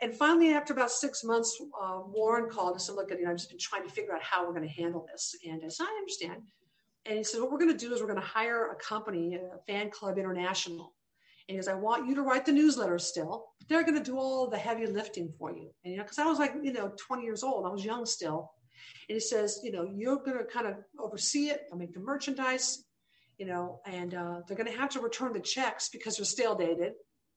And 0.00 0.14
finally, 0.14 0.52
after 0.52 0.72
about 0.72 0.92
six 0.92 1.24
months, 1.24 1.60
uh, 1.80 2.00
Warren 2.06 2.48
called 2.48 2.74
and 2.74 2.82
said, 2.82 2.94
Look, 2.94 3.10
you 3.10 3.24
know, 3.24 3.30
I've 3.30 3.36
just 3.36 3.50
been 3.50 3.58
trying 3.58 3.82
to 3.82 3.90
figure 3.90 4.14
out 4.14 4.22
how 4.22 4.46
we're 4.46 4.54
going 4.54 4.68
to 4.68 4.74
handle 4.74 5.06
this. 5.10 5.34
And 5.46 5.62
I 5.64 5.68
said, 5.68 5.86
I 5.88 5.96
understand. 5.98 6.42
And 7.04 7.18
he 7.18 7.24
said, 7.24 7.40
What 7.40 7.50
we're 7.50 7.58
going 7.58 7.76
to 7.76 7.86
do 7.86 7.92
is 7.92 8.00
we're 8.00 8.06
going 8.06 8.20
to 8.20 8.26
hire 8.26 8.70
a 8.70 8.76
company, 8.76 9.34
a 9.34 9.58
Fan 9.66 9.90
Club 9.90 10.18
International. 10.18 10.94
And 11.48 11.54
he 11.54 11.56
goes, 11.56 11.68
I 11.68 11.74
want 11.74 12.06
you 12.06 12.14
to 12.14 12.22
write 12.22 12.44
the 12.44 12.52
newsletter 12.52 12.98
still. 12.98 13.46
They're 13.68 13.82
going 13.82 13.96
to 13.96 14.04
do 14.04 14.18
all 14.18 14.48
the 14.48 14.58
heavy 14.58 14.86
lifting 14.86 15.32
for 15.38 15.50
you. 15.50 15.70
And, 15.82 15.92
you 15.92 15.96
know, 15.96 16.04
because 16.04 16.18
I 16.18 16.26
was 16.26 16.38
like, 16.38 16.52
you 16.62 16.72
know, 16.72 16.92
20 16.96 17.24
years 17.24 17.42
old, 17.42 17.66
I 17.66 17.70
was 17.70 17.84
young 17.84 18.04
still. 18.04 18.52
And 19.08 19.16
he 19.16 19.20
says, 19.20 19.60
you 19.64 19.72
know, 19.72 19.88
you're 19.90 20.18
going 20.18 20.38
to 20.38 20.44
kind 20.44 20.66
of 20.66 20.76
oversee 20.98 21.48
it. 21.48 21.62
I'll 21.72 21.78
make 21.78 21.94
the 21.94 22.00
merchandise, 22.00 22.84
you 23.38 23.46
know, 23.46 23.80
and 23.86 24.14
uh, 24.14 24.40
they're 24.46 24.56
going 24.56 24.70
to 24.70 24.78
have 24.78 24.90
to 24.90 25.00
return 25.00 25.32
the 25.32 25.40
checks 25.40 25.88
because 25.88 26.16
they're 26.16 26.26
stale 26.26 26.54
dated 26.54 26.92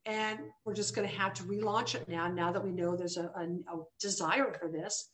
and 0.06 0.40
we're 0.66 0.74
just 0.74 0.96
going 0.96 1.08
to 1.08 1.16
have 1.16 1.34
to 1.36 1.44
relaunch 1.44 1.96
it 1.96 2.08
now 2.08 2.28
now 2.28 2.52
that 2.52 2.64
we 2.64 2.72
know 2.72 2.96
there's 2.96 3.18
a, 3.18 3.32
a, 3.36 3.44
a 3.74 3.84
desire 4.00 4.54
for 4.54 4.68
this. 4.68 5.12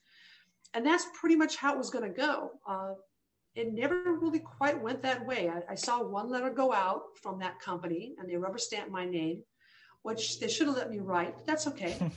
And 0.73 0.85
that's 0.85 1.07
pretty 1.19 1.35
much 1.35 1.55
how 1.55 1.73
it 1.73 1.77
was 1.77 1.89
going 1.89 2.05
to 2.05 2.15
go. 2.15 2.51
Uh, 2.67 2.93
it 3.55 3.73
never 3.73 4.17
really 4.21 4.39
quite 4.39 4.81
went 4.81 5.01
that 5.01 5.25
way. 5.25 5.49
I, 5.49 5.71
I, 5.71 5.75
saw 5.75 6.03
one 6.03 6.29
letter 6.29 6.51
go 6.51 6.71
out 6.71 7.01
from 7.21 7.39
that 7.39 7.59
company 7.59 8.13
and 8.19 8.29
they 8.29 8.37
rubber 8.37 8.59
stamped 8.59 8.91
my 8.91 9.05
name 9.05 9.43
which 10.03 10.39
they 10.39 10.47
should 10.47 10.67
have 10.67 10.77
let 10.77 10.91
me 10.91 10.99
write 10.99 11.35
but 11.35 11.45
that's 11.45 11.67
okay. 11.67 11.97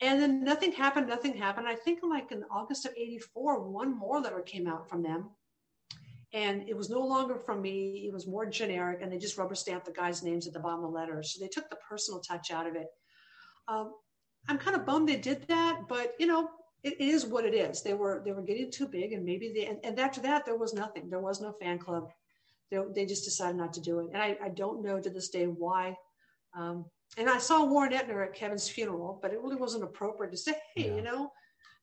And 0.00 0.22
then 0.22 0.44
nothing 0.44 0.70
happened 0.70 1.08
nothing 1.08 1.34
happened. 1.34 1.66
I 1.66 1.74
think 1.74 1.98
like 2.04 2.30
in 2.30 2.44
august 2.52 2.86
of 2.86 2.92
84 2.96 3.68
one 3.68 3.98
more 3.98 4.20
letter 4.20 4.40
came 4.40 4.68
out 4.68 4.88
from 4.88 5.02
them 5.02 5.30
and 6.32 6.68
it 6.68 6.76
was 6.76 6.90
no 6.90 7.00
longer 7.00 7.36
from 7.36 7.62
me. 7.62 8.04
It 8.06 8.12
was 8.12 8.26
more 8.26 8.46
generic 8.46 9.00
and 9.02 9.10
they 9.10 9.18
just 9.18 9.38
rubber 9.38 9.54
stamped 9.54 9.86
the 9.86 9.92
guys 9.92 10.22
names 10.22 10.46
at 10.46 10.52
the 10.52 10.60
bottom 10.60 10.84
of 10.84 10.90
the 10.90 10.96
letter. 10.96 11.22
So 11.22 11.40
they 11.40 11.48
took 11.48 11.70
the 11.70 11.78
personal 11.88 12.20
touch 12.20 12.50
out 12.50 12.66
of 12.66 12.76
it. 12.76 12.88
Um, 13.66 13.92
i'm 14.48 14.56
kind 14.56 14.76
of 14.76 14.86
bummed 14.86 15.06
they 15.06 15.16
did 15.16 15.46
that 15.48 15.80
but 15.88 16.14
you 16.18 16.26
know 16.26 16.48
it 16.84 17.00
is 17.00 17.26
what 17.26 17.44
it 17.44 17.54
is. 17.54 17.82
They 17.82 17.94
were 17.94 18.22
they 18.24 18.32
were 18.32 18.42
getting 18.42 18.70
too 18.70 18.86
big 18.86 19.12
and 19.12 19.24
maybe 19.24 19.52
they 19.52 19.66
and, 19.66 19.78
and 19.82 19.98
after 19.98 20.20
that 20.22 20.44
there 20.44 20.56
was 20.56 20.74
nothing. 20.74 21.10
There 21.10 21.20
was 21.20 21.40
no 21.40 21.52
fan 21.52 21.78
club. 21.78 22.10
They, 22.70 22.78
they 22.94 23.06
just 23.06 23.24
decided 23.24 23.56
not 23.56 23.72
to 23.74 23.80
do 23.80 23.98
it. 24.00 24.10
And 24.12 24.22
i, 24.22 24.36
I 24.42 24.48
don't 24.50 24.82
know 24.82 25.00
to 25.00 25.10
this 25.10 25.30
day 25.30 25.46
why. 25.46 25.96
Um, 26.56 26.84
and 27.16 27.28
i 27.28 27.38
saw 27.38 27.64
warren 27.64 27.92
Entner 27.92 28.24
at 28.24 28.34
kevin's 28.34 28.68
funeral 28.68 29.18
but 29.22 29.32
it 29.32 29.40
really 29.40 29.56
wasn't 29.56 29.84
appropriate 29.84 30.30
to 30.30 30.36
say 30.36 30.54
hey 30.74 30.88
yeah. 30.88 30.96
you 30.96 31.02
know 31.02 31.32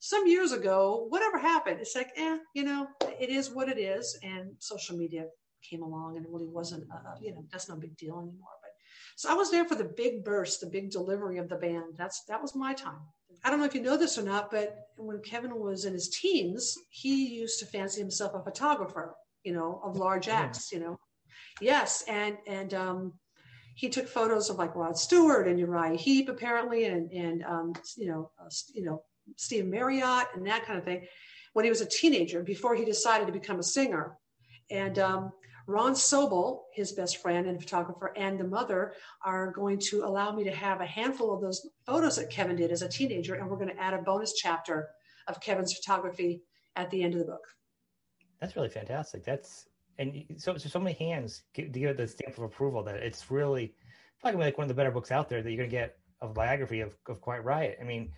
some 0.06 0.28
years 0.28 0.52
ago, 0.52 1.08
whatever 1.10 1.40
happened, 1.40 1.82
it's 1.82 1.96
like, 1.96 2.12
eh, 2.16 2.38
you 2.54 2.64
know, 2.64 2.88
it 3.20 3.32
is 3.32 3.50
what 3.50 3.70
it 3.70 3.80
is. 3.80 4.16
And 4.22 4.52
social 4.60 4.96
media 4.96 5.26
came 5.68 5.82
along 5.82 6.16
and 6.16 6.24
it 6.24 6.32
really 6.32 6.46
wasn't, 6.46 6.84
uh, 6.94 7.16
you 7.20 7.32
know, 7.32 7.44
that's 7.52 7.68
no 7.68 7.76
big 7.76 7.98
deal 7.98 8.20
anymore. 8.20 8.56
But 8.62 8.70
so 9.16 9.32
I 9.32 9.34
was 9.34 9.50
there 9.50 9.66
for 9.66 9.74
the 9.74 9.92
big 9.98 10.24
burst, 10.24 10.62
the 10.62 10.68
big 10.68 10.92
delivery 10.92 11.40
of 11.40 11.50
the 11.50 11.56
band. 11.56 11.96
That's 11.98 12.24
that 12.26 12.40
was 12.40 12.54
my 12.56 12.72
time. 12.76 13.00
I 13.44 13.50
don't 13.50 13.58
know 13.58 13.66
if 13.66 13.74
you 13.74 13.82
know 13.82 13.98
this 13.98 14.20
or 14.20 14.22
not, 14.22 14.52
but 14.52 14.76
when 14.96 15.22
Kevin 15.22 15.60
was 15.60 15.86
in 15.86 15.94
his 15.94 16.10
teens, 16.10 16.78
he 16.92 17.26
used 17.26 17.60
to 17.60 17.66
fancy 17.66 18.00
himself 18.00 18.34
a 18.36 18.44
photographer, 18.44 19.16
you 19.44 19.54
know, 19.54 19.82
of 19.84 19.98
large 19.98 20.28
acts, 20.28 20.72
you 20.72 20.80
know. 20.80 21.00
Yes, 21.62 22.04
and 22.08 22.38
and 22.46 22.76
um, 22.76 23.14
he 23.74 23.90
took 23.90 24.08
photos 24.08 24.52
of 24.52 24.58
like 24.58 24.76
Rod 24.76 25.00
Stewart 25.00 25.48
and 25.48 25.60
Uriah 25.60 25.98
Heep 25.98 26.30
apparently, 26.30 26.86
and 26.86 27.12
and 27.12 27.44
um, 27.44 27.74
you 27.98 28.08
know, 28.08 28.30
uh, 28.40 28.50
you 28.76 28.86
know, 28.86 29.02
Steve 29.38 29.66
Marriott 29.66 30.28
and 30.36 30.46
that 30.48 30.66
kind 30.66 30.78
of 30.78 30.86
thing 30.86 31.06
when 31.54 31.66
he 31.66 31.72
was 31.72 31.82
a 31.82 31.86
teenager 31.86 32.44
before 32.44 32.76
he 32.76 32.86
decided 32.86 33.28
to 33.28 33.34
become 33.34 33.60
a 33.60 33.64
singer. 33.64 34.18
And 34.70 35.00
um, 35.00 35.32
Ron 35.68 35.94
Sobol, 35.94 36.64
his 36.74 36.92
best 36.92 37.22
friend 37.22 37.48
and 37.48 37.60
photographer, 37.60 38.14
and 38.16 38.40
the 38.40 38.48
mother 38.48 38.94
are 39.24 39.52
going 39.52 39.80
to 39.90 40.04
allow 40.04 40.32
me 40.32 40.44
to 40.44 40.52
have 40.52 40.82
a 40.82 40.86
handful 40.86 41.34
of 41.34 41.42
those 41.42 41.68
photos 41.86 42.18
that 42.18 42.30
Kevin 42.30 42.56
did 42.56 42.72
as 42.72 42.82
a 42.82 42.90
teenager. 42.90 43.36
And 43.36 43.50
we're 43.50 43.58
going 43.58 43.76
to 43.76 43.82
add 43.82 43.94
a 43.94 44.02
bonus 44.02 44.34
chapter 44.34 44.90
of 45.28 45.42
Kevin's 45.42 45.74
photography 45.74 46.42
at 46.76 46.92
the 46.92 47.04
end 47.04 47.14
of 47.14 47.20
the 47.20 47.26
book. 47.26 47.48
That's 48.40 48.56
really 48.56 48.70
fantastic. 48.70 49.24
That's 49.24 49.68
and 49.98 50.26
so 50.38 50.58
so, 50.58 50.70
so 50.70 50.80
many 50.80 50.96
hands 50.96 51.44
to 51.54 51.64
give 51.64 51.98
the 51.98 52.08
stamp 52.08 52.38
of 52.38 52.44
approval 52.44 52.84
that 52.84 52.98
it's 52.98 53.32
really 53.32 53.74
probably 54.22 54.42
like 54.42 54.58
one 54.58 54.66
of 54.66 54.70
the 54.70 54.76
better 54.76 54.92
books 54.92 55.12
out 55.12 55.30
there 55.30 55.42
that 55.42 55.50
you're 55.50 55.58
going 55.58 55.70
to 55.70 55.76
get 55.76 55.98
a 56.22 56.28
biography 56.28 56.82
of, 56.82 56.96
of 57.08 57.22
Quiet 57.22 57.44
Riot. 57.44 57.78
I 57.80 57.84
mean, 57.86 58.12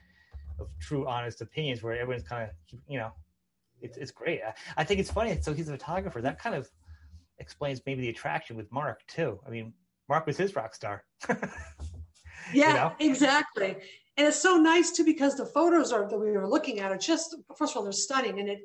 of 0.60 0.67
true, 0.80 1.08
honest 1.08 1.41
opinions 1.41 1.84
where 1.84 2.00
everyone's 2.00 2.28
kind 2.28 2.50
of, 2.50 2.80
you 2.88 2.98
know, 2.98 3.12
it's 3.82 3.98
it's 3.98 4.12
great. 4.12 4.41
I, 4.46 4.54
I 4.78 4.84
think 4.84 5.00
it's 5.00 5.12
funny. 5.12 5.38
So 5.41 5.54
he's 5.54 5.70
a 5.70 5.72
photographer. 5.72 6.22
That 6.22 6.39
kind 6.39 6.56
of 6.56 6.70
explains 7.39 7.82
maybe 7.86 8.02
the 8.02 8.10
attraction 8.10 8.56
with 8.56 8.72
Mark 8.72 9.02
too. 9.08 9.39
I 9.46 9.50
mean, 9.50 9.74
Mark 10.10 10.26
was 10.26 10.38
his 10.38 10.56
rock 10.56 10.74
star. 10.74 11.04
yeah, 11.30 11.39
you 12.54 12.74
know? 12.74 12.93
exactly. 13.00 13.76
And 14.17 14.28
it's 14.28 14.41
so 14.41 14.58
nice 14.58 14.91
too 14.91 15.06
because 15.06 15.36
the 15.36 15.46
photos 15.46 15.91
are 15.91 16.10
that 16.10 16.17
we 16.17 16.32
were 16.32 16.48
looking 16.48 16.80
at 16.80 16.91
are 16.91 16.98
just 16.98 17.36
first 17.56 17.74
of 17.74 17.78
all 17.78 17.84
they're 17.84 17.91
stunning, 17.91 18.39
and 18.39 18.50
it 18.50 18.60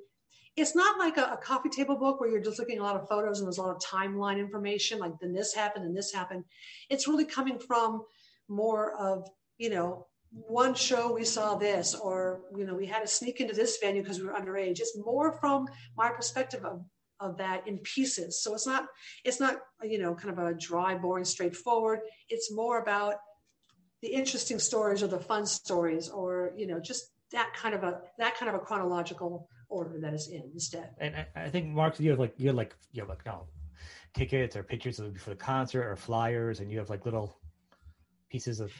it's 0.56 0.74
not 0.74 0.98
like 0.98 1.16
a, 1.16 1.32
a, 1.32 1.36
coffee 1.38 1.70
table 1.70 1.96
book 1.96 2.20
where 2.20 2.28
you're 2.28 2.42
just 2.42 2.58
looking 2.58 2.76
at 2.76 2.82
a 2.82 2.84
lot 2.84 2.96
of 2.96 3.08
photos 3.08 3.38
and 3.38 3.46
there's 3.46 3.56
a 3.56 3.62
lot 3.62 3.74
of 3.74 3.80
timeline 3.80 4.38
information 4.38 4.98
like 4.98 5.12
then 5.18 5.32
this 5.32 5.54
happened 5.54 5.86
and 5.86 5.96
this 5.96 6.12
happened. 6.12 6.44
It's 6.90 7.08
really 7.08 7.24
coming 7.24 7.58
from 7.58 8.02
more 8.48 8.94
of 8.98 9.28
you 9.58 9.70
know 9.70 10.06
one 10.32 10.74
show 10.74 11.12
we 11.12 11.24
saw 11.24 11.56
this 11.56 11.94
or 11.94 12.40
you 12.56 12.64
know 12.64 12.74
we 12.74 12.86
had 12.86 13.00
to 13.00 13.06
sneak 13.06 13.40
into 13.40 13.54
this 13.54 13.78
venue 13.82 14.02
because 14.02 14.18
we 14.18 14.26
were 14.26 14.32
underage. 14.32 14.80
It's 14.80 14.96
more 14.96 15.32
from 15.32 15.66
my 15.96 16.08
perspective 16.08 16.64
of, 16.64 16.84
of 17.20 17.36
that 17.38 17.66
in 17.68 17.78
pieces. 17.78 18.42
So 18.42 18.54
it's 18.54 18.66
not 18.66 18.86
it's 19.24 19.40
not 19.40 19.58
you 19.82 19.98
know 19.98 20.14
kind 20.14 20.36
of 20.36 20.44
a 20.44 20.54
dry 20.54 20.94
boring 20.94 21.24
straightforward. 21.24 22.00
It's 22.28 22.52
more 22.52 22.80
about 22.80 23.16
the 24.00 24.08
interesting 24.08 24.58
stories 24.58 25.02
or 25.02 25.06
the 25.06 25.20
fun 25.20 25.46
stories 25.46 26.08
or 26.08 26.52
you 26.56 26.66
know 26.66 26.80
just 26.80 27.12
that 27.32 27.52
kind 27.54 27.74
of 27.74 27.82
a 27.84 28.00
that 28.18 28.36
kind 28.36 28.48
of 28.48 28.54
a 28.54 28.58
chronological 28.58 29.48
order 29.68 29.98
that 30.00 30.14
is 30.14 30.28
in 30.28 30.50
instead. 30.54 30.90
And 30.98 31.14
i, 31.16 31.26
I 31.36 31.50
think 31.50 31.66
mark 31.68 32.00
you 32.00 32.10
have 32.10 32.18
like 32.18 32.34
you 32.38 32.48
have 32.48 32.56
like 32.56 32.74
you 32.90 33.02
have 33.02 33.08
like 33.08 33.24
no 33.26 33.46
tickets 34.14 34.56
or 34.56 34.62
pictures 34.62 35.00
for 35.18 35.30
the 35.30 35.36
concert 35.36 35.84
or 35.84 35.96
flyers 35.96 36.60
and 36.60 36.70
you 36.70 36.78
have 36.78 36.90
like 36.90 37.04
little 37.04 37.38
pieces 38.30 38.60
of 38.60 38.72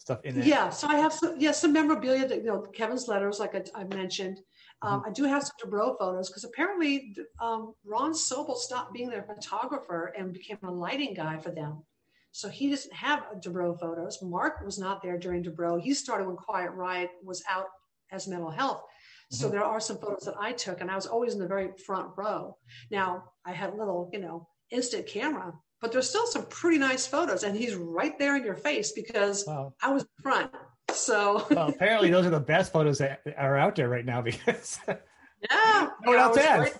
stuff 0.00 0.20
in 0.24 0.34
there? 0.34 0.44
Yeah, 0.44 0.70
so 0.70 0.88
I 0.88 0.96
have 0.96 1.12
some, 1.12 1.36
yeah, 1.38 1.52
some 1.52 1.72
memorabilia 1.72 2.26
that, 2.26 2.38
you 2.38 2.46
know, 2.46 2.60
Kevin's 2.72 3.06
letters, 3.06 3.38
like 3.38 3.54
I, 3.54 3.62
I 3.74 3.84
mentioned. 3.84 4.40
Um, 4.82 5.00
mm-hmm. 5.00 5.10
I 5.10 5.12
do 5.12 5.24
have 5.24 5.42
some 5.42 5.56
Dubrow 5.62 5.96
photos 5.98 6.30
because 6.30 6.44
apparently 6.44 7.14
um, 7.40 7.74
Ron 7.84 8.12
Sobol 8.12 8.56
stopped 8.56 8.94
being 8.94 9.10
their 9.10 9.22
photographer 9.22 10.12
and 10.16 10.32
became 10.32 10.58
a 10.62 10.70
lighting 10.70 11.12
guy 11.14 11.36
for 11.38 11.50
them. 11.50 11.84
So 12.32 12.48
he 12.48 12.70
doesn't 12.70 12.94
have 12.94 13.24
Dubrow 13.44 13.78
photos. 13.78 14.22
Mark 14.22 14.64
was 14.64 14.78
not 14.78 15.02
there 15.02 15.18
during 15.18 15.44
Dubrow. 15.44 15.80
He 15.80 15.92
started 15.92 16.26
when 16.26 16.36
Quiet 16.36 16.70
Riot 16.70 17.10
was 17.22 17.42
out 17.48 17.66
as 18.10 18.26
Metal 18.26 18.50
Health. 18.50 18.82
So 19.30 19.46
mm-hmm. 19.46 19.56
there 19.56 19.64
are 19.64 19.80
some 19.80 19.98
photos 19.98 20.24
that 20.24 20.34
I 20.40 20.52
took, 20.52 20.80
and 20.80 20.90
I 20.90 20.96
was 20.96 21.06
always 21.06 21.34
in 21.34 21.40
the 21.40 21.46
very 21.46 21.70
front 21.84 22.08
row. 22.16 22.56
Now 22.90 23.24
I 23.44 23.52
had 23.52 23.70
a 23.70 23.76
little, 23.76 24.08
you 24.12 24.20
know, 24.20 24.48
instant 24.70 25.06
camera, 25.06 25.52
but 25.80 25.92
there's 25.92 26.08
still 26.08 26.26
some 26.26 26.46
pretty 26.46 26.78
nice 26.78 27.06
photos 27.06 27.42
and 27.42 27.56
he's 27.56 27.74
right 27.74 28.18
there 28.18 28.36
in 28.36 28.44
your 28.44 28.56
face 28.56 28.92
because 28.92 29.44
wow. 29.46 29.72
i 29.82 29.92
was 29.92 30.02
in 30.02 30.22
front 30.22 30.50
so 30.92 31.46
well, 31.50 31.68
apparently 31.68 32.10
those 32.10 32.26
are 32.26 32.30
the 32.30 32.40
best 32.40 32.72
photos 32.72 32.98
that 32.98 33.20
are 33.36 33.56
out 33.56 33.76
there 33.76 33.88
right 33.88 34.04
now 34.04 34.20
because 34.22 34.78
yeah 34.86 35.88
no 36.04 36.10
one 36.10 36.18
else 36.18 36.36
has 36.36 36.60
right 36.60 36.74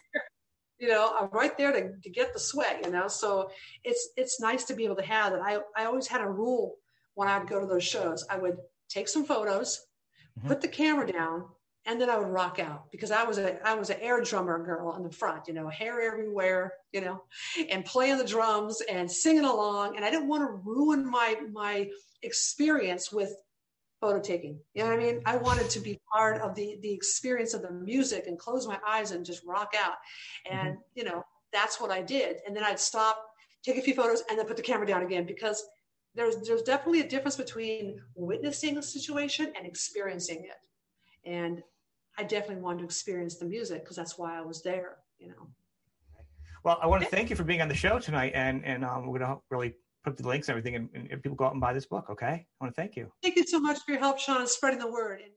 you 0.81 0.89
know, 0.89 1.15
I'm 1.21 1.29
right 1.31 1.57
there 1.59 1.73
to, 1.73 1.93
to 2.03 2.11
get 2.11 2.33
the 2.33 2.41
sweat, 2.41 2.81
you 2.85 2.91
know. 2.91 3.07
So 3.07 3.51
it's 3.85 4.09
it's 4.17 4.41
nice 4.41 4.65
to 4.65 4.75
be 4.75 4.85
able 4.87 4.97
to 4.97 5.05
have 5.05 5.33
that. 5.33 5.43
I, 5.43 5.59
I 5.77 5.85
always 5.85 6.07
had 6.07 6.23
a 6.23 6.29
rule 6.29 6.77
when 7.15 7.29
I'd 7.29 7.47
go 7.47 7.61
to 7.61 7.67
those 7.67 7.85
shows. 7.85 8.25
I 8.31 8.39
would 8.39 8.57
take 8.89 9.07
some 9.07 9.25
photos, 9.25 9.87
mm-hmm. 10.39 10.49
put 10.49 10.63
the 10.63 10.69
camera 10.69 11.07
down, 11.13 11.45
and 11.91 12.01
then 12.01 12.09
I 12.09 12.16
would 12.16 12.28
rock 12.28 12.61
out 12.61 12.88
because 12.93 13.11
I 13.11 13.24
was 13.24 13.38
a 13.38 13.66
I 13.66 13.74
was 13.74 13.91
an 13.91 13.97
air 14.01 14.20
drummer 14.20 14.64
girl 14.64 14.95
in 14.95 15.03
the 15.03 15.11
front, 15.11 15.49
you 15.49 15.55
know, 15.55 15.68
hair 15.68 16.01
everywhere, 16.01 16.74
you 16.93 17.01
know, 17.01 17.24
and 17.68 17.84
playing 17.84 18.16
the 18.16 18.24
drums 18.24 18.80
and 18.88 19.11
singing 19.11 19.45
along. 19.45 19.97
And 19.97 20.05
I 20.05 20.11
didn't 20.11 20.28
want 20.28 20.43
to 20.43 20.61
ruin 20.64 21.05
my 21.05 21.36
my 21.53 21.91
experience 22.22 23.11
with 23.11 23.34
photo 24.01 24.20
taking. 24.20 24.61
You 24.74 24.84
know 24.84 24.91
what 24.91 25.01
I 25.01 25.03
mean? 25.03 25.20
I 25.26 25.36
wanted 25.36 25.68
to 25.70 25.80
be 25.80 26.01
part 26.12 26.41
of 26.41 26.55
the 26.55 26.78
the 26.80 26.93
experience 26.93 27.55
of 27.55 27.62
the 27.62 27.72
music 27.72 28.28
and 28.28 28.38
close 28.38 28.68
my 28.68 28.78
eyes 28.86 29.11
and 29.11 29.26
just 29.26 29.45
rock 29.45 29.74
out. 29.76 29.97
And 30.49 30.74
mm-hmm. 30.74 30.80
you 30.95 31.03
know, 31.03 31.24
that's 31.53 31.80
what 31.80 31.91
I 31.91 32.03
did. 32.03 32.36
And 32.47 32.57
then 32.57 32.62
I'd 32.62 32.78
stop, 32.78 33.20
take 33.64 33.78
a 33.78 33.82
few 33.82 33.95
photos, 33.95 34.22
and 34.30 34.38
then 34.38 34.47
put 34.47 34.57
the 34.57 34.62
camera 34.62 34.86
down 34.86 35.03
again 35.03 35.26
because 35.26 35.66
there's 36.14 36.36
there's 36.47 36.62
definitely 36.62 37.01
a 37.01 37.09
difference 37.09 37.36
between 37.36 38.01
witnessing 38.14 38.78
a 38.78 38.82
situation 38.82 39.53
and 39.57 39.66
experiencing 39.66 40.45
it. 40.45 41.28
And 41.28 41.62
I 42.21 42.23
definitely 42.23 42.62
wanted 42.62 42.81
to 42.81 42.85
experience 42.85 43.37
the 43.37 43.47
music 43.47 43.83
because 43.83 43.97
that's 43.97 44.18
why 44.18 44.37
I 44.37 44.43
was 44.43 44.62
there, 44.62 44.99
you 45.18 45.29
know. 45.29 45.49
Well, 46.64 46.79
I 46.83 46.87
want 46.87 47.03
to 47.03 47.09
thank 47.09 47.31
you 47.31 47.37
for 47.37 47.45
being 47.45 47.62
on 47.62 47.68
the 47.68 47.75
show 47.75 47.99
tonight, 47.99 48.33
and 48.35 48.62
and 48.62 48.85
um, 48.85 49.07
we're 49.07 49.18
gonna 49.18 49.39
really 49.51 49.73
put 50.05 50.18
the 50.18 50.29
links 50.29 50.49
and 50.49 50.59
everything, 50.59 50.75
and, 50.77 51.09
and 51.11 51.23
people 51.23 51.35
go 51.35 51.47
out 51.47 51.53
and 51.53 51.62
buy 51.62 51.73
this 51.73 51.87
book. 51.87 52.11
Okay, 52.11 52.27
I 52.27 52.47
want 52.61 52.75
to 52.75 52.79
thank 52.79 52.95
you. 52.95 53.11
Thank 53.23 53.37
you 53.37 53.47
so 53.47 53.59
much 53.59 53.79
for 53.87 53.93
your 53.93 54.01
help, 54.01 54.18
Sean, 54.18 54.43
in 54.43 54.47
spreading 54.47 54.81
the 54.81 54.91
word. 54.91 55.23
And- 55.23 55.33